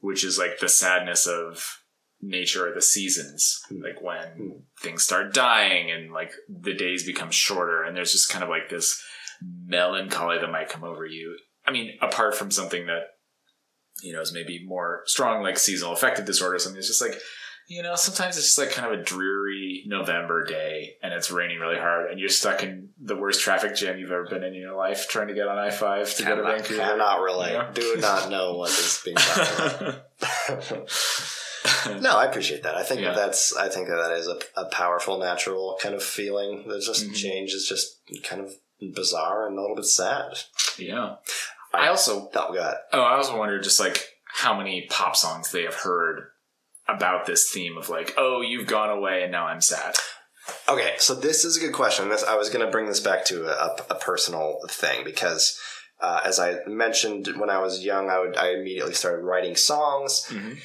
[0.00, 1.78] which is like the sadness of
[2.20, 3.82] nature or the seasons, hmm.
[3.82, 4.50] like when hmm.
[4.80, 7.82] things start dying and like the days become shorter.
[7.82, 9.02] And there's just kind of like this
[9.42, 11.36] melancholy that might come over you.
[11.66, 13.02] I mean, apart from something that,
[14.02, 17.18] you know, is maybe more strong, like seasonal affective disorder or something, it's just like,
[17.68, 21.58] you know, sometimes it's just like kind of a dreary November day and it's raining
[21.58, 24.60] really hard and you're stuck in the worst traffic jam you've ever been in in
[24.60, 26.82] your life trying to get on I 5 to go to Cannot, Vancouver.
[26.82, 27.52] cannot relate.
[27.52, 27.70] Yeah.
[27.74, 29.82] Do not know what is being talked
[30.70, 30.90] about.
[32.00, 32.74] No, I appreciate that.
[32.76, 33.12] I think Yeah.
[33.14, 36.66] that's I think that that is a, a powerful, natural kind of feeling.
[36.68, 37.14] That just Mhm.
[37.14, 38.52] change is just kind of
[38.94, 40.38] bizarre and a little bit sad.
[40.78, 41.16] yeah.
[41.74, 45.62] I also Oh God, Oh, I also wondered just like how many pop songs they
[45.64, 46.28] have heard
[46.88, 49.94] about this theme of like, oh, you've gone away and now I'm sad.
[50.68, 52.08] Okay, so this is a good question.
[52.08, 55.58] This I was going to bring this back to a, a personal thing because,
[56.00, 60.24] uh, as I mentioned, when I was young, I would I immediately started writing songs,
[60.30, 60.58] Mhm.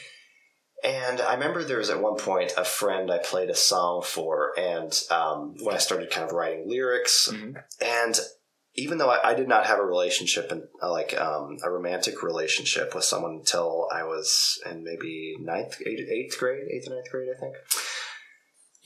[0.84, 4.52] And I remember there was at one point a friend I played a song for,
[4.58, 7.56] and um, when I started kind of writing lyrics, Mhm.
[7.82, 8.20] and
[8.76, 12.24] even though I, I did not have a relationship and uh, like um, a romantic
[12.24, 17.10] relationship with someone until I was in maybe ninth, eighth, eighth grade, eighth or ninth
[17.12, 17.56] grade, I think.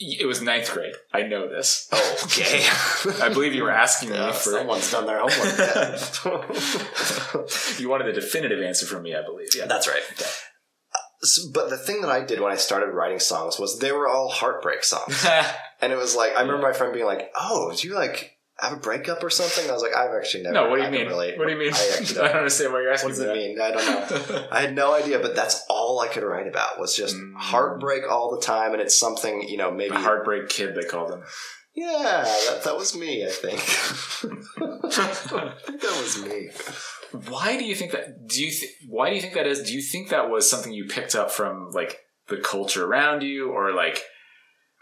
[0.00, 0.92] It was ninth grade.
[1.12, 1.88] I know this.
[2.26, 2.62] Okay.
[3.24, 4.50] I believe you were asking me Yeah, for.
[4.50, 5.58] someone's done their homework.
[7.80, 9.48] you wanted a definitive answer from me, I believe.
[9.56, 9.66] Yeah.
[9.66, 10.02] That's right.
[10.18, 10.44] S-
[11.52, 14.28] But the thing that I did when I started writing songs was they were all
[14.28, 15.26] heartbreak songs,
[15.80, 18.72] and it was like I remember my friend being like, "Oh, do you like have
[18.72, 21.06] a breakup or something?" I was like, "I've actually never." no, what do you mean?
[21.08, 21.36] relate.
[21.36, 21.72] What do you mean?
[21.74, 22.36] I I, actually don't don't.
[22.36, 23.60] understand why you're asking What does it mean?
[23.60, 24.46] I don't know.
[24.52, 27.34] I had no idea, but that's all I could write about was just Mm.
[27.36, 31.10] heartbreak all the time, and it's something you know maybe A heartbreak kid, they called
[31.12, 31.22] him.
[31.78, 33.24] Yeah, that, that was me.
[33.24, 33.60] I think.
[33.60, 35.06] I
[35.64, 36.50] think that was me.
[37.30, 38.26] Why do you think that?
[38.26, 39.62] Do you th- why do you think that is?
[39.62, 43.52] Do you think that was something you picked up from like the culture around you,
[43.52, 44.02] or like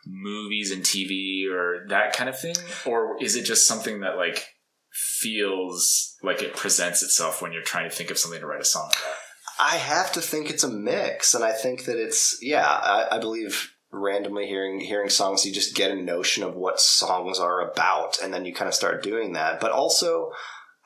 [0.06, 2.56] movies and TV, or that kind of thing,
[2.86, 4.47] or is it just something that like
[4.90, 8.64] feels like it presents itself when you're trying to think of something to write a
[8.64, 9.14] song about?
[9.60, 12.66] I have to think it's a mix, and I think that it's yeah.
[12.66, 17.39] I, I believe randomly hearing hearing songs, you just get a notion of what songs
[17.39, 19.60] are about, and then you kind of start doing that.
[19.60, 20.31] But also,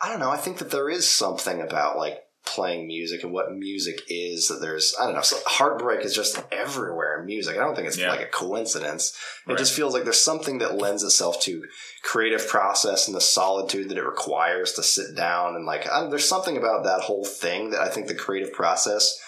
[0.00, 0.30] I don't know.
[0.30, 4.60] I think that there is something about like playing music and what music is that
[4.62, 5.20] there's I don't know.
[5.20, 7.56] So heartbreak is just everywhere in music.
[7.56, 8.10] I don't think it's Yeah.
[8.10, 9.10] like a coincidence.
[9.46, 9.58] It Right.
[9.58, 11.62] just feels like there's something that lends itself to
[12.02, 16.26] creative process and the solitude that it requires to sit down and like I, there's
[16.26, 19.20] something about that whole thing that I think the creative process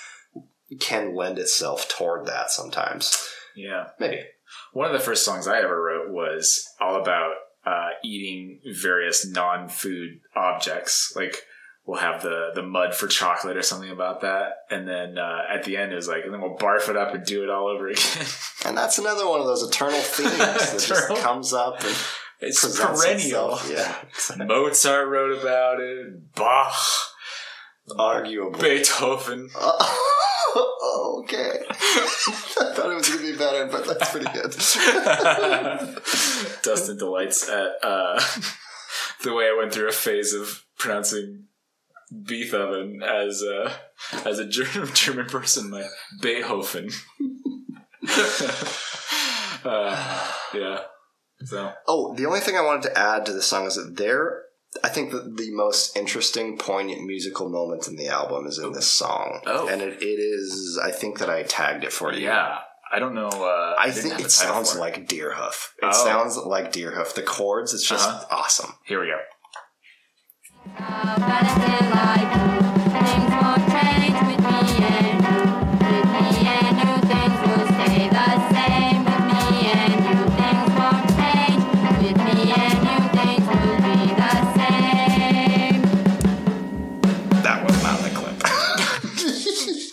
[0.80, 3.14] can lend itself toward that sometimes.
[3.57, 3.89] Yeah.
[3.99, 4.20] Maybe.
[4.73, 7.33] One of the first songs I ever wrote was all about
[7.65, 11.12] uh, eating various non-food objects.
[11.16, 11.43] Like
[11.87, 15.65] we'll have the the mud for chocolate or something about that, and then uh, at
[15.65, 17.69] the end it was like, and then we'll barf it up and do it all
[17.69, 18.27] over again.
[18.65, 21.97] And that's another one of those eternal themes that just comes up and
[22.41, 23.55] it's perennial.
[23.55, 23.70] itself.
[23.70, 24.45] Yeah.
[24.45, 26.35] Mozart wrote about it.
[26.35, 26.74] Bach,
[27.97, 28.59] Arguable.
[28.59, 29.49] Beethoven.
[30.55, 31.61] Oh, okay.
[31.70, 34.53] I thought it was going to be better, but that's pretty good.
[36.62, 38.20] Dustin delights at uh,
[39.23, 41.45] the way I went through a phase of pronouncing
[42.27, 43.73] Beethoven as a
[44.27, 45.85] as a German, German person, my
[46.20, 46.91] Beethoven.
[49.65, 50.81] uh, yeah.
[51.45, 54.43] So Oh, the only thing I wanted to add to the song is that there,
[54.82, 58.86] I think that the most interesting, poignant musical moment in the album is in this
[58.86, 59.40] song.
[59.47, 59.69] Oh.
[59.69, 62.24] And it, it is, I think that I tagged it for you.
[62.24, 62.59] yeah,
[62.90, 63.28] I don't know.
[63.28, 65.69] Uh, I didn't think it sounds for like Deerhoof.
[65.82, 66.05] It Oh.
[66.05, 67.15] sounds like Deerhoof.
[67.15, 68.27] The chords, it's just Uh-huh.
[68.31, 68.74] awesome.
[68.85, 69.19] Here we go.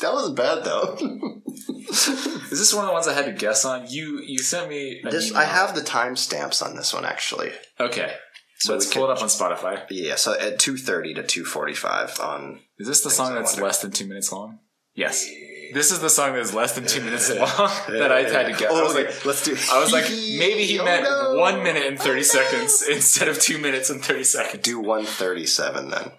[0.09, 0.97] That wasn't bad, though.
[1.89, 3.85] Is this one of the ones I had to guess on?
[3.89, 5.01] You you sent me.
[5.03, 5.41] An this, email.
[5.41, 7.51] I have the timestamps on this one, actually.
[7.79, 8.13] Okay,
[8.59, 9.85] So let's we pull it up on Spotify.
[9.89, 12.59] Yeah, so at 2.30 to 2.45 on...
[12.77, 13.65] Is this the song I that's wonder.
[13.65, 14.59] less than two minutes long?
[14.95, 15.27] Yes.
[15.73, 17.47] This is the song that is less than two minutes long
[17.89, 18.71] that I had to guess.
[18.71, 21.35] I was like, let's do I was like, maybe he Oh, meant no.
[21.35, 24.63] one minute and thirty Oh, seconds instead of two minutes and thirty seconds.
[24.63, 26.11] Do 137 then.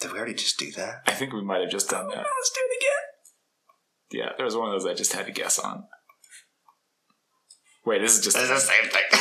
[0.00, 1.02] Did we already just do that?
[1.06, 2.16] I think we might have just done that.
[2.18, 2.60] Let's do.
[4.10, 5.84] Yeah, there was one of those I just had to guess on.
[7.84, 9.02] Wait, this is just It's the same thing.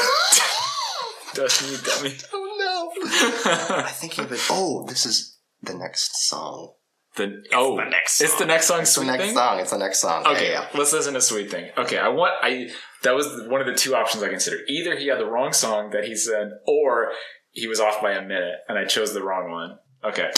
[1.38, 2.16] You dummy.
[2.34, 3.08] oh no.
[3.86, 4.40] I think you've been.
[4.50, 6.74] Oh, this is the next song.
[7.16, 8.48] the, oh, the next It's the song.
[8.48, 9.34] next song, It's the Sweet next Thing?
[9.36, 9.60] song.
[9.60, 10.26] It's the next song.
[10.26, 10.68] Okay, Yeah, yeah.
[10.80, 11.70] let's listen to Sweet Thing.
[11.78, 12.70] Okay, I want I
[13.04, 14.62] that was one of the two options I considered.
[14.68, 17.12] Either he had the wrong song that he said, or
[17.52, 19.78] he was off by a minute, and I chose the wrong one.
[20.04, 20.32] Okay,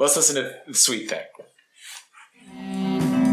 [0.00, 1.22] let's listen to Sweet Thing.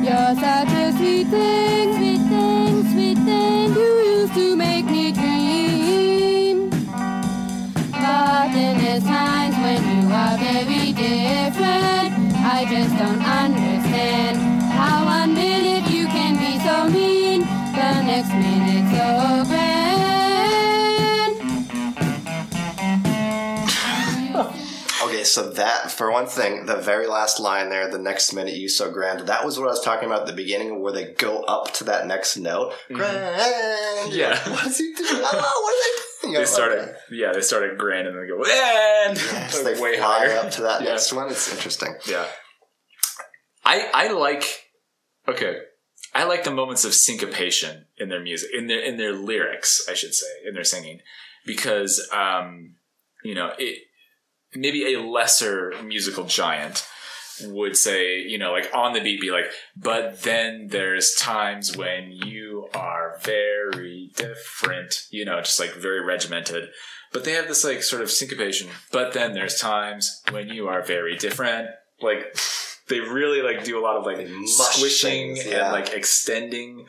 [0.04, 3.74] You're such a sweet thing, sweet thing, sweet thing.
[3.74, 6.70] You used to make me dream.
[7.90, 12.12] But then there's times when you are very different.
[12.36, 14.38] I just don't understand
[14.74, 17.40] how one minute you can be so mean,
[17.72, 19.63] the next minute so grand.
[25.34, 28.92] So that, for one thing, the very last line there, the next minute you so
[28.92, 31.74] grand, that was what I was talking about at the beginning where they go up
[31.76, 32.74] to that next note.
[32.92, 33.16] Grand.
[33.16, 34.12] Mm-hmm.
[34.14, 34.38] Yeah.
[34.50, 35.10] What is he doing?
[35.12, 35.82] Oh, what are
[36.28, 36.40] they doing?
[36.42, 39.98] They started, yeah, they started grand and then they go and Yes, like they way
[39.98, 40.92] fly higher up to that Yeah.
[40.92, 41.30] next one.
[41.30, 41.96] It's interesting.
[42.08, 42.26] Yeah.
[43.66, 44.44] I I like
[45.28, 45.58] okay.
[46.14, 49.94] I like the moments of syncopation in their music, in their in their lyrics, I
[49.96, 51.00] should say, in their singing,
[51.46, 52.76] because um,
[53.24, 53.80] you know, it
[54.56, 56.88] maybe a lesser musical giant
[57.42, 62.12] would say, you know, like on the beat, be like, but then there's times when
[62.12, 66.70] you are very different, you know, just like very regimented.
[67.12, 68.70] But they have this like sort of syncopation.
[68.92, 71.70] But then there's times when you are very different.
[72.02, 72.38] Like
[72.90, 75.66] they really like do a lot of like squishing things, yeah.
[75.66, 76.86] and like extending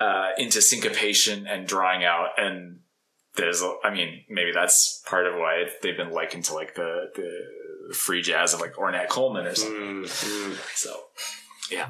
[0.00, 2.80] uh, into syncopation and drawing out and
[3.38, 7.94] there's i mean maybe that's part of why they've been likened to like the the
[7.94, 10.02] free jazz of like Ornette Coleman or something.
[10.04, 10.94] Mm, So
[11.70, 11.88] yeah.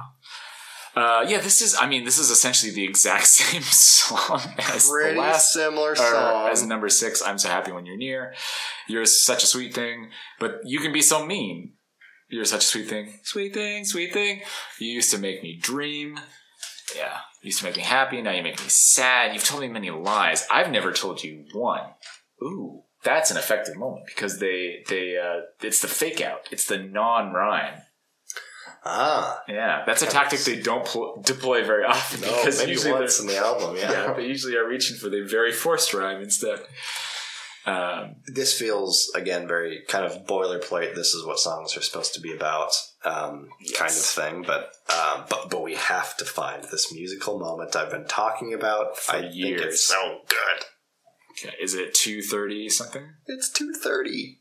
[0.97, 1.77] Uh, yeah, this is.
[1.81, 6.49] I mean, this is essentially the exact same song as Pretty the last similar song.
[6.51, 7.23] as number six.
[7.23, 8.35] I'm so happy when you're near.
[8.89, 10.11] You're such a sweet thing,
[10.41, 11.75] but you can be so mean.
[12.31, 14.43] You're such a sweet thing, sweet thing, sweet thing.
[14.81, 16.19] You used to make me dream.
[16.97, 17.19] Yeah,
[17.49, 18.23] used to make me happy.
[18.23, 19.35] Now you make me sad.
[19.35, 20.47] You've told me many lies.
[20.51, 21.83] I've never told you one.
[22.43, 26.49] Ooh, that's an effective moment because they they uh, it's the fake out.
[26.51, 27.83] It's the non rhyme.
[28.85, 32.93] ah, Yeah, that's a tactic they don't pl- deploy very often no, because maybe usually
[32.93, 33.91] once in the album, yeah.
[33.91, 36.61] yeah, they usually are reaching for the very forced rhyme instead.
[37.67, 40.95] Um, this feels again very kind of boilerplate.
[40.95, 42.73] This is what songs are supposed to be about,
[43.09, 44.43] um, kind of thing.
[44.47, 48.97] But um, but but we have to find this musical moment I've been talking about
[48.99, 49.63] For I think years.
[49.63, 50.65] it's so good.
[51.49, 53.05] okay, is it two thirty something?
[53.27, 54.41] It's two thirty.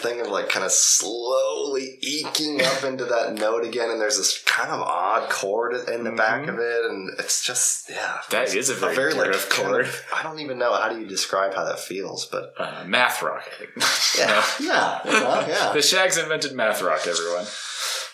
[0.00, 4.42] Thing of like kind of slowly eking up into that note again, and there's this
[4.44, 7.96] kind of odd chord in the back of it, and it's just yeah.
[7.96, 8.30] Mm-hmm.
[8.32, 9.84] That is a very like Deerhoof kind chord.
[9.86, 13.22] of- I don't even know how do you describe how that feels, but Uh, math
[13.22, 13.70] rock, I think.
[14.18, 15.00] yeah, No.
[15.12, 15.72] yeah, yeah.
[15.72, 17.44] The Shaggs invented math rock, everyone.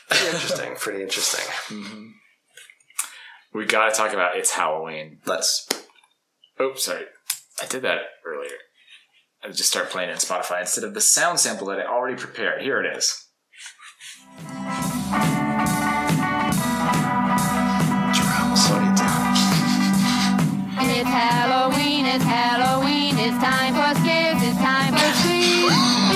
[0.09, 0.75] pretty interesting.
[0.77, 1.45] Pretty interesting.
[3.55, 5.21] We got to talk about It's Halloween.
[5.25, 5.67] Let's.
[6.61, 7.05] Oops, sorry.
[7.63, 8.51] I did that earlier.
[9.47, 12.17] I just start playing it in Spotify instead of the sound sample that I already
[12.17, 12.63] prepared.
[12.63, 13.29] Here it is.
[20.99, 25.05] It's Halloween, it's Halloween, it's time for scares, it's time for.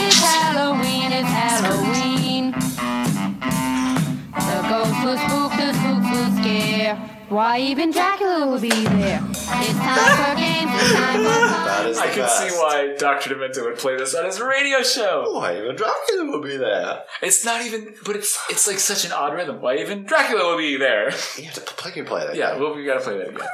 [0.03, 2.51] It's Halloween, it's Halloween.
[4.35, 6.97] The ghosts will spook, the spooks will scare.
[7.29, 9.30] Why even Dracula will be there?
[9.53, 11.67] It's time for games, it's time for fun.
[11.81, 12.39] That is the I can best.
[12.49, 13.35] see why Dr.
[13.35, 15.25] Demento would play this on his radio show.
[15.27, 17.03] Oh, why even Dracula will be there?
[17.23, 19.61] It's not even, but it's it's like such an odd rhythm.
[19.63, 21.11] Why even Dracula will be there?
[21.39, 22.37] You have to play, you play that.
[22.37, 22.61] Yeah, again.
[22.63, 23.47] well, we gotta play that again.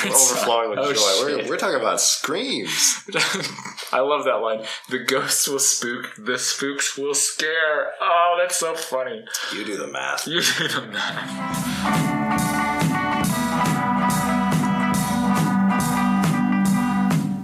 [0.06, 1.24] Overflowing with Oh, joy.
[1.42, 3.02] We're, we're talking about screams.
[3.92, 4.64] I love that line.
[4.88, 7.92] The ghosts will spook, the spooks will scare.
[8.00, 9.24] Oh, that's so funny.
[9.54, 10.26] You do the math.
[10.26, 12.30] You do the math.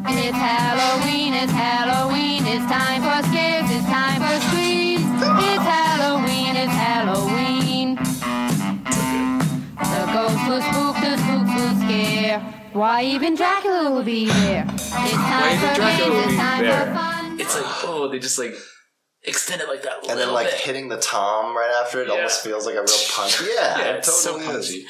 [0.08, 3.70] It's Halloween, it's Halloween, it's time for scares,
[12.77, 14.66] Why even Dracula will be there?
[14.69, 16.86] It's time even for Dracula will games, be it's time there?
[16.86, 17.40] for fun.
[17.40, 18.55] It's like, oh, they just like
[19.24, 20.09] extend it like that.
[20.11, 20.61] And then like bit.
[20.61, 22.15] hitting the tom right after it Yeah.
[22.15, 23.40] almost feels like a real punch.
[23.48, 24.66] Yeah, Yeah, it it's so totally is.
[24.69, 24.86] punchy.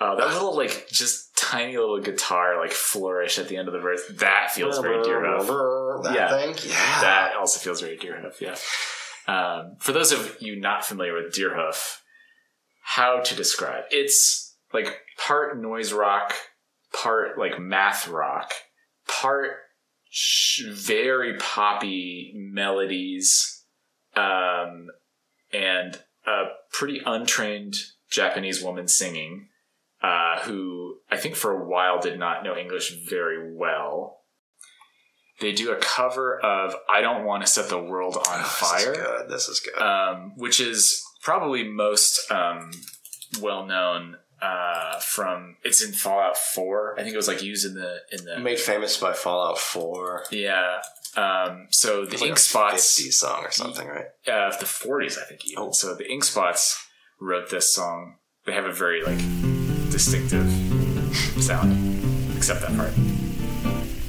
[0.00, 3.80] Uh, that little like just tiny little guitar like flourish at the end of the
[3.80, 4.02] verse.
[4.18, 6.02] That feels very Deerhoof.
[6.04, 6.28] That Yeah.
[6.30, 7.00] thing, yeah.
[7.02, 8.40] That also feels very Deerhoof.
[8.40, 8.56] Yeah.
[9.32, 11.98] Um, for those of you not familiar with Deerhoof,
[12.82, 13.84] how to describe?
[13.90, 16.34] It's like part noise rock,
[16.92, 18.52] part like math rock,
[19.06, 19.52] part
[20.10, 23.64] sh- very poppy melodies,
[24.16, 24.86] um,
[25.52, 27.74] and a pretty untrained
[28.10, 29.48] Japanese woman singing,
[30.02, 34.16] uh, who I think for a while did not know English very well.
[35.40, 38.78] They do a cover of "I Don't Want to Set the World on Oh, Fire."
[38.80, 39.28] This is good.
[39.30, 39.82] This is good.
[39.82, 42.70] um, which is probably most um,
[43.40, 45.56] well known uh, from.
[45.64, 46.94] It's in Fallout Four.
[46.98, 50.24] I think it was like used in the in the Made famous by Fallout 4.
[50.30, 50.80] yeah.
[51.16, 54.06] Um, so the It's like Ink a Spots song or something, right?
[54.28, 55.44] uh, the 40s, I think.
[55.46, 55.64] Even.
[55.64, 55.72] Oh.
[55.72, 56.86] So the Ink Spots
[57.18, 58.16] wrote this song.
[58.44, 59.18] They have a very like
[59.90, 60.46] distinctive
[61.42, 61.72] sound,
[62.36, 62.92] except that part.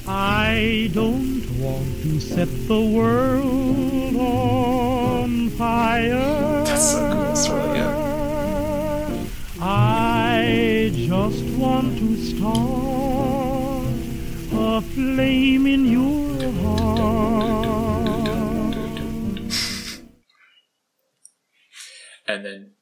[0.06, 6.64] I don't want to set the world on fire.
[6.64, 7.30] That's so cool.
[7.32, 9.30] It's really good.
[9.62, 10.09] I
[10.92, 12.50] just want to start
[14.52, 17.80] a flame in your heart.
[22.26, 22.72] And then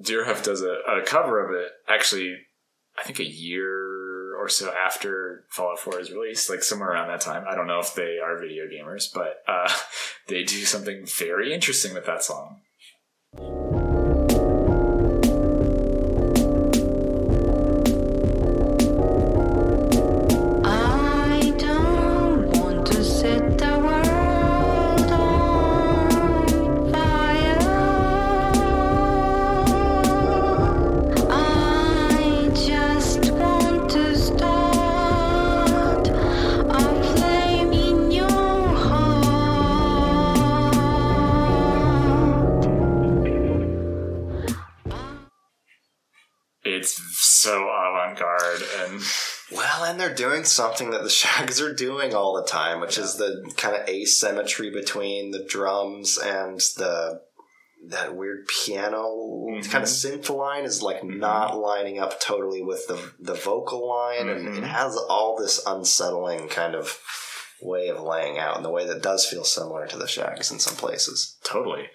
[0.00, 1.72] Deerhoof does a, a cover of it.
[1.88, 2.36] Actually,
[2.98, 7.20] I think a year or so after Fallout 4 is released, like somewhere around that
[7.20, 7.44] time.
[7.48, 9.70] I don't know if they are video gamers, but uh,
[10.28, 12.60] they do something very interesting with that song.
[50.16, 53.88] Doing something that the Shaggs are doing all the time, which is the kind of
[53.88, 57.20] asymmetry between the drums and the
[57.86, 59.04] that weird piano
[59.48, 59.70] Mhm.
[59.70, 61.18] kind of synth line is like Mhm.
[61.18, 64.58] not lining up totally with the the vocal line, and Mhm.
[64.58, 66.98] it has all this unsettling kind of
[67.62, 70.58] way of laying out in the way that does feel similar to the Shaggs in
[70.58, 71.36] some places.
[71.44, 71.88] Totally.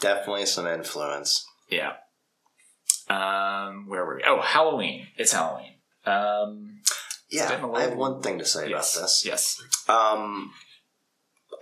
[0.00, 1.44] Definitely some influence.
[1.68, 1.96] Yeah.
[3.08, 4.24] Um, where were we?
[4.26, 5.08] Oh, Halloween.
[5.16, 5.71] It's Halloween.
[6.04, 6.80] Um,
[7.30, 8.94] Yeah, a I have one thing to say yes.
[8.96, 9.22] about this.
[9.24, 9.62] Yes.
[9.88, 10.52] Um,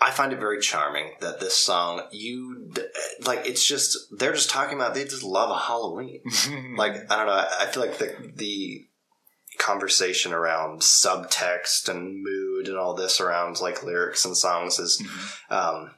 [0.03, 2.73] I find it very charming that this song, you
[3.23, 6.23] like, it's just they're just talking about they just love a Halloween.
[6.77, 8.87] like I don't know, I feel like the the
[9.59, 15.53] conversation around subtext and mood and all this around like lyrics and songs is, Mhm.
[15.55, 15.91] um,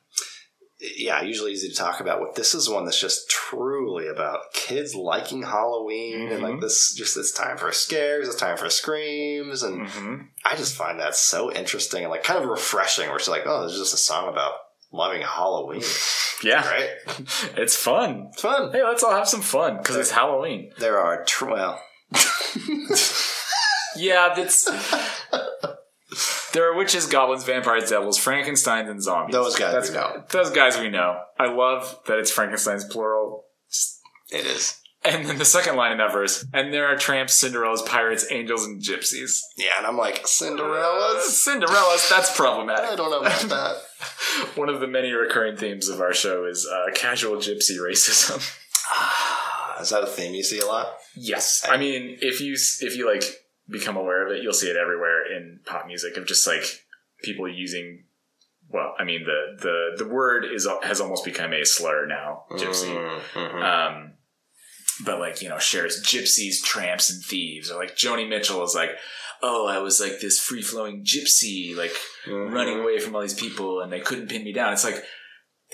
[0.96, 2.20] yeah, usually easy to talk about.
[2.20, 6.60] What this is one that's just truly about kids liking Halloween and like Mhm.
[6.60, 10.26] this, just this time for scares, it's time for screams, and Mhm.
[10.44, 13.06] I just find that so interesting and like kind of refreshing.
[13.08, 14.54] Where it's like, oh, there's just a song about
[14.92, 15.82] loving Halloween,
[16.42, 16.68] Yeah.
[16.68, 16.90] right?
[17.56, 18.28] It's fun.
[18.32, 18.72] It's fun.
[18.72, 20.72] Hey, let's all have some fun because it's Halloween.
[20.78, 21.82] There are tr- well,
[23.96, 24.68] Yeah, that's.
[26.52, 29.34] There are witches, goblins, vampires, devils, Frankensteins, and zombies.
[29.34, 30.24] Those guys That's, we know.
[30.30, 31.20] Those guys we know.
[31.38, 33.44] I love that it's Frankenstein's plural.
[34.30, 34.78] it is.
[35.04, 38.64] And then the second line in that verse, and there are tramps, Cinderellas, pirates, angels,
[38.64, 39.40] and gypsies.
[39.56, 41.24] Yeah, and I'm like Cinderella's.
[41.44, 42.84] Cinderellas, that's problematic.
[42.84, 43.76] I don't know about that.
[44.56, 48.36] One of the many recurring themes of our show is uh, casual gypsy racism.
[49.80, 50.94] is that a theme you see a lot?
[51.16, 53.24] yes, I mean if you if you like
[53.68, 55.21] become aware of it, you'll see it everywhere
[55.64, 56.64] pop music of just like
[57.22, 58.04] people using.
[58.68, 63.20] Well, I mean the the the word is has almost become a slur now, gypsy.
[63.34, 63.62] Mhm.
[63.62, 64.12] Um,
[65.04, 67.70] but like you know, Cher's gypsies, tramps, and thieves.
[67.70, 68.90] Or like Joni Mitchell is like,
[69.42, 71.92] oh, I was like this free flowing gypsy, like
[72.26, 72.52] Mhm.
[72.52, 74.72] running away from all these people, and they couldn't pin me down.
[74.72, 75.02] It's like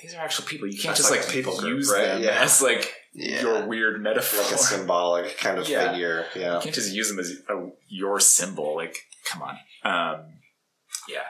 [0.02, 0.66] these are actual people.
[0.68, 2.06] You can't That's just like like, people group, use right?
[2.06, 2.42] them Yeah.
[2.42, 3.42] as like Yeah.
[3.42, 4.42] your weird metaphor.
[4.42, 5.90] like a symbolic kind of Yeah.
[5.92, 6.26] figure.
[6.36, 6.56] Yeah.
[6.56, 8.74] you can't just use them as a, your symbol.
[8.76, 8.96] Like,
[9.28, 9.56] come on.
[9.84, 10.24] Um,
[11.08, 11.22] yeah,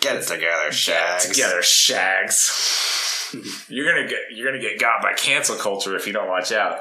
[0.00, 1.28] Get it together, Shaggs.
[1.28, 3.30] together, shaggs.
[3.68, 6.78] you're gonna get you're gonna get got by cancel culture if you don't watch out.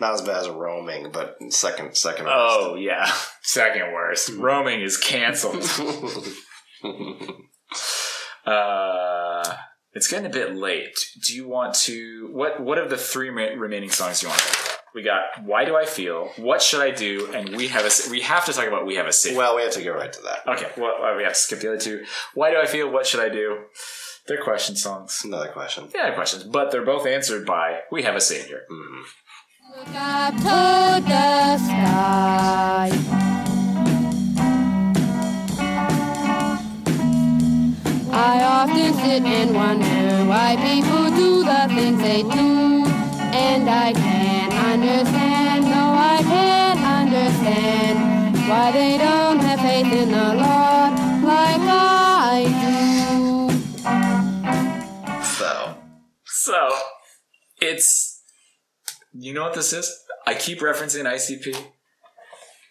[0.00, 2.26] Not as bad as Rowling, but second, second.
[2.28, 3.10] Oh yeah,
[3.42, 4.30] second worst.
[4.30, 5.62] Rowling is canceled.
[8.46, 9.54] uh,
[9.92, 10.98] it's getting a bit late.
[11.26, 12.28] Do you want to?
[12.32, 14.73] What What of the three remaining songs do you want to about?
[14.94, 17.90] We got "Why Do I Feel," "What Should I Do," and we have a.
[18.10, 20.12] We have to talk about "We Have a City." well, we have to go right
[20.12, 20.46] to that.
[20.46, 22.04] okay, well uh, we have to skip the other two.
[22.34, 23.64] "Why Do I Feel," "What Should I Do?"
[24.26, 25.20] They're question songs.
[25.24, 25.88] Another question.
[25.94, 29.02] Yeah, questions, but they're both answered by "We Have a Savior." Mhm.
[29.76, 32.90] Look up to the sky.
[38.12, 42.84] I often sit and wonder why people do the things they do.
[43.34, 44.23] And I can't
[44.74, 47.96] understand, no, I can't understand
[48.48, 50.92] why they don't have faith in the Lord
[51.22, 53.50] like I do.
[55.22, 55.76] So,
[56.24, 56.70] So
[57.60, 58.22] it's
[59.12, 59.88] you know what this is?
[60.26, 61.56] I keep referencing ICP.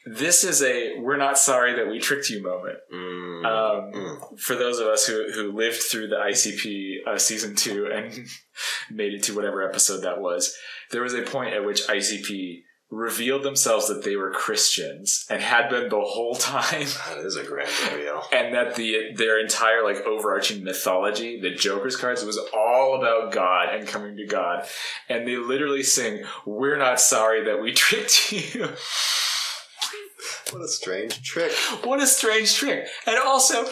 [0.06, 2.78] This is a we're not sorry that we tricked you moment.
[2.94, 4.40] mm, Um, mm.
[4.40, 8.14] For those of us who, who lived through the ICP uh, season two and
[8.92, 10.56] made it to whatever episode that was,
[10.92, 15.68] there was a point at which ICP revealed themselves that they were Christians and had
[15.68, 16.82] been the whole time.
[17.08, 18.22] that is a grand reveal.
[18.32, 23.74] and that the their entire like overarching mythology, the Joker's cards, was all about God
[23.74, 24.66] and coming to God.
[25.10, 28.68] And they literally sing, "We're not sorry that we tricked you."
[30.54, 31.52] What a strange trick.
[31.84, 32.88] what a strange trick!
[33.08, 33.66] And also,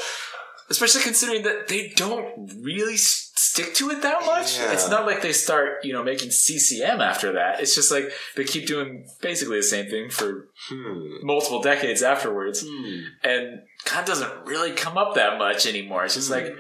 [0.70, 4.58] especially considering that they don't really stick to it that much.
[4.58, 4.72] Yeah.
[4.74, 7.60] It's not like they start, you know, making CCM after that.
[7.60, 11.26] It's just like they keep doing basically the same thing for Hmm.
[11.26, 12.64] multiple decades afterwards.
[12.68, 13.00] Hmm.
[13.24, 16.06] and God doesn't really come up that much anymore.
[16.06, 16.54] It's just like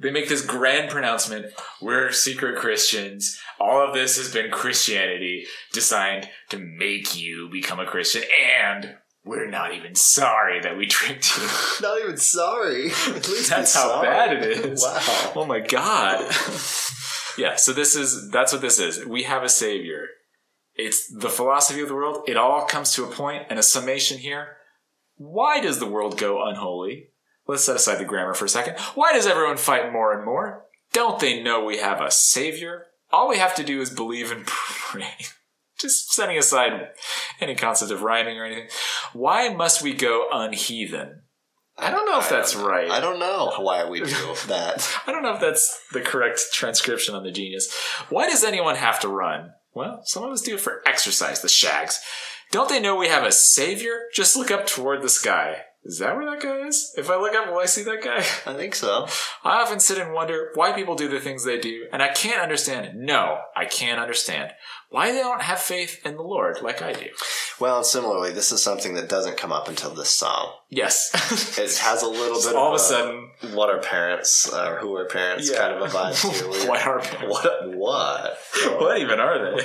[0.00, 1.46] they make this grand pronouncement:
[1.82, 3.38] "We're secret Christians.
[3.60, 8.22] All of this has been Christianity designed to make you become a Christian,
[8.62, 8.96] and
[9.28, 11.46] we're not even sorry that we tricked you."
[11.82, 12.86] Not even sorry.
[13.06, 14.06] At least That's how sorry.
[14.08, 14.82] bad it is.
[14.84, 15.32] Wow.
[15.36, 16.24] Oh my God.
[17.36, 17.56] yeah.
[17.56, 19.04] So this is that's what this is.
[19.04, 20.06] We have a savior.
[20.74, 22.24] It's the philosophy of the world.
[22.28, 24.56] It all comes to a point and a summation here.
[25.16, 27.08] Why does the world go unholy?
[27.48, 28.78] Let's set aside the grammar for a second.
[28.94, 30.66] Why does everyone fight more and more?
[30.92, 32.86] Don't they know we have a savior?
[33.10, 35.14] All we have to do is believe and pray.
[35.78, 36.88] Just setting aside
[37.40, 38.68] any concept of rhyming or anything.
[39.12, 41.22] Why must we go unheathen?
[41.76, 42.90] I don't know if that's right.
[42.90, 44.06] I don't know why we do
[44.48, 45.00] that.
[45.06, 47.72] I don't know if that's the correct transcription on the genius.
[48.08, 49.52] Why does anyone have to run?
[49.74, 52.00] Well, some of us do it for exercise, the Shaggs.
[52.50, 54.06] Don't they know we have a savior?
[54.12, 55.58] Just look up toward the sky.
[55.84, 56.92] Is that where that guy is?
[56.98, 58.18] If I look up, will I see that guy?
[58.50, 59.06] I think so.
[59.44, 62.42] I often sit and wonder why people do the things they do, and I can't
[62.42, 62.92] understand it.
[62.96, 64.52] No, I can't understand
[64.90, 67.06] why they don't have faith in the Lord like I do.
[67.60, 70.52] Well, and similarly, this is something that doesn't come up until this song.
[70.70, 71.10] Yes.
[71.58, 74.94] It has a little bit all of a sudden, what are parents uh, or who
[74.96, 75.58] are parents Yeah.
[75.58, 76.68] kind of a vibe to.
[76.68, 77.28] what are parents?
[77.28, 77.76] What?
[77.76, 78.38] What?
[78.80, 79.64] What even are they?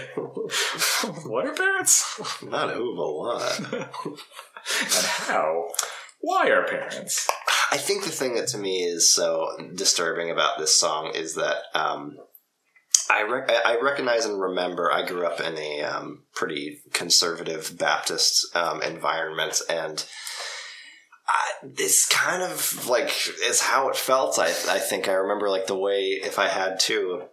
[1.25, 2.41] what are parents?
[2.43, 3.59] Not who, but what?
[3.69, 5.67] And how?
[6.21, 7.29] Why are parents?
[7.71, 11.57] I think the thing that to me is so disturbing about this song is that
[11.73, 12.17] um,
[13.13, 18.55] I rec- I recognize and remember I grew up in a um, pretty conservative Baptist
[18.55, 20.03] um, environment, and
[21.27, 23.11] I, this kind of like
[23.45, 24.39] is how it felt.
[24.39, 27.23] I I think I remember like the way if I had to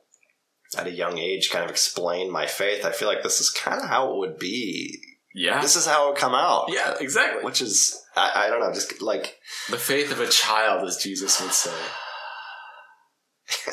[0.76, 2.84] at a young age kind of explain my faith.
[2.84, 5.00] I feel like this is kind of how it would be.
[5.34, 5.60] Yeah.
[5.62, 6.66] This is how it would come out.
[6.68, 7.42] yeah, exactly.
[7.44, 9.38] Which is I, I don't know, just like
[9.70, 11.74] The faith of a child, as Jesus would say.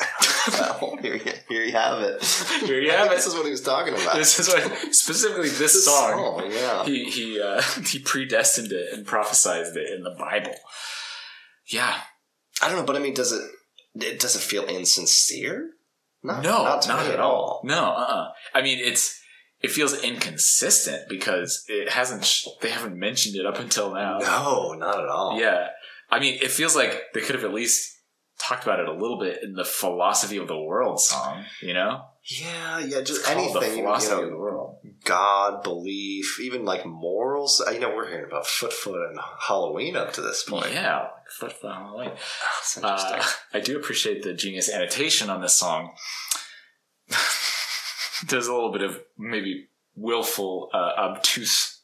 [1.02, 2.22] here, you- here you have it.
[2.66, 3.16] Here you I have it.
[3.16, 4.16] This is what he was talking about.
[4.16, 6.40] This is what specifically this, This song.
[6.40, 6.84] song, yeah.
[6.84, 10.54] He he uh, he predestined it and prophesied it in the Bible.
[11.66, 12.00] Yeah.
[12.62, 13.42] I don't know, but I mean, does it?
[13.94, 15.70] It does it feel insincere?
[16.22, 17.60] Not, No, not, not, at all.
[17.64, 19.16] No, uh, uh I mean, it's
[19.60, 22.24] it feels inconsistent because it hasn't.
[22.24, 24.18] Sh- they haven't mentioned it up until now.
[24.18, 25.38] No, not at all.
[25.40, 25.68] Yeah,
[26.10, 27.88] I mean, it feels like they could have at least
[28.48, 31.44] talked about it a little bit in the philosophy of the world song.
[31.60, 33.02] You know, yeah, yeah.
[33.02, 34.76] Just anything, the you philosophy of the world.
[35.04, 37.62] God, belief, even like morals.
[37.70, 40.72] You know, we're hearing about foot foot and Halloween up to this point.
[40.72, 42.10] Yeah, like foot for Halloween.
[42.10, 43.20] That's interesting.
[43.20, 45.92] Uh, I do appreciate the genius annotation on this song.
[48.28, 51.77] There's a little bit of maybe willful uh, obtuseness.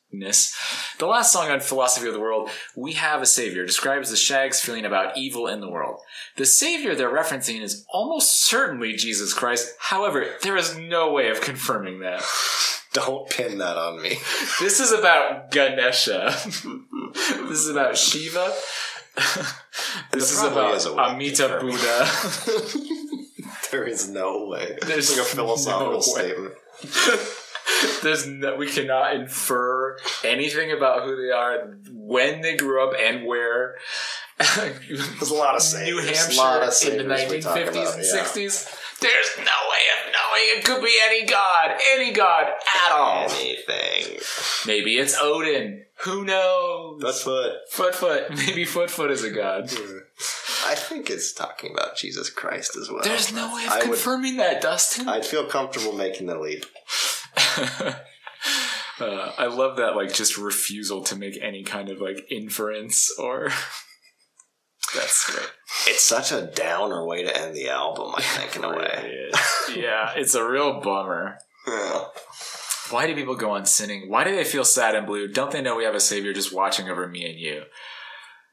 [0.99, 4.61] The last song on Philosophy of the World, We Have a Savior, describes the Shaggs'
[4.61, 6.01] feeling about evil in the world.
[6.37, 9.75] The Savior they're referencing is almost certainly Jesus Christ.
[9.79, 12.23] However, there is no way of confirming that.
[12.93, 14.19] Don't pin that on me.
[14.61, 16.33] This is about Ganesha.
[16.45, 18.55] this is about Shiva.
[20.13, 21.59] this is about is a way of Amita.
[21.61, 22.09] Buddha.
[23.73, 24.79] there is no way.
[24.87, 26.55] There's like a philosophical no statement.
[28.03, 33.27] There's no, we cannot infer anything about who they are, when they grew up, and
[33.27, 33.77] where.
[34.39, 37.69] There's a lot of New a lot of Hampshire in the saviors we talk 1950s
[37.71, 38.25] about, and yeah.
[38.25, 38.81] 60s.
[39.01, 43.25] There's no way of knowing it could be any god, any god at all.
[43.31, 44.19] Anything.
[44.67, 45.85] Maybe it's Odin.
[46.05, 47.01] Who knows?
[47.01, 47.53] That's foot.
[47.71, 48.31] Foot Foot.
[48.37, 49.71] Maybe Foot Foot is a god.
[49.71, 49.99] Hmm.
[50.67, 53.03] I think it's talking about Jesus Christ as well.
[53.03, 55.09] There's no way of I would- confirming that, Dustin.
[55.09, 56.65] I'd feel comfortable making the leap.
[59.01, 63.51] uh, I love that, like, just refusal to make any kind of like inference or.
[64.95, 65.51] That's great.
[65.89, 69.31] It's such a downer way to end the album, I think, in a way.
[69.75, 71.39] Yeah, it's a real bummer.
[71.67, 72.05] Yeah.
[72.91, 74.11] Why do people go on sinning?
[74.11, 75.27] Why do they feel sad and blue?
[75.27, 77.63] Don't they know we have a savior just watching over me and you?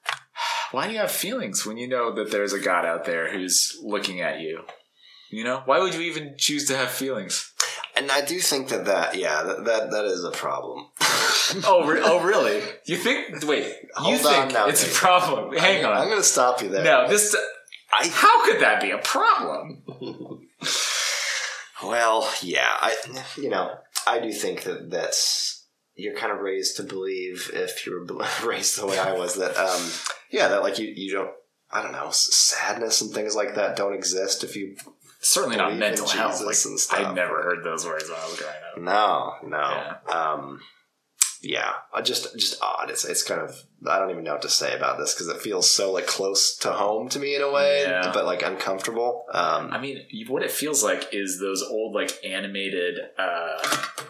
[0.72, 3.78] Why do you have feelings when you know that there's a God out there who's
[3.84, 4.64] looking at you?
[5.32, 7.51] You know, why would you even choose to have feelings?
[8.02, 10.88] And I do think that that, yeah, that that, that is a problem.
[11.66, 12.64] Oh, re- oh, really?
[12.86, 13.46] You think?
[13.46, 15.58] Wait, you Hold think now, it's a problem?
[15.58, 15.98] Hang on.
[15.98, 16.84] I'm going to stop you there.
[16.84, 17.36] No, this.
[17.92, 19.84] I How could that be a problem?
[21.84, 22.96] Well, yeah, I
[23.38, 23.72] you know
[24.08, 25.66] I do think that that's
[25.96, 29.58] you're kind of raised to believe if you were raised the way I was that
[29.58, 29.92] um
[30.32, 31.32] yeah that like you you don't
[31.72, 34.76] I don't know sadness and things like that don't exist if you
[35.22, 36.40] Certainly not mental health.
[36.42, 37.00] Like, and stuff.
[37.00, 38.82] I never heard those words when I was growing up.
[38.82, 39.96] no no Yeah.
[40.34, 40.60] um
[41.44, 43.56] yeah I just just odd it's it's kind of
[43.88, 46.56] I don't even know what to say about this because it feels so like close
[46.58, 48.12] to home to me in a way Yeah.
[48.14, 52.96] but like uncomfortable um I mean, what it feels like is those old, like animated,
[53.18, 53.58] uh,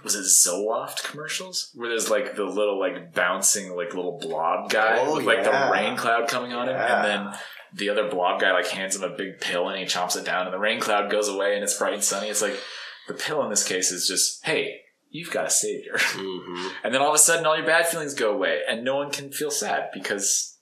[0.04, 1.72] was it Zoloft commercials?
[1.76, 5.68] Where there's like the little, like bouncing, like little blob guy Oh, with like yeah.
[5.68, 6.96] the rain cloud coming on him, Yeah.
[6.96, 7.40] and then
[7.74, 10.46] the other blob guy like hands him a big pill and he chomps it down,
[10.46, 12.28] and the rain cloud goes away and it's bright and sunny.
[12.30, 12.60] It's like
[13.08, 16.72] the pill in this case is just, hey, you've got a savior, mhm.
[16.84, 19.12] and then all of a sudden all your bad feelings go away, and no one
[19.12, 20.58] can feel sad because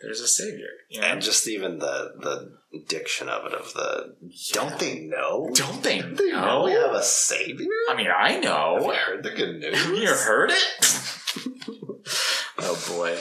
[0.00, 0.66] there's a savior.
[0.90, 1.06] You know?
[1.06, 4.16] And just even the the diction of it of the
[4.52, 5.50] don't they know?
[5.54, 6.64] don't they They know know?
[6.64, 7.68] we have a savior.
[7.88, 8.78] I mean, I Have know.
[8.80, 9.86] you heard the good news?
[9.86, 10.62] You heard it?
[12.58, 13.16] oh boy.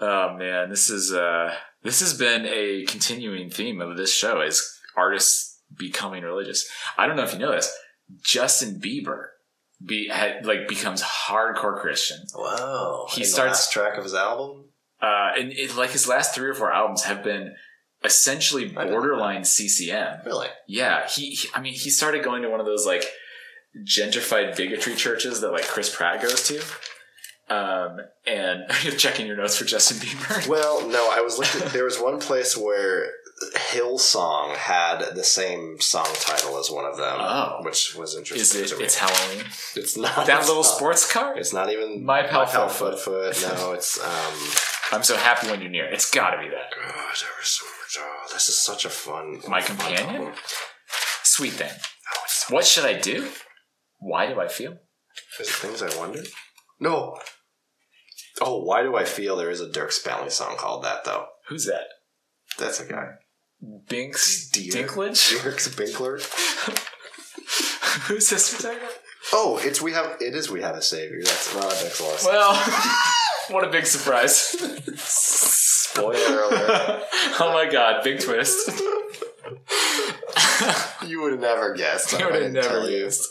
[0.00, 4.62] Oh man, this is uh this has been a continuing theme of this show is
[4.96, 6.68] artists becoming religious.
[6.98, 7.72] I don't know if you know this.
[8.22, 9.26] Justin Bieber
[9.84, 12.18] be had, like becomes hardcore Christian.
[12.34, 13.06] Whoa!
[13.10, 14.66] He starts- last track of his album.
[15.00, 17.54] Uh and it, like his last 3 or 4 albums have been
[18.04, 20.20] essentially I didn't know borderline CCM.
[20.24, 20.48] Really?
[20.66, 23.04] Yeah, he, he I mean he started going to one of those like
[23.86, 26.62] gentrified bigotry churches that like Chris Pratt goes to.
[27.48, 30.48] Um, and you're checking your notes for Justin Bieber.
[30.48, 31.08] Well, no.
[31.12, 31.68] I was looking.
[31.72, 33.10] there was one place where
[33.54, 37.58] Hillsong had the same song title as one of them, Oh.
[37.62, 38.62] which was interesting.
[38.62, 38.80] Is it?
[38.80, 39.44] It's Halloween.
[39.76, 40.68] It's not That it's little not.
[40.76, 41.36] sports car.
[41.36, 43.58] It's not even My Pal Pal Foot Foot Foot.
[43.58, 44.34] No, it's um.
[44.92, 45.86] I'm so happy when you're near.
[45.86, 46.70] It's got to be that.
[46.70, 47.98] God, there was so much.
[47.98, 49.40] Oh, this is such a fun.
[49.48, 50.16] My fun companion.
[50.22, 50.32] album.
[51.24, 51.70] Sweet thing.
[51.72, 53.28] Oh, it's so, What should I do?
[53.98, 54.78] Why do I feel?
[55.40, 56.22] is it things I wonder.
[56.80, 57.18] No.
[58.40, 61.26] Oh, why do I feel there is a Dirk Spelling song called that though?
[61.48, 61.86] Who's that?
[62.58, 63.06] That's a guy.
[63.88, 64.72] Binks Dear.
[64.72, 65.42] Dinklage.
[65.42, 66.20] Dirk's Binkler.
[68.08, 68.52] Who's this?
[68.52, 68.98] we're talking about?
[69.32, 70.20] Oh, it's we have.
[70.20, 71.20] It is we have a savior.
[71.22, 72.24] That's not a Dick's loss.
[72.24, 72.54] Well,
[73.50, 74.34] what a big surprise!
[74.96, 77.02] Spoiler alert.
[77.40, 78.70] oh my god, big twist.
[81.06, 82.14] you would have never guessed.
[82.14, 83.26] I I would have never guessed.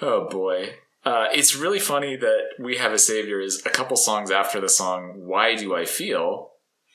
[0.00, 0.74] oh boy.
[1.06, 4.68] Uh, it's really funny that We Have a Savior is a couple songs after the
[4.68, 6.50] song Why Do I Feel?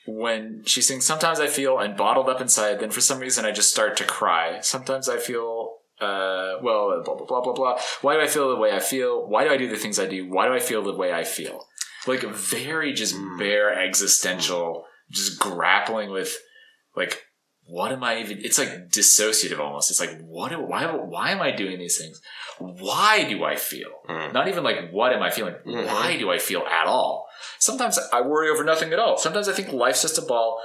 [0.06, 3.52] When she sings, Sometimes I feel and bottled up inside, then for some reason I
[3.52, 4.60] just start to cry.
[4.60, 7.78] Sometimes I feel, uh, well, blah, blah, blah, blah, blah.
[8.02, 9.26] Why do I feel the way I feel?
[9.26, 10.28] Why do I do the things I do?
[10.28, 11.64] Why do I feel the way I feel?
[12.06, 16.36] Like very just bare existential, just grappling with
[16.94, 17.22] like
[17.76, 18.36] what am I even?
[18.46, 19.90] It's like dissociative almost.
[19.90, 20.50] It's like what?
[20.70, 20.82] Why?
[21.14, 22.20] Why am I doing these things?
[22.58, 23.90] Why do I feel?
[24.08, 24.32] Mm.
[24.36, 25.54] Not even like what am I feeling?
[25.66, 25.86] Mhm.
[25.86, 27.14] Why do I feel at all?
[27.58, 29.16] Sometimes I worry over nothing at all.
[29.16, 30.60] Sometimes I think life's just a ball.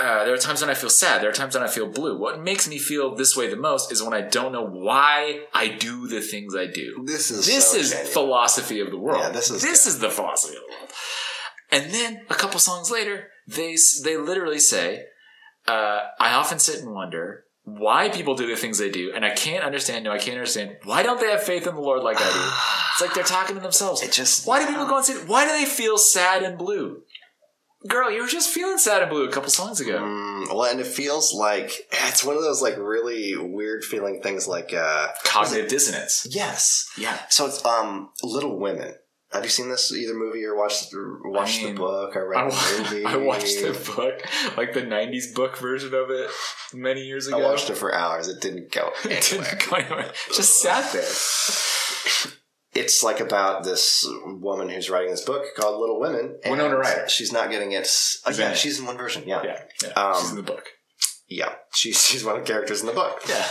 [0.00, 1.20] Uh, there are times when I feel sad.
[1.22, 2.16] There are times when I feel blue.
[2.18, 5.68] What makes me feel this way the most is when I don't know why I
[5.68, 7.02] do the things I do.
[7.04, 8.12] This is This so is genuine.
[8.12, 9.20] philosophy of the world.
[9.22, 9.90] Yeah, this is this good.
[9.90, 10.90] is the philosophy of the world.
[11.70, 13.16] And then a couple songs later,
[13.56, 15.04] they they literally say,
[15.68, 19.30] uh, "I often sit and wonder why people do the things they do, and I
[19.34, 20.04] can't understand.
[20.04, 20.78] No, I can't understand.
[20.84, 22.50] Why don't they have faith in the Lord like I do?
[22.98, 24.02] It's like they're talking to themselves.
[24.02, 25.14] It just Why do people go and say?
[25.14, 27.02] Why do they feel sad and blue?
[27.86, 30.00] Girl, you were just feeling sad and blue a couple songs ago.
[30.00, 34.48] Mm, well, and it feels like it's one of those like really weird feeling things.
[34.48, 36.26] Like uh, Cognitive dissonance.
[36.28, 37.16] yes, Yeah.
[37.28, 38.94] so it's um Little Women.
[39.32, 42.16] Have you seen this either movie or watched watched I mean, the book?
[42.16, 43.04] I read I, the movie.
[43.04, 44.22] I watched the book,
[44.56, 46.30] like the '90s book version of it,
[46.72, 47.38] many years ago.
[47.38, 48.28] I watched it for hours.
[48.28, 50.12] It didn't go It didn't go anywhere.
[50.34, 51.02] Just sat there.
[52.74, 56.38] it's like about this woman who's writing this book called Little Women.
[56.44, 57.08] and Winona Ryder.
[57.08, 57.82] She's not getting it.
[58.24, 59.24] Uh, She's yeah, in she's in one version.
[59.26, 59.88] Yeah, Yeah, yeah.
[59.90, 60.64] Um, she's in the book.
[61.28, 61.52] yeah.
[61.74, 63.20] She's she's one of the characters in the book.
[63.28, 63.46] Yeah.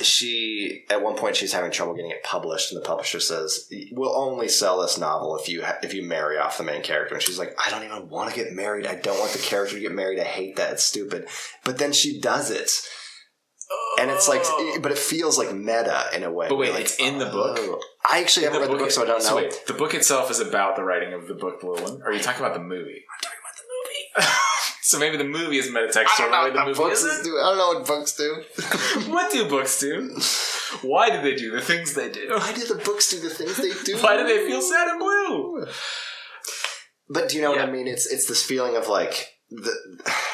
[0.00, 4.16] She at one point she's having trouble getting it published, and the publisher says, "We'll
[4.16, 7.22] only sell this novel if you ha- if you marry off the main character." And
[7.22, 8.86] she's like, "I don't even want to get married.
[8.86, 10.18] I don't want the character to get married.
[10.18, 10.72] I hate that.
[10.72, 11.28] It's stupid."
[11.64, 12.70] But then she does it.
[13.98, 14.78] And it's like, oh.
[14.82, 16.46] but it feels like meta in a way.
[16.46, 16.50] Oh.
[16.50, 17.32] But wait, Like, it's in the oh.
[17.32, 17.58] book?
[17.60, 17.80] oh.
[18.10, 19.36] I actually haven't read the book, so I don't know.
[19.36, 22.02] wait, the book itself is about the writing of the book, The Little One.
[22.02, 23.04] Or are you talking about the movie?
[23.08, 24.36] I'm talking about the movie.
[24.92, 26.30] so maybe the movie is metatextual.
[26.30, 27.24] the way the what movie books isn't.
[27.24, 27.38] do.
[27.38, 28.44] I don't know what books do.
[29.10, 30.16] What do books do?
[30.86, 32.28] Why do they do the things they do?
[32.28, 33.98] Why do the books do the things they do?
[33.98, 35.66] Why do they feel sad and blue?
[37.08, 37.88] But do you know what I mean?
[37.88, 39.72] It's it's this feeling of like the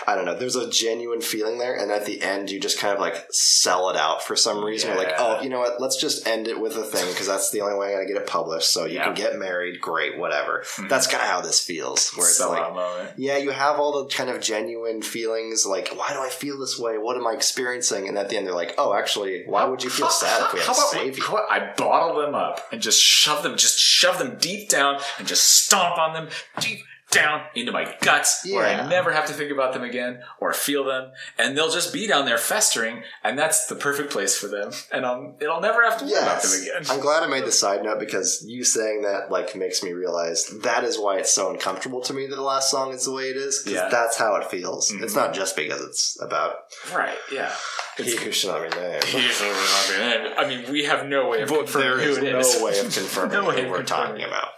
[0.07, 0.35] I don't know.
[0.35, 3.91] There's a genuine feeling there, and at the end, you just kind of like sell
[3.91, 4.91] it out for some reason.
[4.91, 5.81] You're like, oh, you know what?
[5.81, 8.17] Let's just end it with a thing because that's the only way I'm gonna get
[8.17, 8.73] it published.
[8.73, 9.05] So you Yeah.
[9.05, 10.65] can get married, great, whatever.
[10.77, 10.89] Mhm.
[10.89, 12.09] That's kind of how this feels.
[12.17, 16.09] Where it's Sell like, yeah, you have all the kind of genuine feelings, like, why
[16.13, 16.97] do I feel this way?
[16.97, 18.09] What am I experiencing?
[18.09, 20.61] And at the end, they're like, oh, actually, why would you feel sad if we
[20.61, 21.25] had about savior?
[21.51, 25.65] I bottle them up and just shove them, just shove them deep down and just
[25.65, 26.29] stomp on them
[26.61, 30.53] deep down into my guts where I never have to think about them again or
[30.53, 34.47] feel them, and they'll just be down there festering, and that's the perfect place for
[34.49, 36.83] them, and I'll, it'll never have to worry about them again.
[36.91, 40.47] I'm glad I made the side note because you saying that like makes me realize
[40.63, 43.25] that is why it's so uncomfortable to me that the last song is the way
[43.31, 43.63] it is.
[43.63, 43.89] 'cause Yeah.
[43.89, 44.91] that's how it feels.
[44.93, 45.03] Mhm.
[45.03, 46.57] It's not just because it's about
[46.95, 47.17] right?
[47.33, 47.51] Yeah.
[47.97, 50.35] he who shall not be named.
[50.37, 52.63] I mean, we have no way of But confirming there who is it no is.
[52.63, 53.87] way of confirming No who we're confirming.
[53.87, 54.49] talking about.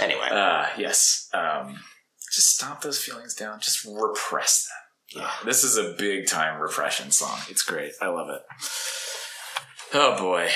[0.00, 1.28] Anyway, Uh, yes.
[1.34, 1.78] Um,
[2.32, 3.60] just stomp those feelings down.
[3.60, 5.22] Just repress them.
[5.22, 5.30] Yeah.
[5.44, 7.38] This is a big time repression song.
[7.48, 7.92] It's great.
[8.00, 8.40] I love it.
[9.94, 10.48] Oh boy.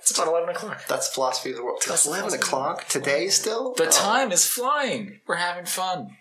[0.00, 0.86] It's about 11 o'clock.
[0.86, 1.82] that's philosophy of the world.
[1.88, 3.74] That's 11 o'clock today still?
[3.74, 3.90] The Oh.
[3.90, 5.20] time is flying.
[5.26, 6.16] We're having fun.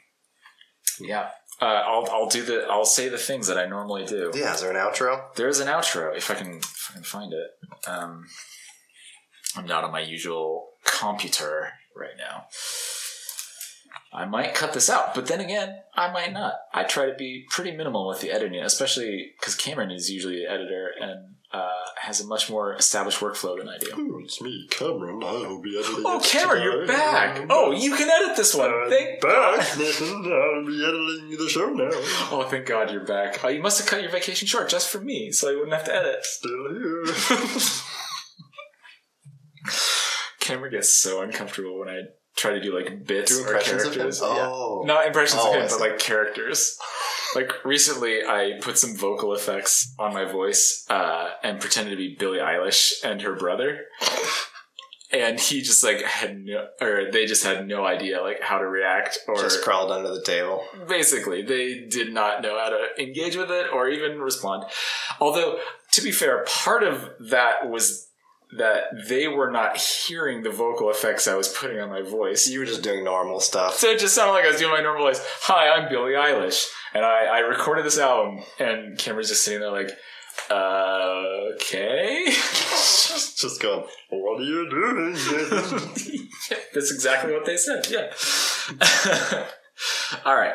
[0.99, 1.29] Yeah.
[1.61, 4.31] Uh, I'll, I'll do the, I'll say the things that I normally do.
[4.33, 5.33] Yeah, is there an outro?
[5.35, 7.47] There's an outro if I can, if I can find it.
[7.87, 8.25] Um,
[9.55, 12.45] I'm not on my usual computer right now.
[14.13, 16.53] I might cut this out, but then again, I might not.
[16.73, 20.49] I try to be pretty minimal with the editing, especially because Cameron is usually the
[20.49, 21.69] editor and uh,
[21.99, 23.89] has a much more established workflow than I do.
[23.93, 25.21] Oh, it's me, Cameron.
[25.23, 27.45] I'll be editing Oh, Cameron, you're back!
[27.49, 28.71] Oh, you can edit this one.
[28.89, 29.59] Thank God.
[29.77, 30.31] Nathan.
[30.31, 31.89] I'll be editing the show now.
[32.31, 33.43] Oh, thank God you're back.
[33.43, 35.85] Oh, you must have cut your vacation short just for me, so I wouldn't have
[35.85, 36.23] to edit.
[36.23, 37.05] Still here.
[40.45, 42.01] Cameron gets so uncomfortable when I
[42.35, 43.93] try to do like bits Do or impressions of him?
[43.93, 44.19] characters.
[44.23, 44.81] Oh.
[44.85, 44.93] Yeah.
[44.93, 46.77] Not impressions Oh, of him, but like characters.
[47.35, 52.15] Like recently, I put some vocal effects on my voice uh, and pretended to be
[52.17, 53.85] Billie Eilish and her brother.
[55.11, 58.67] And he just like had no, or they just had no idea like how to
[58.67, 60.63] react or Just crawled under the table.
[60.89, 64.63] basically they did not know how to engage with it or even respond
[65.21, 65.57] although
[65.93, 68.09] to be fair part of that was
[68.57, 72.59] that they were not hearing the vocal effects i was putting on my voice You
[72.59, 73.75] were just doing normal stuff.
[73.75, 76.65] so it just sounded like i was doing my normal voice hi i'm billie eilish
[76.93, 79.91] and i, I recorded this album and cameron's just sitting there like
[80.51, 81.23] uh,
[81.55, 85.13] okay just, just going, what are you doing?
[85.13, 86.27] Nathan?"
[86.73, 87.87] That's exactly what they said.
[87.89, 88.11] Yeah.
[90.25, 90.53] All right.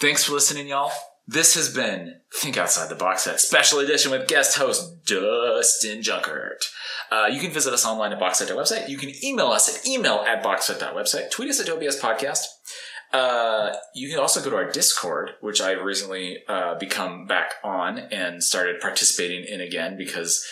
[0.00, 0.92] Thanks for listening, y'all.
[1.26, 6.64] This has been Think Outside the Box Set Special Edition with guest host Dustin Junkert.
[7.10, 8.88] Uh, you can visit us online at boxset.website.
[8.88, 11.30] You can email us at email at boxset.website.
[11.30, 12.44] Tweet us at OBS Podcast.
[13.12, 17.98] Uh, you can also go to our Discord, which I've recently uh, become back on
[17.98, 20.46] and started participating in again because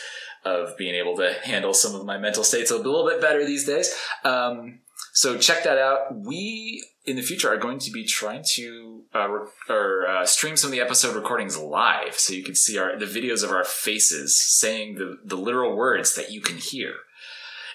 [0.44, 3.66] of being able to handle some of my mental states a little bit better these
[3.66, 3.94] days.
[4.24, 4.80] Um,
[5.12, 6.14] so check that out.
[6.14, 10.56] We in the future are going to be trying to uh, re- or uh, stream
[10.56, 13.64] some of the episode recordings live, so you can see our the videos of our
[13.64, 16.94] faces saying the the literal words that you can hear.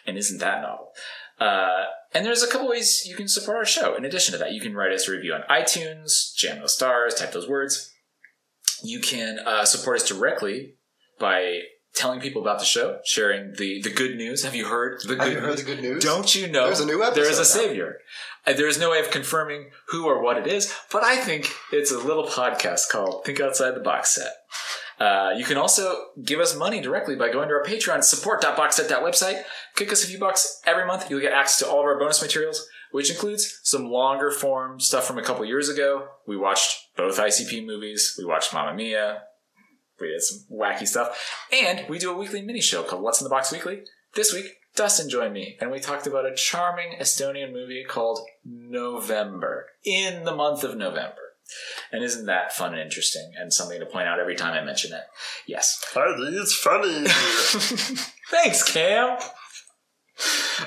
[0.06, 0.92] And isn't that novel?
[1.40, 3.96] Uh, and there's a couple ways you can support our show.
[3.96, 7.16] In addition to that, you can write us a review on iTunes, jam those stars,
[7.16, 7.92] type those words.
[8.84, 10.76] You can uh, support us directly
[11.20, 11.62] by
[11.94, 14.44] telling people about the show, sharing the, the good news.
[14.44, 15.44] Have you heard the good Have you news?
[15.46, 16.04] heard the good news?
[16.04, 17.16] Don't you know There's a new episode.
[17.22, 17.68] there is a episode now.
[17.68, 17.98] savior?
[18.48, 21.52] Uh, There is no way of confirming who or what it is, but I think
[21.72, 24.32] it's a little podcast called Think Outside the Box Set.
[25.00, 29.42] Uh, you can also give us money directly by going to our Patreon, support.boxset.website.
[29.76, 31.10] Kick us a few bucks every month.
[31.10, 35.06] You'll get access to all of our bonus materials, which includes some longer form stuff
[35.06, 36.08] from a couple years ago.
[36.28, 38.16] We watched both ICP movies.
[38.18, 39.24] We watched Mamma Mia.
[40.02, 41.38] We did some wacky stuff.
[41.54, 43.84] And we do a weekly mini show called What's in the Box Weekly.
[44.16, 49.68] This week, Dustin joined me, and we talked about a charming Estonian movie called November,
[49.86, 51.16] in the month of November.
[51.92, 54.94] And isn't that fun and interesting and something to point out every time I mention
[54.94, 55.04] it?
[55.46, 55.84] Yes.
[55.96, 57.06] I think it's funny.
[58.30, 59.18] Thanks, Cam.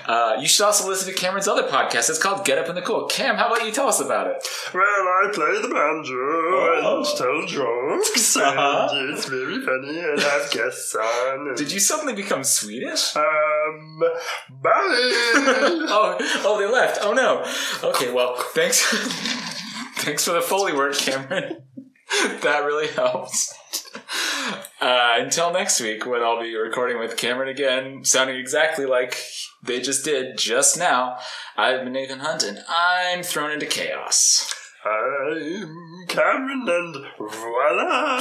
[0.07, 2.11] Uh, you should also listen to Cameron's other podcast.
[2.11, 3.07] It's called Get Up in the Cool.
[3.07, 4.37] Cam, how about you tell us about it?
[4.73, 8.89] well, I play the banjo and tell jokes, Uh-huh.
[8.93, 11.55] and it's very funny, and I have guests on.
[11.55, 13.17] Did you suddenly become Swedish?
[13.17, 14.01] Um,
[14.51, 14.71] bye.
[14.73, 16.99] oh, oh, they left.
[17.03, 17.45] Oh no.
[17.91, 18.83] Okay, well, thanks,
[19.99, 21.63] thanks for the foley work, Cameron.
[22.43, 23.53] that really helps.
[24.81, 29.17] Uh, until next week, when I'll be recording with Cameron again, sounding exactly like
[29.63, 31.17] they just did just now.
[31.57, 34.53] I've been Nathan Hunt, and I'm thrown into chaos.
[34.85, 38.19] I'm Cameron, and voila.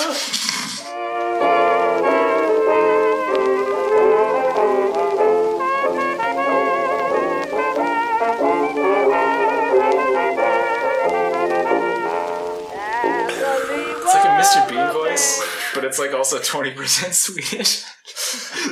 [12.75, 14.69] It's like a Mr.
[14.69, 15.41] Bean voice,
[15.73, 17.83] but it's like also 20% Swedish.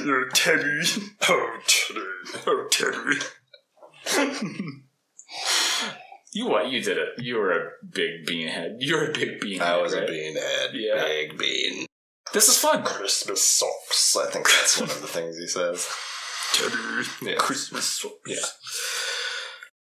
[0.05, 0.81] You're Teddy.
[1.29, 2.01] Oh, Teddy.
[2.47, 3.19] Oh, Teddy.
[6.33, 6.69] You what?
[6.69, 7.09] You did it.
[7.17, 8.77] You were a big beanhead.
[8.79, 9.61] You're a big beanhead.
[9.61, 10.09] I was right?
[10.09, 10.69] a beanhead.
[10.73, 11.03] Yeah.
[11.03, 11.85] Big bean.
[12.33, 12.83] This is fun.
[12.83, 14.15] Christmas socks.
[14.15, 15.89] I think that's one of the things he says.
[16.53, 16.75] Teddy.
[17.21, 17.35] Yeah.
[17.35, 17.85] Christmas.
[17.85, 18.15] Socks.
[18.25, 18.37] Yeah.